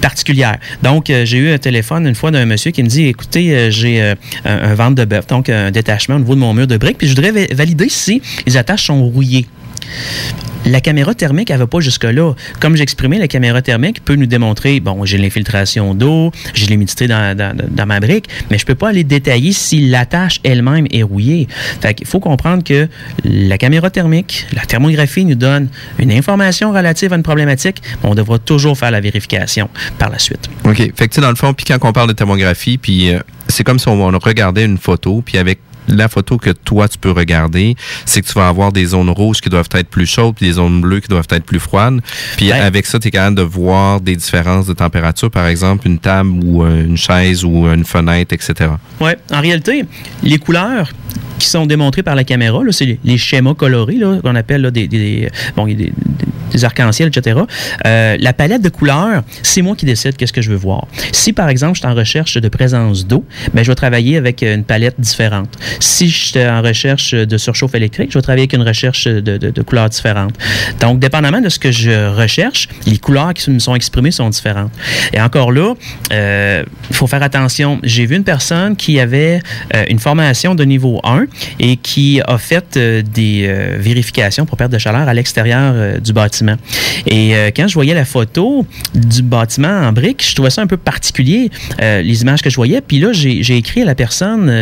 particulières. 0.00 0.58
Donc, 0.82 1.06
j'ai 1.06 1.38
eu 1.38 1.50
un 1.50 1.58
téléphone 1.58 2.06
une 2.06 2.14
fois 2.14 2.30
d'un 2.30 2.46
monsieur 2.46 2.70
qui 2.70 2.82
me 2.82 2.88
dit, 2.88 3.06
écoutez, 3.06 3.70
j'ai 3.70 4.00
un, 4.00 4.16
un 4.44 4.74
ventre 4.74 4.94
de 4.94 5.04
bœuf, 5.04 5.26
donc 5.26 5.48
un 5.48 5.70
détachement 5.70 6.16
au 6.16 6.20
niveau 6.20 6.34
de 6.34 6.40
mon 6.40 6.54
mur 6.54 6.66
de 6.66 6.76
briques, 6.76 6.98
puis 6.98 7.08
je 7.08 7.14
voudrais 7.14 7.32
va- 7.32 7.54
valider 7.54 7.88
si 7.88 8.22
les 8.46 8.56
attaches 8.56 8.75
sont 8.76 9.02
rouillées. 9.04 9.46
La 10.64 10.80
caméra 10.80 11.14
thermique, 11.14 11.50
elle 11.52 11.58
va 11.58 11.68
pas 11.68 11.78
jusque-là. 11.78 12.34
Comme 12.58 12.74
j'exprimais, 12.74 13.18
la 13.18 13.28
caméra 13.28 13.62
thermique 13.62 14.04
peut 14.04 14.16
nous 14.16 14.26
démontrer, 14.26 14.80
bon, 14.80 15.04
j'ai 15.04 15.16
l'infiltration 15.16 15.94
d'eau, 15.94 16.32
j'ai 16.54 16.66
l'humidité 16.66 17.06
dans, 17.06 17.36
dans- 17.36 17.86
ma 17.86 18.00
brique, 18.00 18.26
mais 18.50 18.58
je 18.58 18.66
peux 18.66 18.74
pas 18.74 18.88
aller 18.88 19.04
détailler 19.04 19.52
si 19.52 19.88
l'attache 19.88 20.40
elle-même 20.42 20.88
est 20.90 21.04
rouillée. 21.04 21.46
Fait 21.80 21.94
qu'il 21.94 22.08
faut 22.08 22.18
comprendre 22.18 22.64
que 22.64 22.88
la 23.24 23.58
caméra 23.58 23.90
thermique, 23.90 24.44
la 24.52 24.62
thermographie 24.62 25.24
nous 25.24 25.36
donne 25.36 25.68
une 26.00 26.10
information 26.10 26.72
relative 26.72 27.12
à 27.12 27.16
une 27.16 27.22
problématique, 27.22 27.80
mais 28.02 28.10
on 28.10 28.16
devra 28.16 28.40
toujours 28.40 28.76
faire 28.76 28.90
la 28.90 29.00
vérification 29.00 29.70
par 29.98 30.10
la 30.10 30.18
suite. 30.18 30.50
OK. 30.64 30.78
Fait 30.96 31.06
que, 31.06 31.20
dans 31.20 31.30
le 31.30 31.36
fond, 31.36 31.54
puis 31.54 31.64
quand 31.64 31.78
on 31.82 31.92
parle 31.92 32.08
de 32.08 32.12
thermographie, 32.14 32.76
puis 32.76 33.10
euh, 33.10 33.20
c'est 33.46 33.62
comme 33.62 33.78
si 33.78 33.86
on 33.86 34.04
regardait 34.18 34.64
une 34.64 34.78
photo, 34.78 35.22
puis 35.24 35.38
avec 35.38 35.60
la 35.88 36.08
photo 36.08 36.36
que 36.38 36.50
toi, 36.50 36.88
tu 36.88 36.98
peux 36.98 37.10
regarder, 37.10 37.76
c'est 38.04 38.22
que 38.22 38.26
tu 38.26 38.34
vas 38.34 38.48
avoir 38.48 38.72
des 38.72 38.86
zones 38.86 39.10
rouges 39.10 39.40
qui 39.40 39.48
doivent 39.48 39.68
être 39.72 39.88
plus 39.88 40.06
chaudes, 40.06 40.34
puis 40.34 40.46
des 40.46 40.52
zones 40.52 40.80
bleues 40.80 41.00
qui 41.00 41.08
doivent 41.08 41.26
être 41.30 41.44
plus 41.44 41.60
froides. 41.60 42.00
Puis 42.36 42.52
avec 42.52 42.86
ça, 42.86 42.98
tu 42.98 43.08
es 43.08 43.10
capable 43.10 43.36
de 43.36 43.42
voir 43.42 44.00
des 44.00 44.16
différences 44.16 44.66
de 44.66 44.72
température, 44.72 45.30
par 45.30 45.46
exemple, 45.46 45.86
une 45.86 45.98
table 45.98 46.30
ou 46.44 46.64
euh, 46.64 46.84
une 46.84 46.96
chaise 46.96 47.44
ou 47.44 47.66
une 47.66 47.84
fenêtre, 47.84 48.32
etc. 48.32 48.70
Oui, 49.00 49.12
en 49.32 49.40
réalité, 49.40 49.84
les 50.22 50.38
couleurs 50.38 50.90
qui 51.38 51.48
sont 51.48 51.66
démontrées 51.66 52.02
par 52.02 52.14
la 52.14 52.24
caméra, 52.24 52.60
c'est 52.70 52.98
les, 53.04 53.18
schémas 53.18 53.54
colorés 53.54 53.98
qu'on 54.22 54.34
appelle 54.36 54.62
là, 54.62 54.70
des, 54.70 54.86
des- 54.88 55.28
bon, 55.56 55.66
des, 55.66 55.74
des- 55.74 56.64
arcs-en-ciel, 56.64 57.08
etc. 57.08 57.40
Euh, 57.86 58.16
la 58.18 58.32
palette 58.32 58.62
de 58.62 58.68
couleurs, 58.70 59.22
c'est 59.42 59.60
moi 59.62 59.76
qui 59.76 59.84
décide 59.84 60.16
qu'est-ce 60.16 60.32
que 60.32 60.40
je 60.40 60.50
veux 60.50 60.56
voir. 60.56 60.86
Si, 61.12 61.32
par 61.34 61.48
exemple, 61.50 61.74
je 61.74 61.80
suis 61.80 61.86
en 61.88 61.94
recherche 61.94 62.38
de 62.38 62.48
présence 62.48 63.06
d'eau, 63.06 63.24
ben, 63.52 63.62
je 63.62 63.70
vais 63.70 63.74
travailler 63.74 64.16
avec 64.16 64.40
une 64.42 64.64
palette 64.64 64.98
différente. 64.98 65.50
Si 65.80 66.08
je 66.08 66.16
suis 66.28 66.40
en 66.46 66.62
recherche 66.62 67.12
de 67.12 67.36
surchauffe 67.36 67.74
électrique, 67.74 68.10
je 68.12 68.18
vais 68.18 68.22
travailler 68.22 68.42
avec 68.44 68.54
une 68.54 68.62
recherche 68.66 69.04
de, 69.06 69.20
de- 69.36 69.50
de 69.50 69.62
couleurs 69.62 69.90
différentes. 69.90 70.34
Donc, 70.80 70.98
dépendamment 70.98 71.40
de 71.40 71.48
ce 71.50 71.58
que 71.58 71.70
je 71.70 72.14
recherche, 72.14 72.68
les 72.86 72.96
couleurs 72.98 73.34
qui 73.34 73.50
me 73.50 73.58
sont 73.58 73.74
exprimées 73.74 74.10
sont 74.12 74.30
différentes. 74.30 74.72
Et 75.12 75.20
encore 75.20 75.52
là, 75.52 75.74
euh, 76.12 76.64
il 76.88 76.96
faut 76.96 77.06
faire 77.06 77.22
attention. 77.22 77.80
J'ai 77.82 78.06
vu 78.06 78.16
une 78.16 78.24
personne 78.24 78.76
qui 78.76 78.98
avait 79.00 79.40
euh, 79.74 79.84
une 79.90 79.98
formation 79.98 80.54
de 80.54 80.64
niveau 80.64 81.00
1 81.04 81.25
et 81.58 81.76
qui 81.76 82.20
a 82.26 82.38
fait 82.38 82.76
euh, 82.76 83.02
des 83.02 83.46
euh, 83.46 83.76
vérifications 83.78 84.46
pour 84.46 84.56
perte 84.56 84.72
de 84.72 84.78
chaleur 84.78 85.08
à 85.08 85.14
l'extérieur 85.14 85.72
euh, 85.74 85.98
du 85.98 86.12
bâtiment. 86.12 86.56
Et 87.06 87.34
quand 87.54 87.68
je 87.68 87.74
voyais 87.74 87.94
la 87.94 88.04
photo 88.04 88.66
du 88.94 89.22
bâtiment 89.22 89.68
en 89.68 89.92
briques, 89.92 90.24
je 90.26 90.34
trouvais 90.34 90.50
ça 90.50 90.62
un 90.62 90.66
peu 90.66 90.76
particulier, 90.76 91.50
les 91.78 92.22
images 92.22 92.42
que 92.42 92.50
je 92.50 92.56
voyais. 92.56 92.80
Puis 92.80 92.98
là, 92.98 93.12
j'ai 93.12 93.56
écrit 93.56 93.82
à 93.82 93.84
la 93.84 93.94
personne 93.94 94.52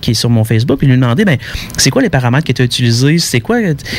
qui 0.00 0.12
est 0.12 0.14
sur 0.14 0.30
mon 0.30 0.44
Facebook 0.44 0.82
et 0.82 0.86
lui 0.86 0.94
demandé, 0.94 1.24
ben, 1.24 1.36
c'est 1.76 1.90
quoi 1.90 2.00
les 2.00 2.08
paramètres 2.08 2.46
que 2.46 2.52
tu 2.52 2.62
as 2.62 2.64
utilisés? 2.64 3.18
C'est 3.18 3.40
quoi? 3.40 3.58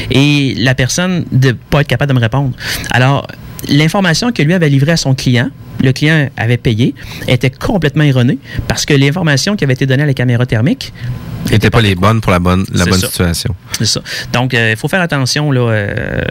Et 0.09 0.55
la 0.57 0.74
personne 0.74 1.26
de 1.32 1.51
pas 1.51 1.82
être 1.82 1.88
capable 1.88 2.09
de 2.09 2.15
me 2.15 2.22
répondre. 2.22 2.53
Alors, 2.91 3.28
l'information 3.69 4.32
que 4.32 4.41
lui 4.41 4.53
avait 4.53 4.69
livrée 4.69 4.93
à 4.93 4.97
son 4.97 5.13
client, 5.13 5.49
le 5.84 5.91
client 5.93 6.30
avait 6.38 6.57
payé, 6.57 6.93
était 7.28 7.49
complètement 7.49 8.03
erronée 8.03 8.38
parce 8.67 8.86
que 8.86 8.93
l'information 8.93 9.55
qui 9.55 9.63
avait 9.63 9.74
été 9.74 9.86
donnée 9.86 10.03
à 10.03 10.07
la 10.07 10.13
caméra 10.13 10.45
thermique 10.45 10.93
N'étaient 11.49 11.69
pas 11.69 11.81
les 11.81 11.95
bonnes 11.95 12.21
pour 12.21 12.31
la 12.31 12.39
bonne, 12.39 12.65
la 12.71 12.85
bonne 12.85 12.99
ça. 12.99 13.07
situation. 13.07 13.55
c'est 13.77 13.85
ça. 13.85 14.01
Donc, 14.31 14.53
il 14.53 14.75
faut 14.77 14.87
faire 14.87 15.01
attention. 15.01 15.51
Là, 15.51 15.69
euh, 15.69 16.21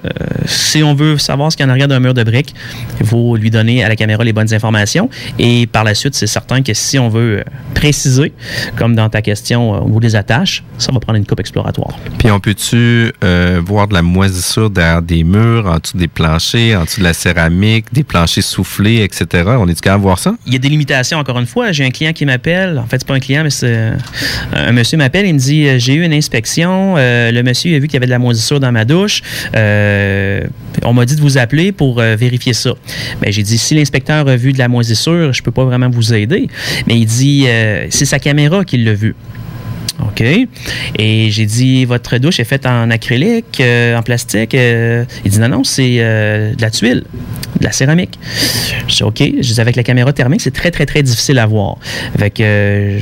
si 0.47 0.83
on 0.83 0.95
veut 0.95 1.19
savoir 1.19 1.51
ce 1.51 1.57
qu'il 1.57 1.67
y 1.67 1.69
a 1.69 1.71
en 1.71 1.73
arrière 1.73 1.89
d'un 1.89 2.01
mur 2.01 2.15
de 2.15 2.23
briques, 2.23 2.55
il 3.01 3.07
faut 3.07 3.37
lui 3.37 3.51
donner 3.51 3.85
à 3.85 3.89
la 3.89 3.97
caméra 3.97 4.25
les 4.25 4.33
bonnes 4.33 4.53
informations. 4.55 5.11
Et 5.39 5.67
par 5.67 5.85
la 5.85 5.95
suite, 5.95 6.15
c'est 6.15 6.27
certain 6.27 6.63
que 6.63 6.75
si 6.75 6.99
on 6.99 7.09
veut 7.09 7.39
euh, 7.39 7.45
préciser, 7.75 8.33
comme 8.77 8.95
dans 8.95 9.09
ta 9.09 9.23
question 9.23 9.75
euh, 9.75 9.79
au 9.79 9.87
niveau 9.87 10.01
des 10.01 10.17
attaches, 10.17 10.63
ça 10.79 10.93
va 10.93 11.01
prendre 11.01 11.19
une 11.19 11.27
coupe 11.27 11.41
exploratoire. 11.41 11.99
Puis 12.19 12.31
on 12.31 12.41
peut-tu 12.41 13.13
euh, 13.25 13.61
voir 13.65 13.89
de 13.89 13.95
la 13.95 14.03
moisissure 14.03 14.71
derrière 14.71 15.03
des 15.03 15.25
murs, 15.25 15.67
en 15.67 15.79
dessous 15.79 15.97
des 15.97 16.09
planchers, 16.09 16.81
en 16.81 16.85
dessous 16.85 17.01
de 17.01 17.05
la 17.05 17.13
céramique, 17.13 17.87
des 17.93 18.05
planchers 18.05 18.45
soufflés, 18.45 19.03
etc. 19.03 19.45
On 19.59 19.69
est-tu 19.69 19.81
capable 19.81 20.03
de 20.03 20.07
voir 20.07 20.19
ça? 20.19 20.35
Il 20.47 20.53
y 20.53 20.57
a 20.57 20.59
des 20.59 20.69
limitations, 20.69 21.19
encore 21.19 21.39
une 21.39 21.47
fois. 21.47 21.73
J'ai 21.73 21.85
un 21.85 21.91
client 21.91 22.13
qui 22.13 22.25
m'appelle. 22.27 22.79
En 22.79 22.87
fait, 22.87 22.99
c'est 22.99 23.07
pas 23.07 23.15
un 23.15 23.21
client, 23.21 23.43
mais 23.43 23.51
c'est 23.51 23.75
euh, 23.75 23.97
un 24.53 24.73
monsieur 24.73 24.99
m'appelle. 25.01 25.27
Il 25.27 25.35
me 25.35 25.39
dit 25.39 25.67
euh, 25.67 25.79
J'ai 25.79 25.95
eu 25.95 26.05
une 26.05 26.13
inspection. 26.13 26.95
euh, 26.97 27.33
le 27.33 27.43
monsieur 27.43 27.75
a 27.75 27.79
vu 27.79 27.87
qu'il 27.87 27.95
y 27.95 27.97
avait 27.97 28.07
de 28.07 28.11
la 28.11 28.19
moisissure 28.19 28.61
dans 28.61 28.73
ma 28.73 28.85
douche. 28.85 29.23
Euh, 29.57 30.43
on 30.83 30.93
m'a 30.93 31.05
dit 31.05 31.17
de 31.17 31.21
vous 31.21 31.39
appeler 31.39 31.73
pour 31.73 32.01
vérifier 32.01 32.53
ça. 32.53 32.75
Ben, 33.21 33.33
j'ai 33.33 33.43
dit 33.43 33.59
Si 33.59 33.75
l'inspecteur 33.75 34.29
a 34.29 34.37
vu 34.37 34.53
de 34.53 34.59
la 34.59 34.69
moisissure, 34.69 35.33
je 35.33 35.43
peux 35.43 35.51
pas 35.51 35.65
vraiment 35.65 35.91
vous 35.91 36.15
aider. 36.15 36.49
Mais 36.87 36.99
il 36.99 37.07
dit 37.07 37.47
C'est 37.91 38.05
sa 38.05 38.19
caméra 38.19 38.65
qui 38.65 38.79
l'a 38.79 38.95
vu. 38.95 39.15
OK? 40.07 40.23
Et 40.99 41.31
j'ai 41.31 41.47
dit, 41.47 41.85
votre 41.85 42.17
douche 42.19 42.41
est 42.41 42.45
faite 42.45 42.67
en 42.67 42.91
acrylique, 42.91 43.61
euh, 43.61 43.97
en 43.97 44.03
plastique. 44.03 44.55
euh. 44.55 45.05
il 45.25 45.31
dit, 45.31 45.39
non, 45.39 45.49
non, 45.49 45.65
c'est 45.65 45.97
euh, 45.99 46.55
de 46.55 46.63
la 46.63 46.71
tuile, 46.71 47.05
de 47.59 47.65
la 47.65 47.73
céramique. 47.73 48.19
Je 48.89 48.97
dis, 48.97 49.03
OK. 49.03 49.19
Je 49.19 49.53
dis, 49.55 49.61
avec 49.61 49.77
la 49.77 49.83
caméra 49.83 50.13
thermique, 50.13 50.41
c'est 50.41 50.51
très, 50.51 50.71
très, 50.71 50.87
très 50.87 51.03
difficile 51.03 51.39
à 51.39 51.47
voir. 51.47 51.77
Fait 52.19 52.31
que 52.31 52.97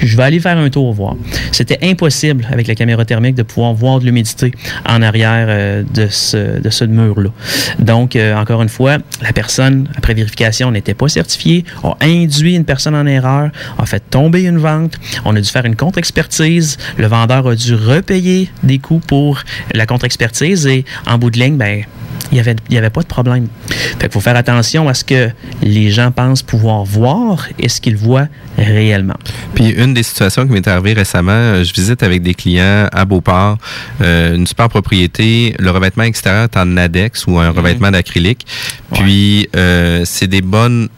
je 0.00 0.16
vais 0.16 0.22
aller 0.22 0.40
faire 0.40 0.56
un 0.58 0.70
tour 0.70 0.92
voir. 0.92 1.16
C'était 1.52 1.78
impossible 1.82 2.46
avec 2.50 2.66
la 2.66 2.74
caméra 2.74 3.04
thermique 3.04 3.34
de 3.34 3.42
pouvoir 3.42 3.74
voir 3.74 4.00
de 4.00 4.04
l'humidité 4.04 4.52
en 4.88 5.02
arrière 5.02 5.84
de 5.84 6.06
ce, 6.08 6.60
de 6.60 6.70
ce 6.70 6.84
mur-là. 6.84 7.30
Donc, 7.78 8.16
encore 8.36 8.62
une 8.62 8.68
fois, 8.68 8.98
la 9.22 9.32
personne, 9.32 9.88
après 9.96 10.14
vérification, 10.14 10.70
n'était 10.70 10.94
pas 10.94 11.08
certifiée, 11.08 11.64
a 11.84 11.96
induit 12.02 12.56
une 12.56 12.64
personne 12.64 12.94
en 12.94 13.06
erreur, 13.06 13.50
a 13.78 13.86
fait 13.86 14.02
tomber 14.10 14.42
une 14.42 14.58
vente. 14.58 14.98
On 15.24 15.36
a 15.36 15.40
dû 15.40 15.48
faire 15.48 15.64
une 15.64 15.76
contre-expertise. 15.76 16.31
Le 16.40 17.06
vendeur 17.06 17.46
a 17.46 17.54
dû 17.54 17.74
repayer 17.74 18.50
des 18.62 18.78
coûts 18.78 19.00
pour 19.06 19.42
la 19.74 19.86
contre-expertise 19.86 20.66
et 20.66 20.84
en 21.06 21.18
bout 21.18 21.30
de 21.30 21.38
ligne, 21.38 21.56
ben, 21.56 21.84
il 22.30 22.36
n'y 22.36 22.40
avait, 22.40 22.56
y 22.70 22.78
avait 22.78 22.90
pas 22.90 23.02
de 23.02 23.06
problème. 23.06 23.48
Fait 23.68 23.98
qu'il 23.98 24.10
faut 24.10 24.20
faire 24.20 24.36
attention 24.36 24.88
à 24.88 24.94
ce 24.94 25.04
que 25.04 25.30
les 25.62 25.90
gens 25.90 26.10
pensent 26.10 26.42
pouvoir 26.42 26.84
voir 26.84 27.46
et 27.58 27.68
ce 27.68 27.80
qu'ils 27.80 27.96
voient 27.96 28.28
réellement. 28.56 29.16
Puis 29.54 29.68
une 29.68 29.92
des 29.92 30.02
situations 30.02 30.46
qui 30.46 30.52
m'est 30.52 30.66
arrivée 30.66 30.94
récemment, 30.94 31.32
euh, 31.32 31.64
je 31.64 31.74
visite 31.74 32.02
avec 32.02 32.22
des 32.22 32.34
clients 32.34 32.88
à 32.90 33.04
Beauport, 33.04 33.58
euh, 34.00 34.34
une 34.34 34.46
super 34.46 34.70
propriété, 34.70 35.54
le 35.58 35.70
revêtement 35.70 36.04
extérieur 36.04 36.44
est 36.44 36.56
en 36.56 36.76
Adex 36.78 37.26
ou 37.26 37.38
un 37.38 37.50
revêtement 37.50 37.90
d'acrylique. 37.90 38.46
Puis 38.94 39.48
euh, 39.54 40.02
c'est 40.06 40.28
des 40.28 40.42
bonnes 40.42 40.88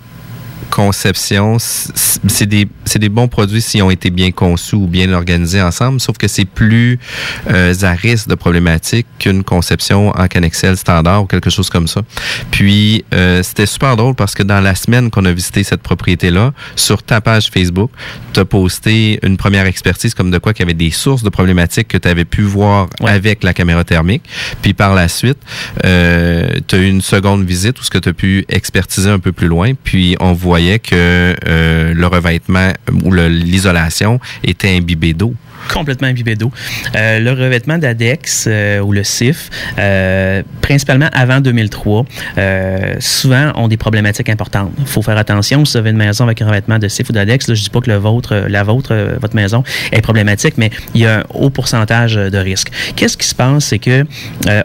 conceptions, 0.75 1.59
c- 1.61 1.93
c'est 2.27 2.47
des, 2.47 2.67
c'est 2.85 2.99
des 2.99 3.09
bons 3.09 3.29
produits 3.29 3.63
s'ils 3.63 3.83
ont 3.83 3.91
été 3.91 4.11
bien 4.11 4.33
conçus 4.33 4.75
ou 4.75 4.89
bien 4.89 5.13
organisés 5.13 5.63
ensemble, 5.63 6.01
sauf 6.01 6.19
que 6.19 6.27
c'est 6.27 6.45
plus 6.45 6.99
euh, 7.49 7.73
à 7.83 7.93
risque 7.93 8.27
de 8.29 8.35
problématique 8.35 9.07
qu'une 9.21 9.45
conception 9.45 10.09
en 10.11 10.27
Canexel 10.27 10.77
standard 10.77 11.23
ou 11.23 11.27
quelque 11.27 11.49
chose 11.49 11.71
comme 11.71 11.87
ça. 11.87 12.03
Puis 12.51 13.05
euh, 13.15 13.43
c'était 13.45 13.67
super 13.67 13.97
drôle 13.97 14.17
parce 14.17 14.35
que 14.35 14.43
dans 14.43 14.61
la 14.61 14.75
semaine 14.75 15.11
qu'on 15.13 15.25
a 15.27 15.33
visité 15.33 15.63
cette 15.63 15.83
propriété-là, 15.83 16.53
sur 16.75 17.03
ta 17.05 17.21
page 17.21 17.51
Facebook, 17.55 17.91
tu 18.33 18.41
as 18.41 18.45
posté 18.45 19.21
une 19.23 19.37
première 19.37 19.67
expertise 19.67 20.13
comme 20.15 20.33
de 20.33 20.39
quoi 20.39 20.53
qu'il 20.53 20.65
y 20.65 20.67
avait 20.67 20.75
des 20.75 20.91
sources 20.91 21.23
de 21.23 21.29
problématiques 21.31 21.87
que 21.89 21.99
tu 21.99 22.09
avais 22.09 22.25
pu 22.25 22.43
voir 22.43 22.89
avec 23.07 23.45
la 23.45 23.55
caméra 23.55 23.85
thermique. 23.85 24.23
Puis 24.61 24.75
par 24.75 24.95
la 24.97 25.07
suite, 25.07 25.39
euh, 25.85 26.49
tu 26.67 26.75
as 26.75 26.79
eu 26.79 26.89
une 26.89 27.01
seconde 27.03 27.45
visite 27.47 27.79
où 27.79 27.85
ce 27.85 27.91
que 27.91 27.99
tu 27.99 28.09
as 28.09 28.13
pu 28.13 28.45
expertiser 28.49 29.11
un 29.11 29.21
peu 29.21 29.31
plus 29.31 29.47
loin. 29.47 29.73
Puis 29.85 30.17
on 30.19 30.33
voyait 30.33 30.64
que 30.79 31.35
euh, 31.47 31.95
le 31.95 32.07
revêtement 32.07 32.73
ou 33.05 33.13
l'isolation 33.13 34.21
était 34.43 34.77
imbibé 34.77 35.13
d'eau. 35.13 35.35
Complètement 35.73 36.09
imbibé 36.09 36.35
d'eau. 36.37 36.51
Le 36.95 37.31
revêtement 37.31 37.79
d'ADEX 37.79 38.45
euh, 38.47 38.81
ou 38.81 38.93
le 38.93 39.05
CIF, 39.05 39.51
euh, 39.79 40.43
principalement 40.61 41.09
avant 41.13 41.41
2003, 41.41 42.05
euh, 42.39 42.95
souvent 42.99 43.53
ont 43.57 43.69
des 43.69 43.77
problématiques 43.77 44.29
importantes. 44.29 44.73
Il 44.79 44.87
faut 44.87 45.03
faire 45.03 45.19
attention 45.19 45.65
si 45.65 45.73
vous 45.73 45.79
avez 45.79 45.91
une 45.91 45.97
maison 45.97 46.25
avec 46.25 46.43
un 46.43 46.47
revêtement 46.47 46.79
de 46.79 46.89
CIF 46.89 47.11
ou 47.11 47.13
d'ADEX. 47.13 47.53
Je 47.53 47.63
dis 47.63 47.71
pas 47.71 47.81
que 47.81 47.91
le 47.91 47.97
vôtre, 47.97 48.35
la 48.49 48.63
vôtre, 48.63 48.95
votre 49.21 49.35
maison 49.35 49.63
est 49.93 50.01
problématique, 50.01 50.55
mais 50.57 50.71
il 50.95 51.03
y 51.03 51.07
a 51.07 51.19
un 51.19 51.23
haut 51.35 51.51
pourcentage 51.51 52.15
de 52.15 52.39
risque. 52.39 52.71
Qu'est-ce 52.97 53.17
qui 53.17 53.27
se 53.27 53.35
passe, 53.35 53.67
c'est 53.67 53.79
que 53.79 54.05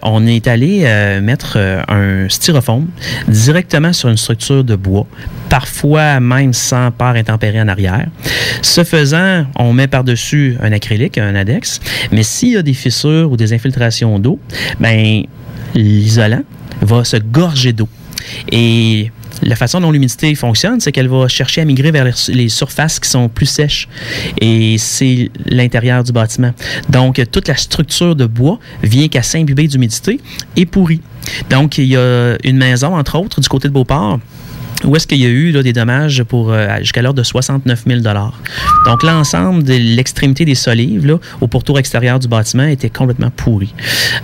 on 0.03 0.25
est 0.25 0.47
allé 0.47 0.81
mettre 1.21 1.57
un 1.87 2.27
styrofoam 2.29 2.87
directement 3.27 3.93
sur 3.93 4.09
une 4.09 4.17
structure 4.17 4.63
de 4.63 4.75
bois, 4.75 5.05
parfois 5.49 6.19
même 6.19 6.53
sans 6.53 6.91
part 6.91 7.15
intempérée 7.15 7.61
en 7.61 7.67
arrière. 7.67 8.07
Ce 8.61 8.83
faisant, 8.83 9.45
on 9.55 9.73
met 9.73 9.87
par-dessus 9.87 10.57
un 10.61 10.71
acrylique 10.71 10.88
un 11.17 11.35
ADEX. 11.35 11.79
Mais 12.11 12.23
s'il 12.23 12.49
y 12.49 12.57
a 12.57 12.61
des 12.61 12.73
fissures 12.73 13.31
ou 13.31 13.37
des 13.37 13.53
infiltrations 13.53 14.19
d'eau, 14.19 14.39
ben 14.79 15.23
l'isolant 15.75 16.43
va 16.81 17.03
se 17.03 17.17
gorger 17.17 17.73
d'eau. 17.73 17.89
Et 18.51 19.11
la 19.43 19.55
façon 19.55 19.79
dont 19.79 19.91
l'humidité 19.91 20.33
fonctionne, 20.35 20.79
c'est 20.79 20.91
qu'elle 20.91 21.07
va 21.07 21.27
chercher 21.27 21.61
à 21.61 21.65
migrer 21.65 21.91
vers 21.91 22.03
les, 22.03 22.11
les 22.29 22.49
surfaces 22.49 22.99
qui 22.99 23.09
sont 23.09 23.29
plus 23.29 23.45
sèches. 23.45 23.87
Et 24.41 24.77
c'est 24.77 25.29
l'intérieur 25.45 26.03
du 26.03 26.11
bâtiment. 26.11 26.51
Donc, 26.89 27.21
toute 27.31 27.47
la 27.47 27.55
structure 27.55 28.15
de 28.15 28.25
bois 28.25 28.59
vient 28.83 29.07
qu'à 29.07 29.23
s'imbiber 29.23 29.67
d'humidité 29.67 30.19
et 30.55 30.65
pourrit. 30.65 31.01
Donc, 31.49 31.77
il 31.77 31.85
y 31.85 31.95
a 31.95 32.35
une 32.43 32.57
maison, 32.57 32.95
entre 32.95 33.17
autres, 33.17 33.39
du 33.39 33.47
côté 33.47 33.67
de 33.67 33.73
Beauport, 33.73 34.19
où 34.85 34.95
est-ce 34.95 35.07
qu'il 35.07 35.19
y 35.19 35.25
a 35.25 35.29
eu 35.29 35.51
là, 35.51 35.63
des 35.63 35.73
dommages 35.73 36.23
pour 36.23 36.51
euh, 36.51 36.77
jusqu'à 36.79 37.01
l'ordre 37.01 37.17
de 37.17 37.23
69 37.23 37.83
000 37.87 38.01
Donc, 38.85 39.03
l'ensemble 39.03 39.63
de 39.63 39.73
l'extrémité 39.73 40.45
des 40.45 40.55
solives 40.55 41.17
au 41.41 41.47
pourtour 41.47 41.79
extérieur 41.79 42.19
du 42.19 42.27
bâtiment 42.27 42.65
était 42.65 42.89
complètement 42.89 43.31
pourri. 43.31 43.73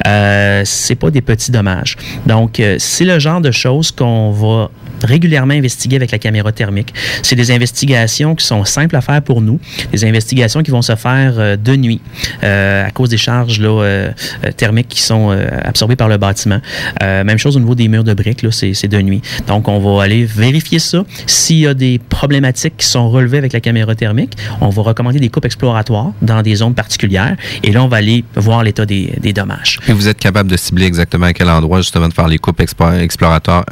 Euh, 0.08 0.62
c'est 0.66 0.95
pas 0.95 1.12
des 1.12 1.22
petits 1.22 1.51
dommages. 1.51 1.97
Donc, 2.26 2.60
euh, 2.60 2.76
c'est 2.80 3.06
le 3.06 3.20
genre 3.20 3.41
de 3.41 3.51
choses 3.51 3.91
qu'on 3.91 4.32
va 4.32 4.70
régulièrement 5.06 5.53
investiguer 5.53 5.95
avec 5.95 6.12
la 6.12 6.20
caméra 6.20 6.51
thermique. 6.51 6.93
C'est 7.22 7.36
des 7.36 7.51
investigations 7.51 8.36
qui 8.36 8.45
sont 8.45 8.66
simples 8.66 8.95
à 8.95 9.01
faire 9.01 9.22
pour 9.22 9.41
nous, 9.41 9.60
des 9.91 10.06
investigations 10.06 10.64
qui 10.64 10.72
vont 10.72 10.82
se 10.82 10.95
faire 10.95 11.34
euh, 11.38 11.56
de 11.56 11.76
nuit 11.76 12.01
euh, 12.43 12.86
à 12.86 12.91
cause 12.91 13.10
des 13.10 13.18
charges 13.18 13.60
là, 13.60 13.70
euh, 13.70 14.12
thermiques 14.58 14.89
qui 14.89 15.01
sont 15.01 15.30
absorbées 15.64 15.95
par 15.95 16.08
le 16.08 16.18
bâtiment. 16.18 16.60
Même 17.01 17.38
chose 17.38 17.56
au 17.58 17.60
niveau 17.60 17.76
des 17.76 17.88
murs 17.88 18.03
de 18.03 18.14
briques, 18.14 18.41
là, 18.41 18.49
c'est 18.51 18.88
de 18.88 19.01
nuit. 19.01 19.22
Donc, 19.47 19.68
on 19.68 19.80
va 19.80 20.03
aller 20.03 20.26
vérifier 20.26 20.80
ça. 20.80 21.03
S'il 21.26 21.60
y 21.60 21.68
a 21.68 21.74
des 21.74 21.99
problématiques 21.99 22.78
qui 22.78 22.86
sont 22.86 23.10
relevées 23.10 23.38
avec 23.38 23.53
la 23.53 23.60
caméra 23.60 23.95
thermique, 23.95 24.34
on 24.62 24.70
va 24.70 24.82
recommander 24.82 25.20
des 25.20 25.30
coupes 25.30 25.45
exploratoires 25.45 26.12
dans 26.22 26.41
des 26.41 26.56
zones 26.56 26.74
particulières 26.74 27.36
et 27.64 27.72
là, 27.72 27.84
on 27.84 27.88
va 27.88 27.97
aller 27.97 28.24
voir 28.36 28.64
l'état 28.64 28.86
des, 28.86 29.34
dommages. 29.34 29.80
Et 29.88 29.93
vous 29.93 30.08
êtes 30.08 30.20
capable 30.20 30.49
de 30.49 30.58
cibler 30.58 30.86
exactement 30.86 31.28
à 31.28 31.34
quel 31.34 31.49
endroit, 31.49 31.80
justement, 31.82 32.08
de 32.08 32.14
faire 32.14 32.28
les 32.28 32.38
coupes 32.38 32.62
exploratoires 32.62 33.66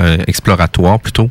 plutôt. 0.99 1.22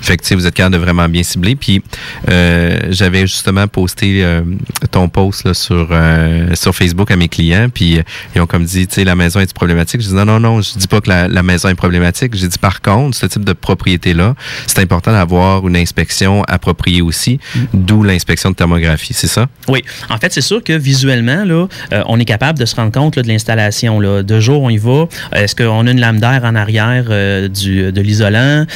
Fait 0.00 0.16
que, 0.16 0.34
vous 0.34 0.46
êtes 0.46 0.54
capable 0.54 0.74
de 0.74 0.80
vraiment 0.80 1.08
bien 1.08 1.22
cibler. 1.22 1.56
Puis, 1.56 1.82
euh, 2.28 2.78
j'avais 2.90 3.22
justement 3.22 3.66
posté 3.68 4.24
euh, 4.24 4.42
ton 4.90 5.08
post 5.08 5.44
là, 5.44 5.54
sur, 5.54 5.88
euh, 5.90 6.54
sur 6.54 6.74
Facebook 6.74 7.10
à 7.10 7.16
mes 7.16 7.28
clients. 7.28 7.68
Puis, 7.72 8.00
ils 8.34 8.40
ont 8.40 8.46
comme 8.46 8.64
dit, 8.64 8.86
tu 8.86 8.96
sais, 8.96 9.04
la 9.04 9.14
maison 9.14 9.40
est 9.40 9.52
problématique. 9.52 10.00
Je 10.00 10.08
dis 10.08 10.14
non, 10.14 10.24
non, 10.24 10.40
non, 10.40 10.60
je 10.60 10.78
dis 10.78 10.86
pas 10.86 11.00
que 11.00 11.10
la, 11.10 11.42
maison 11.42 11.68
est 11.68 11.74
problématique. 11.74 12.34
J'ai 12.34 12.48
dit, 12.48 12.58
par 12.58 12.80
contre, 12.80 13.16
ce 13.16 13.26
type 13.26 13.44
de 13.44 13.52
propriété-là, 13.52 14.34
c'est 14.66 14.80
important 14.80 15.12
d'avoir 15.12 15.66
une 15.66 15.76
inspection 15.76 16.42
appropriée 16.44 17.02
aussi, 17.02 17.40
d'où 17.72 18.02
l'inspection 18.02 18.50
de 18.50 18.54
thermographie. 18.54 19.14
C'est 19.14 19.26
ça? 19.26 19.46
Oui. 19.68 19.82
En 20.08 20.18
fait, 20.18 20.32
c'est 20.32 20.40
sûr 20.40 20.62
que 20.62 20.72
visuellement, 20.72 21.44
là, 21.44 21.66
on 22.06 22.18
est 22.18 22.24
capable 22.24 22.58
de 22.58 22.64
se 22.64 22.76
rendre 22.76 22.92
compte 22.92 23.16
là, 23.16 23.22
de 23.22 23.28
l'installation. 23.28 24.00
Là. 24.00 24.22
De 24.22 24.40
jour, 24.40 24.62
on 24.62 24.70
y 24.70 24.78
va. 24.78 25.06
Est-ce 25.32 25.56
qu'on 25.56 25.86
a 25.86 25.90
une 25.90 26.00
lame 26.00 26.20
d'air 26.20 26.42
en 26.44 26.54
arrière 26.54 27.04
du, 27.48 27.92
de 27.92 28.00
l'isolant? 28.00 28.66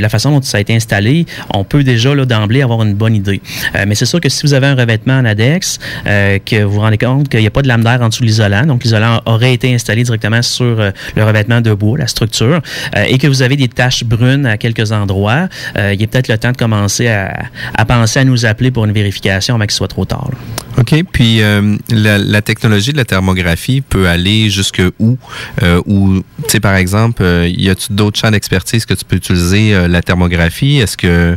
La 0.00 0.08
façon 0.08 0.30
dont 0.30 0.42
ça 0.42 0.58
a 0.58 0.60
été 0.60 0.74
installé, 0.74 1.26
on 1.54 1.64
peut 1.64 1.84
déjà 1.84 2.12
d'emblée 2.26 2.62
avoir 2.62 2.82
une 2.82 2.94
bonne 2.94 3.14
idée. 3.14 3.40
Euh, 3.74 3.84
mais 3.86 3.94
c'est 3.94 4.06
sûr 4.06 4.20
que 4.20 4.28
si 4.28 4.46
vous 4.46 4.54
avez 4.54 4.66
un 4.66 4.74
revêtement 4.74 5.18
en 5.18 5.24
ADEX, 5.24 5.78
euh, 6.06 6.38
que 6.44 6.62
vous 6.62 6.72
vous 6.72 6.80
rendez 6.80 6.98
compte 6.98 7.28
qu'il 7.28 7.40
n'y 7.40 7.46
a 7.46 7.50
pas 7.50 7.62
de 7.62 7.68
lame 7.68 7.82
d'air 7.82 8.00
en 8.02 8.08
dessous 8.08 8.22
de 8.22 8.26
l'isolant, 8.26 8.66
donc 8.66 8.84
l'isolant 8.84 9.20
aurait 9.26 9.54
été 9.54 9.72
installé 9.72 10.02
directement 10.02 10.42
sur 10.42 10.80
euh, 10.80 10.90
le 11.16 11.24
revêtement 11.24 11.60
de 11.60 11.72
bois, 11.74 11.98
la 11.98 12.06
structure, 12.06 12.60
euh, 12.96 13.04
et 13.08 13.18
que 13.18 13.26
vous 13.26 13.42
avez 13.42 13.56
des 13.56 13.68
taches 13.68 14.04
brunes 14.04 14.46
à 14.46 14.56
quelques 14.56 14.92
endroits, 14.92 15.48
euh, 15.76 15.94
il 15.94 16.02
est 16.02 16.06
peut-être 16.06 16.28
le 16.28 16.38
temps 16.38 16.52
de 16.52 16.56
commencer 16.56 17.08
à, 17.08 17.84
penser 17.86 18.20
à 18.20 18.24
nous 18.24 18.46
appeler 18.46 18.70
pour 18.70 18.84
une 18.84 18.92
vérification 18.92 19.54
avant 19.54 19.64
qu'il 19.64 19.72
soit 19.72 19.88
trop 19.88 20.04
tard. 20.04 20.30
OK. 20.78 21.04
Puis 21.12 21.42
euh, 21.42 21.76
la, 21.90 22.18
la 22.18 22.42
technologie 22.42 22.92
de 22.92 22.96
la 22.96 23.04
thermographie 23.04 23.82
peut 23.82 24.08
aller 24.08 24.50
jusque 24.50 24.82
où? 24.98 25.18
Euh, 25.62 25.80
ou, 25.86 26.22
tu 26.44 26.48
sais, 26.48 26.60
par 26.60 26.74
exemple, 26.76 27.22
euh, 27.22 27.48
y 27.48 27.68
a-tu 27.68 27.92
d'autres 27.92 28.18
champs 28.18 28.30
d'expertise 28.30 28.86
que 28.86 28.94
tu 28.94 29.04
peux 29.04 29.16
utiliser 29.16 29.61
euh, 29.70 29.88
la 29.88 30.02
thermographie? 30.02 30.78
Est-ce 30.78 30.96
que 30.96 31.36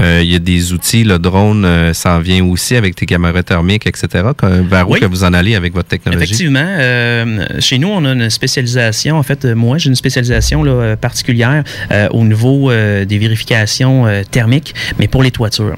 euh, 0.00 0.20
il 0.22 0.30
y 0.30 0.34
a 0.34 0.38
des 0.38 0.72
outils, 0.72 1.04
le 1.04 1.18
drone 1.18 1.64
euh, 1.64 1.92
s'en 1.92 2.18
vient 2.20 2.44
aussi 2.44 2.76
avec 2.76 2.94
tes 2.94 3.06
caméras 3.06 3.42
thermiques, 3.42 3.86
etc. 3.86 4.06
Vers 4.42 4.88
où 4.88 4.94
que 4.94 5.04
vous 5.06 5.24
en 5.24 5.32
allez 5.32 5.54
avec 5.54 5.74
votre 5.74 5.88
technologie? 5.88 6.24
Effectivement, 6.24 6.76
chez 7.58 7.78
nous, 7.78 7.88
on 7.88 8.04
a 8.04 8.12
une 8.12 8.30
spécialisation. 8.30 9.18
En 9.18 9.22
fait, 9.22 9.44
moi, 9.44 9.78
j'ai 9.78 9.88
une 9.88 9.96
spécialisation 9.96 10.62
là, 10.62 10.96
particulière 10.96 11.64
au 12.10 12.24
niveau 12.24 12.70
des 12.70 13.18
vérifications 13.18 14.06
thermiques, 14.30 14.74
mais 14.98 15.08
pour 15.08 15.22
les 15.22 15.30
toitures. 15.30 15.76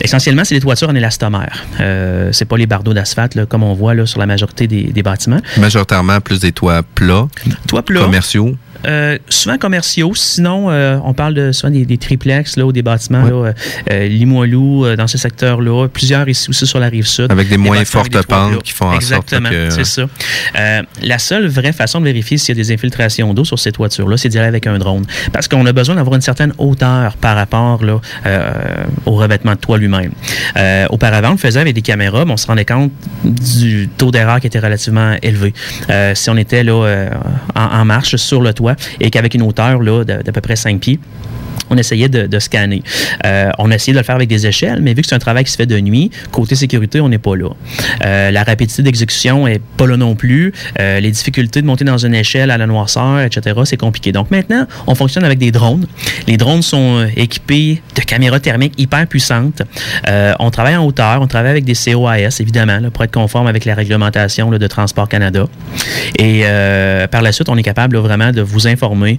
Essentiellement, 0.00 0.44
c'est 0.44 0.54
les 0.54 0.60
toitures 0.60 0.88
en 0.90 0.94
élastomère. 0.94 1.64
Euh, 1.80 2.30
c'est 2.32 2.44
pas 2.44 2.56
les 2.56 2.66
bardeaux 2.66 2.94
d'asphalte 2.94 3.44
comme 3.46 3.62
on 3.62 3.74
voit 3.74 3.94
là, 3.94 4.06
sur 4.06 4.18
la 4.20 4.26
majorité 4.26 4.66
des, 4.66 4.84
des 4.84 5.02
bâtiments. 5.02 5.40
Majoritairement 5.58 6.20
plus 6.20 6.40
des 6.40 6.52
toits 6.52 6.82
plats, 6.94 7.28
Toits 7.68 7.82
plats. 7.82 8.00
commerciaux? 8.00 8.56
Euh, 8.86 9.18
souvent 9.28 9.58
commerciaux. 9.58 10.12
Sinon, 10.14 10.70
euh, 10.70 10.98
on 11.04 11.12
parle 11.12 11.34
de 11.34 11.52
souvent 11.52 11.70
des, 11.72 11.84
des 11.84 11.98
triplex 11.98 12.56
là, 12.56 12.64
ou 12.66 12.72
des 12.72 12.82
bâtiments 12.82 13.24
là, 13.24 13.52
euh, 13.90 14.06
Limoilou, 14.08 14.96
dans 14.96 15.06
ce 15.06 15.18
secteur-là. 15.18 15.88
Plusieurs 15.88 16.28
ici 16.28 16.48
aussi 16.50 16.66
sur 16.66 16.78
la 16.80 16.88
rive 16.88 17.06
sud. 17.06 17.30
Avec 17.30 17.48
des 17.48 17.56
moins 17.56 17.76
avec 17.76 17.88
fortes 17.88 18.10
des 18.10 18.22
pentes 18.22 18.62
qui 18.62 18.72
font 18.72 18.86
en 18.86 19.00
sorte 19.00 19.32
Exactement, 19.32 19.50
que- 19.50 19.70
c'est 19.70 19.84
ça. 19.84 20.02
La 21.02 21.18
seule 21.18 21.46
vraie 21.46 21.72
façon 21.72 22.00
de 22.00 22.04
vérifier 22.06 22.38
s'il 22.38 22.56
y 22.56 22.60
a 22.60 22.62
des 22.62 22.72
infiltrations 22.72 23.32
d'eau 23.34 23.44
sur 23.44 23.58
ces 23.58 23.72
toitures-là, 23.72 24.16
c'est 24.16 24.28
d'y 24.28 24.38
aller 24.38 24.48
avec 24.48 24.66
un 24.66 24.78
drone. 24.78 25.04
Parce 25.32 25.48
qu'on 25.48 25.64
a 25.66 25.72
besoin 25.72 25.96
d'avoir 25.96 26.14
une 26.16 26.20
certaine 26.22 26.52
hauteur 26.58 27.16
par 27.16 27.36
rapport 27.36 27.84
là, 27.84 28.00
au 29.06 29.12
revêtement 29.12 29.52
de 29.52 29.58
toit 29.58 29.78
lui-même. 29.78 30.12
Auparavant, 30.90 31.28
on 31.28 31.32
le 31.32 31.38
faisait 31.38 31.60
avec 31.60 31.74
des 31.74 31.82
caméras, 31.82 32.24
mais 32.24 32.32
on 32.32 32.36
se 32.36 32.46
rendait 32.46 32.64
compte 32.64 32.92
du 33.24 33.88
taux 33.98 34.10
d'erreur 34.10 34.40
qui 34.40 34.46
était 34.46 34.58
relativement 34.58 35.16
élevé. 35.22 35.52
Si 36.14 36.30
on 36.30 36.36
était 36.36 36.64
là, 36.64 37.08
en, 37.54 37.60
en 37.80 37.84
marche 37.84 38.16
sur 38.16 38.40
le 38.42 38.52
toit 38.54 38.69
et 39.00 39.10
qu'avec 39.10 39.34
une 39.34 39.42
hauteur 39.42 39.80
d'à 40.04 40.32
peu 40.32 40.40
près 40.40 40.56
5 40.56 40.80
pieds, 40.80 40.98
on 41.70 41.76
essayait 41.76 42.08
de, 42.08 42.38
scanner. 42.38 42.82
Euh, 43.24 43.50
on 43.58 43.70
a 43.70 43.74
essayé 43.74 43.92
de 43.92 43.98
le 43.98 44.04
faire 44.04 44.16
avec 44.16 44.28
des 44.28 44.46
échelles, 44.46 44.80
mais 44.82 44.94
vu 44.94 45.02
que 45.02 45.08
c'est 45.08 45.14
un 45.14 45.20
travail 45.20 45.44
qui 45.44 45.52
se 45.52 45.56
fait 45.56 45.66
de 45.66 45.78
nuit, 45.78 46.10
côté 46.32 46.54
sécurité, 46.54 47.00
on 47.00 47.08
n'est 47.08 47.18
pas 47.18 47.36
là. 47.36 47.50
Euh, 48.04 48.30
la 48.30 48.42
rapidité 48.42 48.82
d'exécution 48.82 49.46
est 49.46 49.62
pas 49.76 49.86
là 49.86 49.96
non 49.96 50.14
plus. 50.14 50.52
Euh, 50.80 51.00
les 51.00 51.10
difficultés 51.10 51.62
de 51.62 51.66
monter 51.66 51.84
dans 51.84 51.98
une 51.98 52.14
échelle 52.14 52.50
à 52.50 52.58
la 52.58 52.66
noirceur, 52.66 53.20
etc., 53.20 53.58
c'est 53.64 53.76
compliqué. 53.76 54.10
Donc 54.12 54.30
maintenant, 54.30 54.66
on 54.86 54.94
fonctionne 54.94 55.24
avec 55.24 55.38
des 55.38 55.52
drones. 55.52 55.86
Les 56.26 56.36
drones 56.36 56.62
sont 56.62 57.06
équipés 57.16 57.82
de 57.94 58.00
caméras 58.00 58.40
thermiques 58.40 58.74
hyper 58.78 59.06
puissantes. 59.06 59.62
On 60.38 60.50
travaille 60.50 60.76
en 60.76 60.84
hauteur, 60.84 61.20
on 61.20 61.26
travaille 61.26 61.50
avec 61.50 61.64
des 61.64 61.74
COAS, 61.74 62.40
évidemment, 62.40 62.78
là, 62.80 62.90
pour 62.90 63.04
être 63.04 63.12
conforme 63.12 63.46
avec 63.46 63.64
la 63.64 63.74
réglementation 63.74 64.50
de 64.50 64.66
Transport 64.66 65.08
Canada. 65.08 65.46
Et 66.18 66.44
par 67.10 67.22
la 67.22 67.32
suite, 67.32 67.48
on 67.48 67.56
est 67.56 67.62
capable 67.62 67.96
vraiment 67.98 68.32
de 68.32 68.42
vous 68.42 68.66
informer 68.66 69.18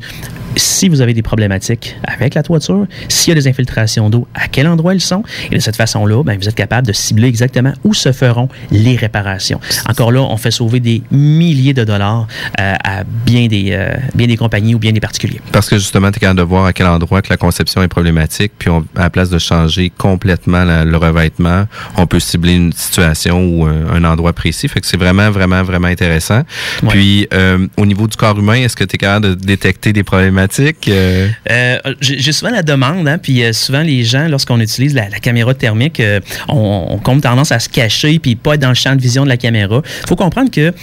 si 0.55 0.89
vous 0.89 1.01
avez 1.01 1.13
des 1.13 1.21
problématiques 1.21 1.95
avec 2.03 2.33
la 2.35 2.43
toiture, 2.43 2.85
s'il 3.07 3.29
y 3.29 3.37
a 3.37 3.39
des 3.41 3.47
infiltrations 3.47 4.09
d'eau, 4.09 4.27
à 4.33 4.47
quel 4.47 4.67
endroit 4.67 4.93
elles 4.93 5.01
sont? 5.01 5.23
Et 5.51 5.55
de 5.55 5.59
cette 5.61 5.75
façon-là, 5.75 6.23
ben, 6.23 6.37
vous 6.37 6.47
êtes 6.47 6.55
capable 6.55 6.87
de 6.87 6.93
cibler 6.93 7.27
exactement 7.27 7.73
où 7.83 7.93
se 7.93 8.11
feront 8.11 8.49
les 8.71 8.95
réparations. 8.95 9.59
Encore 9.89 10.11
là, 10.11 10.21
on 10.21 10.37
fait 10.37 10.51
sauver 10.51 10.79
des 10.79 11.01
milliers 11.11 11.73
de 11.73 11.83
dollars 11.83 12.27
euh, 12.59 12.73
à 12.83 13.03
bien 13.25 13.47
des, 13.47 13.69
euh, 13.71 13.93
bien 14.15 14.27
des 14.27 14.37
compagnies 14.37 14.75
ou 14.75 14.79
bien 14.79 14.91
des 14.91 14.99
particuliers. 14.99 15.41
Parce 15.51 15.69
que 15.69 15.77
justement, 15.77 16.11
tu 16.11 16.17
es 16.17 16.19
capable 16.19 16.39
de 16.39 16.43
voir 16.45 16.65
à 16.65 16.73
quel 16.73 16.87
endroit 16.87 17.21
que 17.21 17.29
la 17.29 17.37
conception 17.37 17.81
est 17.83 17.87
problématique, 17.87 18.51
puis 18.57 18.69
on, 18.69 18.79
à 18.95 19.03
la 19.03 19.09
place 19.09 19.29
de 19.29 19.39
changer 19.39 19.91
complètement 19.97 20.63
la- 20.63 20.85
le 20.85 20.97
revêtement, 20.97 21.65
on 21.97 22.07
peut 22.07 22.19
cibler 22.19 22.53
une 22.53 22.73
situation 22.73 23.43
ou 23.45 23.65
un, 23.65 23.87
un 23.93 24.03
endroit 24.03 24.33
précis. 24.33 24.67
Fait 24.67 24.81
que 24.81 24.87
c'est 24.87 24.97
vraiment, 24.97 25.29
vraiment, 25.31 25.63
vraiment 25.63 25.87
intéressant. 25.87 26.41
Puis, 26.89 27.27
euh, 27.33 27.67
au 27.77 27.85
niveau 27.85 28.07
du 28.07 28.17
corps 28.17 28.37
humain, 28.37 28.55
est-ce 28.55 28.75
que 28.75 28.83
tu 28.83 28.95
es 28.95 28.97
capable 28.97 29.29
de 29.29 29.33
détecter 29.35 29.93
des 29.93 30.03
problématiques? 30.03 30.40
Euh, 30.87 31.27
Euh, 31.49 31.77
J'ai 31.99 32.31
souvent 32.31 32.51
la 32.51 32.63
demande, 32.63 33.07
hein, 33.07 33.17
puis 33.17 33.43
euh, 33.43 33.53
souvent 33.53 33.81
les 33.81 34.03
gens, 34.03 34.27
lorsqu'on 34.27 34.59
utilise 34.59 34.93
la, 34.93 35.09
caméra 35.21 35.53
thermique, 35.53 36.01
on, 36.47 36.99
comme 37.03 37.21
tendance 37.21 37.51
à 37.51 37.59
se 37.59 37.69
cacher 37.69 38.17
puis 38.19 38.35
pas 38.35 38.55
être 38.55 38.61
dans 38.61 38.69
le 38.69 38.75
champ 38.75 38.95
de 38.95 39.01
vision 39.01 39.23
de 39.23 39.29
la 39.29 39.37
caméra. 39.37 39.81
Il 40.03 40.07
faut 40.07 40.15
comprendre 40.15 40.49
que 40.49 40.73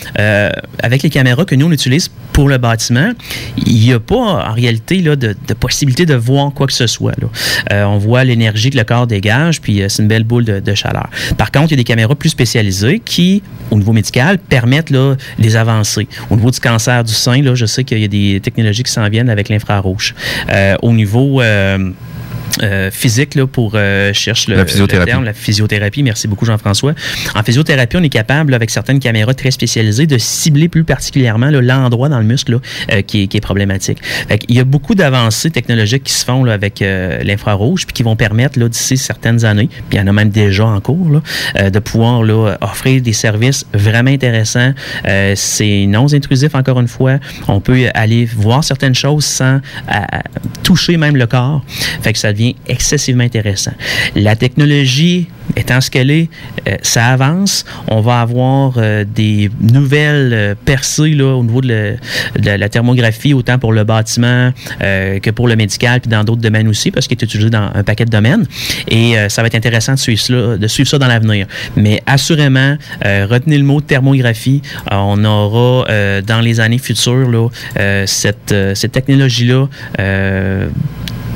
avec 0.83 1.03
les 1.03 1.11
caméras 1.11 1.45
que 1.45 1.55
nous 1.55 1.67
on 1.67 1.73
utilise 1.73 2.09
pour 2.33 2.49
le 2.49 2.59
bâtiment, 2.59 3.13
il 3.67 3.81
n'y 3.81 3.93
a 3.93 3.99
pas 3.99 4.17
en 4.17 4.53
réalité 4.53 4.99
là, 4.99 5.17
de, 5.17 5.35
possibilité 5.59 6.07
de 6.07 6.15
voir 6.15 6.53
quoi 6.53 6.67
que 6.67 6.73
ce 6.73 6.87
soit. 6.87 7.15
on 7.71 7.99
voit 7.99 8.23
l'énergie 8.25 8.71
que 8.71 8.77
le 8.77 8.85
corps 8.85 9.07
dégage, 9.07 9.61
puis 9.61 9.83
c'est 9.89 10.03
une 10.03 10.09
belle 10.09 10.25
boule 10.25 10.45
de, 10.45 10.61
de 10.61 10.75
chaleur. 10.75 11.09
Par 11.37 11.51
contre, 11.51 11.67
il 11.69 11.71
y 11.73 11.75
a 11.75 11.79
des 11.79 11.85
caméras 11.85 12.15
plus 12.15 12.31
spécialisées 12.31 13.01
qui, 13.05 13.43
au 13.71 13.77
niveau 13.77 13.93
médical, 13.93 14.39
permettent 14.39 14.91
là, 14.91 15.17
des 15.39 15.57
avancées. 15.57 16.07
Au 16.31 16.37
niveau 16.37 16.51
du 16.51 16.61
cancer 16.61 17.03
du 17.03 17.13
sein, 17.13 17.43
là, 17.43 17.55
je 17.55 17.67
sais 17.67 17.85
qu'il 17.85 17.99
y 17.99 18.05
a 18.05 18.09
des 18.09 18.41
technologies 18.41 18.83
qui 18.83 18.93
s'en 18.93 19.09
viennent 19.09 19.31
avec 19.31 19.48
l'infrarouge. 19.49 20.15
Euh, 20.51 20.77
au 20.83 20.93
niveau 20.93 21.41
euh, 22.63 22.91
physique 22.91 23.35
là, 23.35 23.47
pour 23.47 23.73
euh, 23.75 24.13
cherche 24.13 24.49
le, 24.49 24.57
La 24.57 24.67
physiothérapie. 24.67 25.07
le 25.07 25.13
terme, 25.13 25.25
la 25.25 25.33
physiothérapie. 25.33 26.03
Merci 26.03 26.29
beaucoup 26.29 26.45
Jean-François. 26.45 26.95
En 27.35 27.43
physiothérapie, 27.43 27.97
on 27.97 28.03
est 28.03 28.09
capable 28.09 28.51
là, 28.51 28.57
avec 28.57 28.71
certaines 28.71 29.01
caméras 29.01 29.35
très 29.35 29.51
spécialisées 29.51 30.07
de 30.07 30.19
cibler 30.19 30.69
plus 30.69 30.85
particulièrement 30.85 31.51
l'endroit 31.51 32.09
dans 32.09 32.19
le 32.19 32.25
muscle 32.25 32.53
là, 32.53 32.59
euh, 32.93 33.03
qui, 33.03 33.23
est, 33.23 33.27
qui 33.27 33.37
est 33.37 33.41
problématique. 33.41 33.99
Fait 34.29 34.41
Il 34.49 34.57
y 34.57 34.61
a 34.61 34.65
beaucoup 34.65 34.95
d'avancées 34.95 35.51
technologiques 35.51 36.05
qui 36.05 36.13
se 36.13 36.25
font 36.25 36.45
là, 36.45 36.53
avec 36.53 36.83
euh, 36.83 37.23
l'infrarouge 37.23 37.87
puis 37.87 37.95
qui 37.95 38.03
vont 38.03 38.17
permettre 38.17 38.59
là, 38.59 38.69
d'ici 38.69 38.97
certaines 38.97 39.45
années, 39.45 39.69
puis 39.89 39.99
il 39.99 39.99
y 39.99 40.01
en 40.01 40.07
a 40.07 40.13
même 40.13 40.31
déjà 40.31 40.67
en 40.67 40.81
cours, 40.81 41.11
là, 41.11 41.23
euh, 41.59 41.71
de 41.71 41.79
pouvoir 41.79 42.23
là, 42.23 42.57
offrir 42.61 43.03
des 43.03 43.13
services 43.13 43.67
vraiment 43.73 44.11
intéressants. 44.11 44.73
Euh, 45.07 45.35
c'est 45.37 45.87
non 45.87 46.13
intrusif 46.13 46.55
encore 46.55 46.81
une 46.81 46.89
fois. 46.89 47.19
On 47.49 47.61
peut 47.61 47.87
aller 47.95 48.25
voir 48.25 48.65
certaines 48.65 48.95
choses 48.95 49.25
sans 49.25 49.61
toucher 50.63 50.97
même 50.97 51.17
le 51.17 51.27
corps. 51.27 51.63
Fait 52.03 52.13
que 52.13 52.19
ça 52.19 52.33
devient 52.39 52.57
excessivement 52.67 53.25
intéressant. 53.25 53.73
La 54.15 54.37
technologie 54.37 55.29
étant 55.57 55.81
ce 55.81 55.91
qu'elle 55.91 56.11
est, 56.11 56.29
euh, 56.69 56.77
ça 56.83 57.07
avance. 57.07 57.65
On 57.89 58.01
va 58.01 58.21
avoir 58.21 58.75
euh, 58.77 59.05
des 59.05 59.51
nouvelles 59.61 60.33
euh, 60.33 60.55
percées 60.65 61.11
là, 61.11 61.35
au 61.35 61.43
niveau 61.43 61.61
de, 61.61 61.97
la 62.43 62.69
thermographie, 62.69 63.35
autant 63.35 63.59
pour 63.59 63.73
le 63.73 63.85
bâtiment 63.85 64.53
que 64.81 65.31
pour 65.31 65.49
le 65.49 65.57
médical, 65.57 66.01
puis 66.01 66.11
dans 66.11 66.25
d'autres 66.25 66.41
domaines 66.41 66.69
aussi, 66.69 66.91
parce 66.91 67.07
qu'il 67.07 67.19
est 67.19 67.25
utilisé 67.25 67.51
dans 67.51 67.71
un 67.75 67.83
paquet 67.83 68.05
de 68.05 68.11
domaines. 68.11 68.47
Et 68.89 69.15
ça 69.29 69.43
va 69.43 69.49
être 69.49 69.55
intéressant 69.55 69.95
de 69.95 69.99
suivre, 69.99 70.57
de 70.57 70.67
suivre 70.67 70.89
ça 70.89 70.99
dans 70.99 71.07
l'avenir. 71.07 71.47
Mais 71.77 72.03
assurément, 72.07 72.77
retenez 73.03 73.59
le 73.59 73.65
mot 73.65 73.81
thermographie. 73.81 74.63
On 74.91 75.25
aura 75.25 75.87
dans 76.23 76.41
les 76.41 76.61
années 76.61 76.79
futures 76.79 77.31
là, 77.31 77.49
cette, 78.07 78.55
cette 78.75 78.93
technologie-là. 78.93 79.69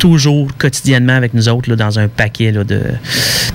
Toujours 0.02 0.48
quotidiennement 0.58 1.12
avec 1.12 1.32
nous 1.32 1.48
autres 1.48 1.70
là, 1.70 1.76
dans 1.76 2.00
un 2.00 2.08
paquet 2.08 2.50
là, 2.50 2.64
de- 2.64 2.82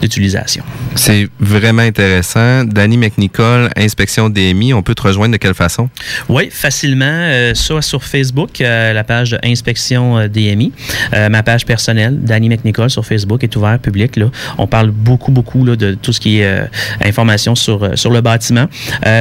d'utilisation. 0.01 0.63
C'est 0.95 1.27
vraiment 1.41 1.81
intéressant. 1.81 2.63
Danny 2.63 2.95
McNicol, 2.95 3.69
inspection 3.75 4.29
DMI, 4.29 4.73
on 4.73 4.81
peut 4.81 4.95
te 4.95 5.01
rejoindre 5.01 5.33
de 5.33 5.37
quelle 5.37 5.53
façon? 5.53 5.89
Oui, 6.29 6.47
facilement. 6.49 7.05
euh, 7.05 7.53
soit 7.53 7.81
sur 7.81 8.01
Facebook, 8.05 8.61
euh, 8.61 8.93
la 8.93 9.03
page 9.03 9.31
de 9.31 9.39
Inspection 9.43 10.17
euh, 10.19 10.27
DMI. 10.29 10.71
Euh, 11.13 11.27
ma 11.27 11.43
page 11.43 11.65
personnelle, 11.65 12.17
Danny 12.21 12.47
McNicol 12.47 12.89
sur 12.89 13.05
Facebook, 13.05 13.43
est 13.43 13.53
ouverte, 13.57 13.81
public. 13.81 14.15
Là. 14.15 14.27
On 14.57 14.67
parle 14.67 14.91
beaucoup, 14.91 15.31
beaucoup 15.33 15.65
là, 15.65 15.75
de 15.75 15.95
tout 15.95 16.13
ce 16.13 16.21
qui 16.21 16.39
est 16.39 16.61
information 17.03 17.55
sur, 17.55 17.97
sur 17.97 18.09
le 18.11 18.21
bâtiment. 18.21 18.67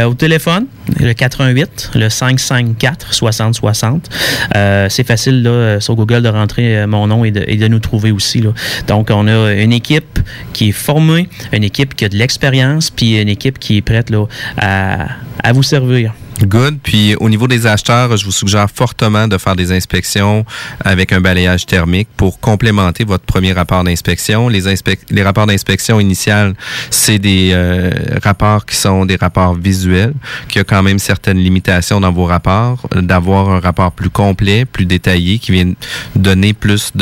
Au 0.06 0.14
téléphone, 0.14 0.66
le 1.00 1.12
88, 1.12 1.90
le 1.96 2.08
554 2.08 3.12
6060. 3.14 4.08
Euh, 4.54 4.86
c'est 4.88 5.06
facile 5.06 5.42
là, 5.42 5.80
sur 5.80 5.96
Google 5.96 6.22
de 6.22 6.28
rentrer 6.28 6.86
mon 6.86 7.06
nom 7.08 7.15
et 7.24 7.30
de, 7.30 7.68
nous 7.68 7.78
trouver 7.78 8.12
aussi. 8.12 8.40
Là. 8.40 8.50
Donc, 8.86 9.08
on 9.10 9.26
a 9.26 9.52
une 9.54 9.72
équipe 9.72 10.18
qui 10.52 10.68
est 10.68 10.72
formée, 10.72 11.28
une 11.52 11.64
équipe 11.64 11.94
qui 11.94 12.04
a 12.04 12.08
de 12.08 12.16
l'expérience, 12.16 12.90
puis 12.90 13.20
une 13.20 13.28
équipe 13.28 13.58
qui 13.58 13.78
est 13.78 13.82
prête 13.82 14.12
à 14.58 15.52
vous 15.52 15.62
servir. 15.62 16.12
Good. 16.42 16.80
Puis 16.82 17.14
au 17.16 17.28
niveau 17.28 17.48
des 17.48 17.66
acheteurs, 17.66 18.16
je 18.16 18.24
vous 18.24 18.32
suggère 18.32 18.68
fortement 18.70 19.26
de 19.26 19.38
faire 19.38 19.56
des 19.56 19.72
inspections 19.72 20.44
avec 20.84 21.12
un 21.12 21.20
balayage 21.20 21.64
thermique 21.66 22.08
pour 22.16 22.40
complémenter 22.40 23.04
votre 23.04 23.24
premier 23.24 23.52
rapport 23.52 23.82
d'inspection. 23.84 24.48
Les, 24.48 24.66
inspec- 24.66 25.00
les 25.10 25.22
rapports 25.22 25.46
d'inspection 25.46 25.98
initiales, 25.98 26.54
c'est 26.90 27.18
des 27.18 27.50
euh, 27.52 27.90
rapports 28.22 28.66
qui 28.66 28.76
sont 28.76 29.06
des 29.06 29.16
rapports 29.16 29.54
visuels, 29.54 30.14
qui 30.48 30.58
a 30.58 30.64
quand 30.64 30.82
même 30.82 30.98
certaines 30.98 31.38
limitations 31.38 32.00
dans 32.00 32.12
vos 32.12 32.24
rapports, 32.26 32.86
euh, 32.94 33.00
d'avoir 33.00 33.48
un 33.50 33.60
rapport 33.60 33.92
plus 33.92 34.10
complet, 34.10 34.64
plus 34.64 34.84
détaillé, 34.84 35.38
qui 35.38 35.52
vient 35.52 35.72
donner 36.14 36.52
plus 36.52 36.92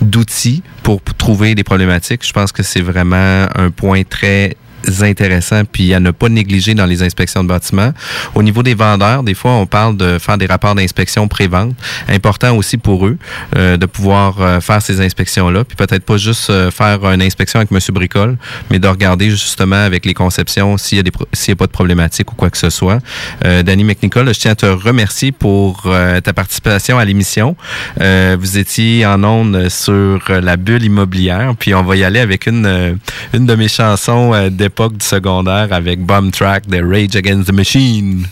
d'outils 0.00 0.62
pour 0.82 1.02
trouver 1.02 1.54
des 1.54 1.64
problématiques. 1.64 2.26
Je 2.26 2.32
pense 2.32 2.52
que 2.52 2.62
c'est 2.62 2.80
vraiment 2.80 3.46
un 3.54 3.70
point 3.70 4.02
très 4.04 4.56
intéressant 5.02 5.62
puis 5.64 5.94
à 5.94 6.00
ne 6.00 6.10
pas 6.10 6.28
négliger 6.28 6.74
dans 6.74 6.86
les 6.86 7.02
inspections 7.02 7.42
de 7.42 7.48
bâtiments. 7.48 7.92
Au 8.34 8.42
niveau 8.42 8.62
des 8.62 8.74
vendeurs, 8.74 9.22
des 9.22 9.34
fois, 9.34 9.52
on 9.52 9.66
parle 9.66 9.96
de 9.96 10.18
faire 10.18 10.38
des 10.38 10.46
rapports 10.46 10.74
d'inspection 10.74 11.28
pré-vente. 11.28 11.74
Important 12.08 12.56
aussi 12.56 12.76
pour 12.76 13.06
eux 13.06 13.18
euh, 13.56 13.76
de 13.76 13.86
pouvoir 13.86 14.40
euh, 14.40 14.60
faire 14.60 14.82
ces 14.82 15.00
inspections-là, 15.00 15.64
puis 15.64 15.76
peut-être 15.76 16.04
pas 16.04 16.16
juste 16.16 16.50
euh, 16.50 16.70
faire 16.70 17.04
une 17.04 17.22
inspection 17.22 17.58
avec 17.58 17.70
Monsieur 17.70 17.92
Bricole, 17.92 18.36
mais 18.70 18.78
de 18.78 18.88
regarder 18.88 19.30
justement 19.30 19.76
avec 19.76 20.04
les 20.04 20.14
conceptions 20.14 20.76
s'il 20.76 20.96
y 20.96 21.00
a 21.00 21.02
des 21.02 21.12
s'il 21.32 21.52
y 21.52 21.52
a 21.52 21.56
pas 21.56 21.66
de 21.66 21.72
problématique 21.72 22.32
ou 22.32 22.34
quoi 22.34 22.50
que 22.50 22.58
ce 22.58 22.70
soit. 22.70 22.98
Euh, 23.44 23.62
Danny 23.62 23.84
McNicol, 23.84 24.32
je 24.32 24.38
tiens 24.38 24.52
à 24.52 24.54
te 24.54 24.66
remercier 24.66 25.32
pour 25.32 25.82
euh, 25.86 26.20
ta 26.20 26.32
participation 26.32 26.98
à 26.98 27.04
l'émission. 27.04 27.56
Euh, 28.00 28.36
vous 28.38 28.58
étiez 28.58 29.06
en 29.06 29.22
ondes 29.24 29.68
sur 29.68 30.20
la 30.28 30.56
bulle 30.56 30.84
immobilière, 30.84 31.54
puis 31.58 31.74
on 31.74 31.82
va 31.82 31.96
y 31.96 32.04
aller 32.04 32.20
avec 32.20 32.46
une 32.46 32.98
une 33.32 33.46
de 33.46 33.54
mes 33.54 33.68
chansons 33.68 34.32
euh, 34.34 34.50
d'époque 34.76 34.98
du 34.98 35.06
secondaire 35.06 35.72
avec 35.72 36.04
Bomb 36.04 36.30
Track 36.30 36.66
de 36.68 36.82
Rage 36.82 37.16
Against 37.16 37.48
the 37.48 37.52
Machine. 37.52 38.26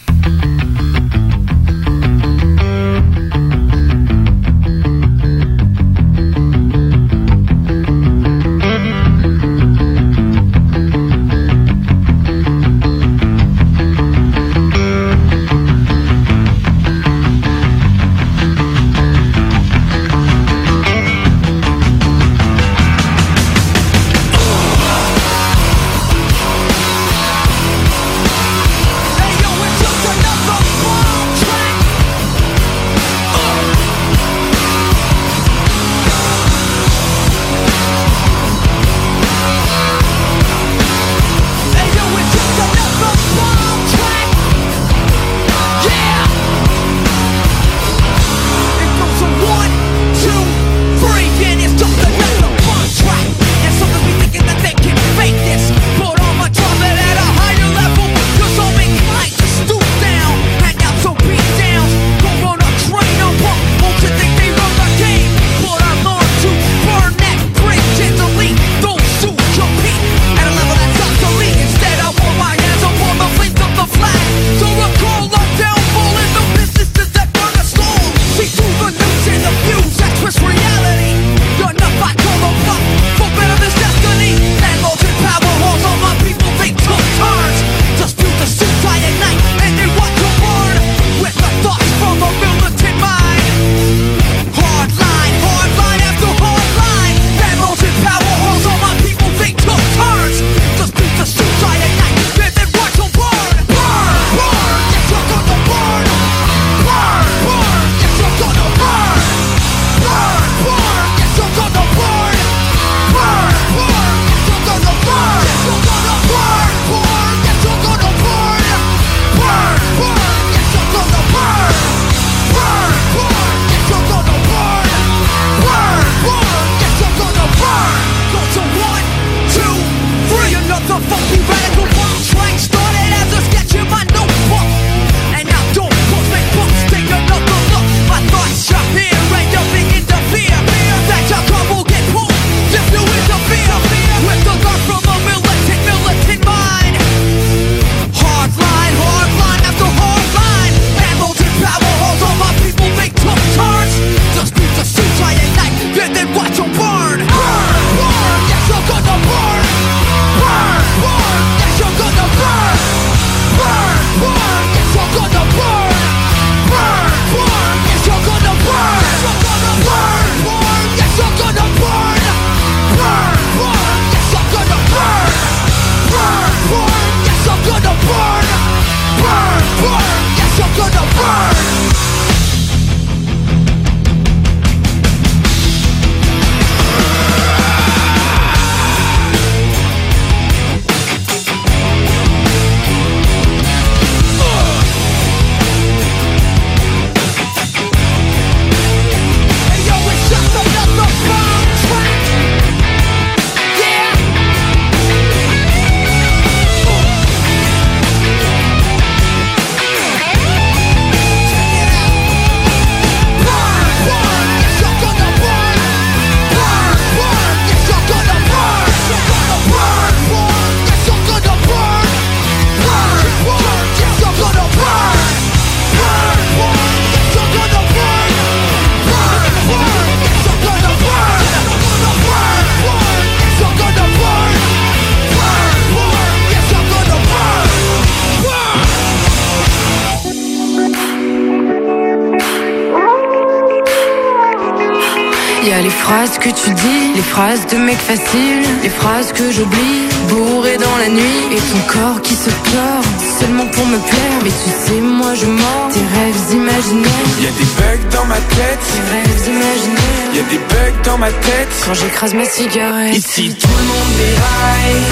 Mec 247.94 248.18
facile, 248.18 248.62
les 248.82 248.88
phrases 248.88 249.32
que 249.32 249.50
j'oublie, 249.50 250.08
bourré 250.28 250.76
dans 250.76 250.96
la 250.98 251.08
nuit, 251.08 251.40
et 251.52 251.60
ton 251.72 251.82
corps 251.92 252.20
qui 252.22 252.34
se 252.34 252.50
pleure, 252.50 253.02
seulement 253.40 253.66
pour 253.66 253.86
me 253.86 253.98
plaire. 253.98 254.38
Mais 254.42 254.50
tu 254.50 254.70
sais, 254.84 255.00
moi 255.00 255.34
je 255.34 255.46
mens, 255.46 255.88
tes 255.92 256.06
rêves 256.16 256.44
imaginaires. 256.52 257.30
Y 257.40 257.46
a 257.46 257.54
des 257.60 257.70
bugs 257.78 258.08
dans 258.16 258.26
ma 258.26 258.40
tête, 258.58 258.80
tes 258.90 259.04
rêves 259.12 259.42
imaginaires. 259.56 260.30
y 260.34 260.38
a 260.38 260.46
des 260.50 260.62
bugs 260.70 261.02
dans 261.04 261.18
ma 261.18 261.30
tête. 261.30 261.72
Quand 261.86 261.94
j'écrase 261.94 262.34
ma 262.34 262.44
cigarette, 262.44 263.16
Ici 263.16 263.54
tout 263.54 263.76
le 263.80 263.84
monde 263.92 264.12
déraille, 264.18 265.04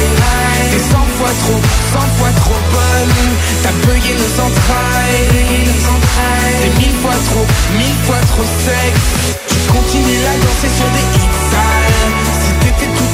déraille. 0.00 0.68
T'es 0.70 0.84
100 0.92 0.98
fois 1.18 1.32
trop, 1.42 1.60
100 1.92 2.00
fois 2.18 2.32
trop 2.42 2.60
bonne. 2.72 3.14
T'as 3.62 3.76
bugué 3.86 4.12
nos 4.22 4.34
entrailles, 4.46 5.24
nos 5.70 5.82
entrailles. 5.96 6.58
T'es 6.62 6.72
mille 6.80 6.98
fois 7.02 7.18
trop, 7.30 7.46
mille 7.78 7.98
fois 8.06 8.20
trop 8.32 8.46
sexe. 8.66 9.06
Tu 9.48 9.58
continues 9.72 10.24
à 10.28 10.34
danser 10.44 10.70
sur 10.76 10.88
des 10.96 11.06
hits 11.16 11.77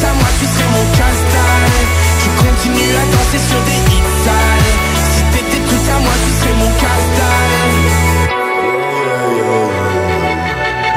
à 0.04 0.12
moi, 0.18 0.30
tu 0.38 0.46
serais 0.46 0.70
mon 0.76 0.86
casse-dalle. 0.98 1.78
Tu 2.22 2.28
continues 2.42 2.94
à 3.02 3.04
danser 3.12 3.40
sur 3.48 3.60
des 3.68 3.80
hits 3.92 4.14
sales. 4.24 4.72
Si 5.12 5.22
t'étais 5.32 5.62
tout 5.68 5.84
à 5.94 5.98
moi, 6.04 6.14
tu 6.24 6.30
serais 6.38 6.56
mon 6.62 6.72
casse-dalle. 6.82 8.24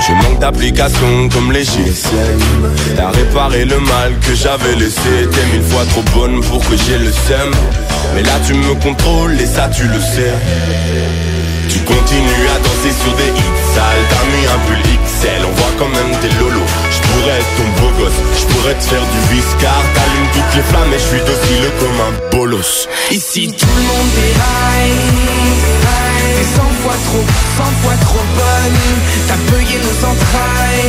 Je 0.08 0.14
manque 0.14 0.39
d'applications 0.39 1.28
comme 1.34 1.51
les 1.51 1.66
GSM 1.66 2.39
T'as 2.95 3.10
réparé 3.10 3.66
le 3.66 3.78
mal 3.80 4.14
que 4.26 4.34
j'avais 4.36 4.76
laissé 4.76 5.28
T'es 5.34 5.45
mille 5.51 5.64
fois 5.64 5.84
trop 5.89 6.03
bonne 6.16 6.39
pour 6.45 6.60
que 6.60 6.78
j'ai 6.78 6.97
le 6.97 7.12
seum 7.12 7.51
Mais 8.16 8.24
là 8.24 8.39
tu 8.45 8.53
me 8.53 8.74
contrôles 8.76 9.34
et 9.41 9.45
ça 9.45 9.68
tu 9.68 9.84
le 9.84 9.99
sais 9.99 10.32
Tu 11.70 11.80
continues 11.80 12.47
à 12.55 12.59
danser 12.59 12.95
sur 12.95 13.13
des 13.15 13.28
hits 13.28 13.63
sales. 13.76 14.05
T'as 14.09 14.26
mis 14.32 14.45
un 14.47 14.59
pull 14.68 14.82
XL, 15.03 15.43
on 15.43 15.51
voit 15.51 15.74
quand 15.78 15.89
même 15.89 16.15
tes 16.22 16.32
lolos. 16.39 16.72
Je 16.91 16.97
être 17.28 17.51
ton 17.57 17.68
beau 17.82 17.91
gosse, 17.99 18.20
je 18.39 18.45
te 18.45 18.84
faire 18.88 19.03
du 19.03 19.36
viscar 19.36 19.82
T'allumes 19.93 20.32
toutes 20.34 20.55
les 20.55 20.61
flammes 20.63 20.93
et 20.93 20.99
je 20.99 21.07
suis 21.11 21.20
docile 21.20 21.68
comme 21.80 21.99
un 22.07 22.13
bolos. 22.32 22.88
Ici 23.11 23.51
tout 23.51 23.68
le 23.68 23.84
monde 23.84 24.11
déraille, 24.15 24.95
déraille. 25.59 26.36
T'es 26.39 26.49
100 26.55 26.63
fois 26.84 26.97
trop, 27.03 27.26
100 27.57 27.63
fois 27.84 27.97
trop 27.99 28.26
bonne. 28.38 28.80
T'as 29.28 29.41
bugué 29.51 29.78
nos 29.84 29.97
entrailles. 30.07 30.88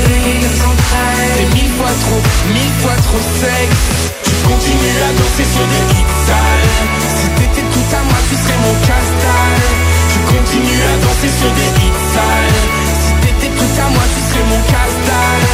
T'es 1.35 1.49
mille 1.59 1.73
fois 1.75 1.95
trop, 2.07 2.23
mille 2.55 2.75
fois 2.83 2.97
trop 3.03 3.23
sexe 3.43 3.83
Tu 4.23 4.35
continues 4.47 5.01
à 5.03 5.11
danser 5.19 5.47
sur 5.51 5.67
des 5.67 5.83
hits 5.99 6.19
sales. 6.23 6.71
Si 7.19 7.27
t'étais 7.35 7.67
tout 7.67 7.89
à 7.99 8.01
moi 8.07 8.19
tu 8.31 8.37
serais 8.37 8.61
mon 8.63 8.75
casse-dalle 8.87 9.88
Tu 10.29 10.35
continues 10.35 10.83
à 10.83 10.97
danser 11.03 11.31
sur 11.41 11.51
des 11.53 11.71
hits 11.81 12.03
sales 12.13 12.61
Si 13.03 13.13
t'étais 13.23 13.53
tout 13.57 13.73
à 13.81 13.89
moi 13.89 14.03
tu 14.15 14.21
serais 14.29 14.47
mon 14.51 14.61
casse-dalle 14.73 15.47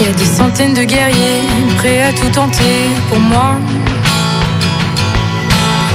Il 0.00 0.06
y 0.06 0.08
a 0.08 0.12
des 0.12 0.24
centaines 0.24 0.74
de 0.74 0.84
guerriers 0.84 1.42
prêts 1.78 2.02
à 2.02 2.12
tout 2.12 2.28
tenter 2.28 2.88
pour 3.08 3.18
moi. 3.18 3.56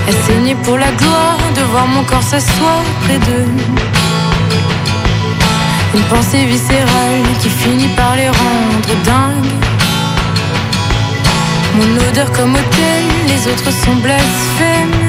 À 0.08 0.12
saigner 0.26 0.56
pour 0.56 0.78
la 0.78 0.92
gloire 0.92 1.38
de 1.56 1.62
voir 1.72 1.88
mon 1.88 2.04
corps 2.04 2.24
s'asseoir 2.24 2.84
près 3.04 3.20
d'eux. 3.20 3.48
Une 5.96 6.04
pensée 6.04 6.46
viscérale 6.46 7.24
qui 7.42 7.50
finit 7.50 7.90
par 7.96 8.16
les 8.16 8.28
rendre 8.28 9.04
dingues. 9.06 9.69
Mon 11.80 11.96
odeur 12.10 12.30
comme 12.34 12.54
hôtel, 12.56 13.04
les 13.28 13.48
autres 13.50 13.72
sont 13.72 13.96
blasphèmes. 14.04 15.00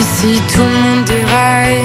Ici 0.00 0.40
tout 0.54 0.62
le 0.62 0.78
monde 0.84 1.04
déraille. 1.04 1.84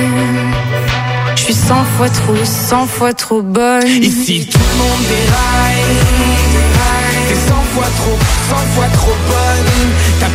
Je 1.36 1.42
suis 1.42 1.54
cent 1.54 1.84
fois 1.98 2.08
trop, 2.08 2.46
cent 2.46 2.88
fois 2.88 3.14
trop 3.14 3.42
bonne. 3.42 3.86
Ici 4.02 4.48
tout 4.50 4.60
le 4.60 4.78
monde 4.78 5.04
déraille. 5.10 5.54
T'es 7.28 7.36
100 7.36 7.54
fois 7.74 7.90
trop, 7.98 8.18
100 8.50 8.56
fois 8.76 8.90
trop 8.94 9.16
bonne 9.28 9.74
T'as 10.20 10.34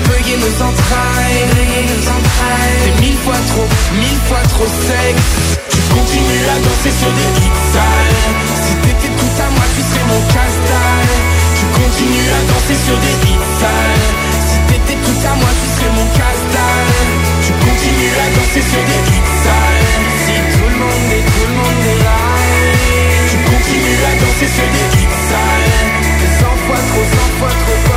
entrailles, 0.65 1.45
nos 1.87 2.09
entrailles. 2.09 2.79
T'es 2.85 3.01
mille 3.01 3.19
fois 3.25 3.41
trop, 3.49 3.69
mille 3.95 4.21
fois 4.29 4.43
trop 4.49 4.67
sexe 4.67 5.59
Tu 5.71 5.79
continues 5.95 6.47
à 6.49 6.59
danser 6.59 6.93
sur 6.99 7.11
des 7.13 7.31
hits 7.41 7.79
Tu 11.99 12.05
continues 12.05 12.31
à 12.31 12.53
danser 12.53 12.79
sur 12.87 12.97
des 12.97 13.17
hits 13.27 13.49
sales. 13.59 14.07
Si 14.47 14.59
t'étais 14.69 14.99
tout 15.03 15.19
à 15.27 15.35
moi 15.35 15.51
tu 15.51 15.67
serais 15.75 15.91
mon 15.99 16.07
casse-dalle 16.15 16.95
Tu 17.43 17.53
continues 17.59 18.15
à 18.23 18.27
danser 18.39 18.63
sur 18.63 18.83
des 18.87 19.03
hits 19.11 19.35
sales. 19.43 19.83
Si 20.23 20.35
tout 20.55 20.69
le 20.71 20.79
monde 20.79 21.11
est 21.11 21.27
tout 21.27 21.47
le 21.51 21.55
monde 21.59 21.83
est 21.91 22.03
là. 22.07 22.23
Tu 23.31 23.37
continues 23.51 24.03
à 24.07 24.15
danser 24.15 24.47
sur 24.47 24.69
des 24.75 24.87
hits 24.95 25.19
sales. 25.27 25.75
100 26.39 26.47
fois 26.71 26.81
trop, 26.87 27.03
100 27.03 27.39
fois 27.41 27.55
trop 27.67 27.88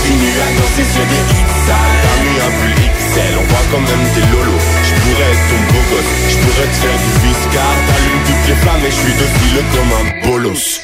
continues 0.00 0.40
à 0.40 0.60
danser 0.60 0.84
sur 0.92 1.04
des 1.06 1.22
T'as 1.66 2.16
mis 2.22 2.38
un 2.40 2.50
pull 2.58 2.74
XL, 2.74 3.38
on 3.38 3.46
voit 3.48 3.66
quand 3.70 3.80
même 3.80 4.06
tes 4.14 4.20
lolos. 4.32 4.64
Je 4.84 4.94
pourrais 5.00 5.30
être 5.30 5.46
ton 5.48 5.60
beau 5.72 5.82
gosse, 5.90 6.12
je 6.30 6.36
pourrais 6.38 6.66
te 6.66 6.76
faire 6.76 6.98
du 6.98 7.12
viscar 7.28 7.72
T'allumes 7.86 8.24
toutes 8.26 8.48
les 8.48 8.54
flammes 8.54 8.84
et 8.86 8.90
je 8.90 8.96
suis 8.96 9.14
docile 9.14 9.64
comme 9.74 9.92
un 10.00 10.28
bolos. 10.28 10.80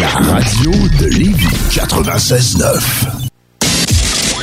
La 0.00 0.08
radio 0.32 0.70
de 0.98 1.06
Lévis 1.06 1.56
96.9. 1.70 3.15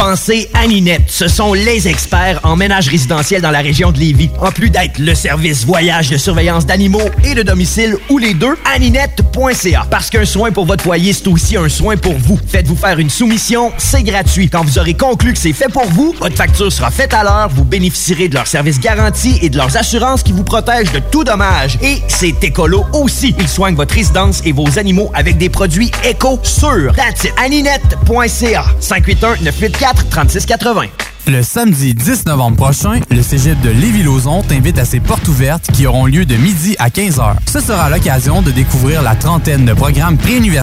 Pensez 0.00 0.48
à 0.54 0.66
Ninette. 0.66 1.02
Ce 1.08 1.28
sont 1.28 1.52
les 1.52 1.86
experts 1.86 2.40
en 2.42 2.56
ménage 2.56 2.88
résidentiel 2.88 3.42
dans 3.42 3.50
la 3.50 3.58
région 3.58 3.92
de 3.92 3.98
Lévis. 3.98 4.30
En 4.40 4.50
plus 4.50 4.70
d'être 4.70 4.98
le 4.98 5.14
service 5.14 5.66
voyage 5.66 6.08
de 6.08 6.16
surveillance 6.16 6.64
d'animaux 6.64 7.10
et 7.22 7.34
de 7.34 7.42
domicile 7.42 7.98
ou 8.08 8.16
les 8.16 8.32
deux, 8.32 8.56
aninette.ca. 8.74 9.86
Parce 9.90 10.08
qu'un 10.08 10.24
soin 10.24 10.52
pour 10.52 10.64
votre 10.64 10.82
foyer, 10.82 11.12
c'est 11.12 11.28
aussi 11.28 11.58
un 11.58 11.68
soin 11.68 11.98
pour 11.98 12.14
vous. 12.14 12.40
Faites-vous 12.48 12.76
faire 12.76 12.98
une 12.98 13.10
soumission, 13.10 13.72
c'est 13.76 14.02
gratuit. 14.02 14.48
Quand 14.48 14.64
vous 14.64 14.78
aurez 14.78 14.94
conclu 14.94 15.34
que 15.34 15.38
c'est 15.38 15.52
fait 15.52 15.68
pour 15.68 15.84
vous, 15.84 16.14
votre 16.18 16.34
facture 16.34 16.72
sera 16.72 16.90
faite 16.90 17.12
à 17.12 17.22
l'heure, 17.22 17.50
vous 17.54 17.64
bénéficierez 17.64 18.28
de 18.30 18.36
leurs 18.36 18.46
services 18.46 18.80
garantis 18.80 19.38
et 19.42 19.50
de 19.50 19.58
leurs 19.58 19.76
assurances 19.76 20.22
qui 20.22 20.32
vous 20.32 20.44
protègent 20.44 20.92
de 20.92 21.00
tout 21.10 21.24
dommage. 21.24 21.78
Et 21.82 21.98
c'est 22.08 22.42
écolo 22.42 22.86
aussi. 22.94 23.34
Ils 23.38 23.48
soignent 23.48 23.76
votre 23.76 23.94
résidence 23.94 24.40
et 24.46 24.52
vos 24.52 24.78
animaux 24.78 25.10
avec 25.12 25.36
des 25.36 25.50
produits 25.50 25.90
éco 26.08 26.40
sûrs. 26.42 26.94
That's 26.96 27.24
it. 27.24 27.34
aninette.ca. 27.36 28.64
581 28.80 29.42
984 29.42 29.89
3680. 29.94 30.88
Le 31.26 31.42
samedi 31.42 31.94
10 31.94 32.26
novembre 32.26 32.56
prochain, 32.56 33.00
le 33.10 33.22
cégep 33.22 33.60
de 33.60 33.70
Lévis-Lauzon 33.70 34.42
t'invite 34.42 34.78
à 34.78 34.84
ses 34.84 35.00
portes 35.00 35.28
ouvertes 35.28 35.70
qui 35.72 35.86
auront 35.86 36.06
lieu 36.06 36.24
de 36.24 36.34
midi 36.34 36.74
à 36.78 36.88
15h. 36.88 37.36
Ce 37.46 37.60
sera 37.60 37.88
l'occasion 37.90 38.42
de 38.42 38.50
découvrir 38.50 39.02
la 39.02 39.14
trentaine 39.14 39.64
de 39.64 39.72
programmes 39.72 40.16
préuniversitaires 40.16 40.50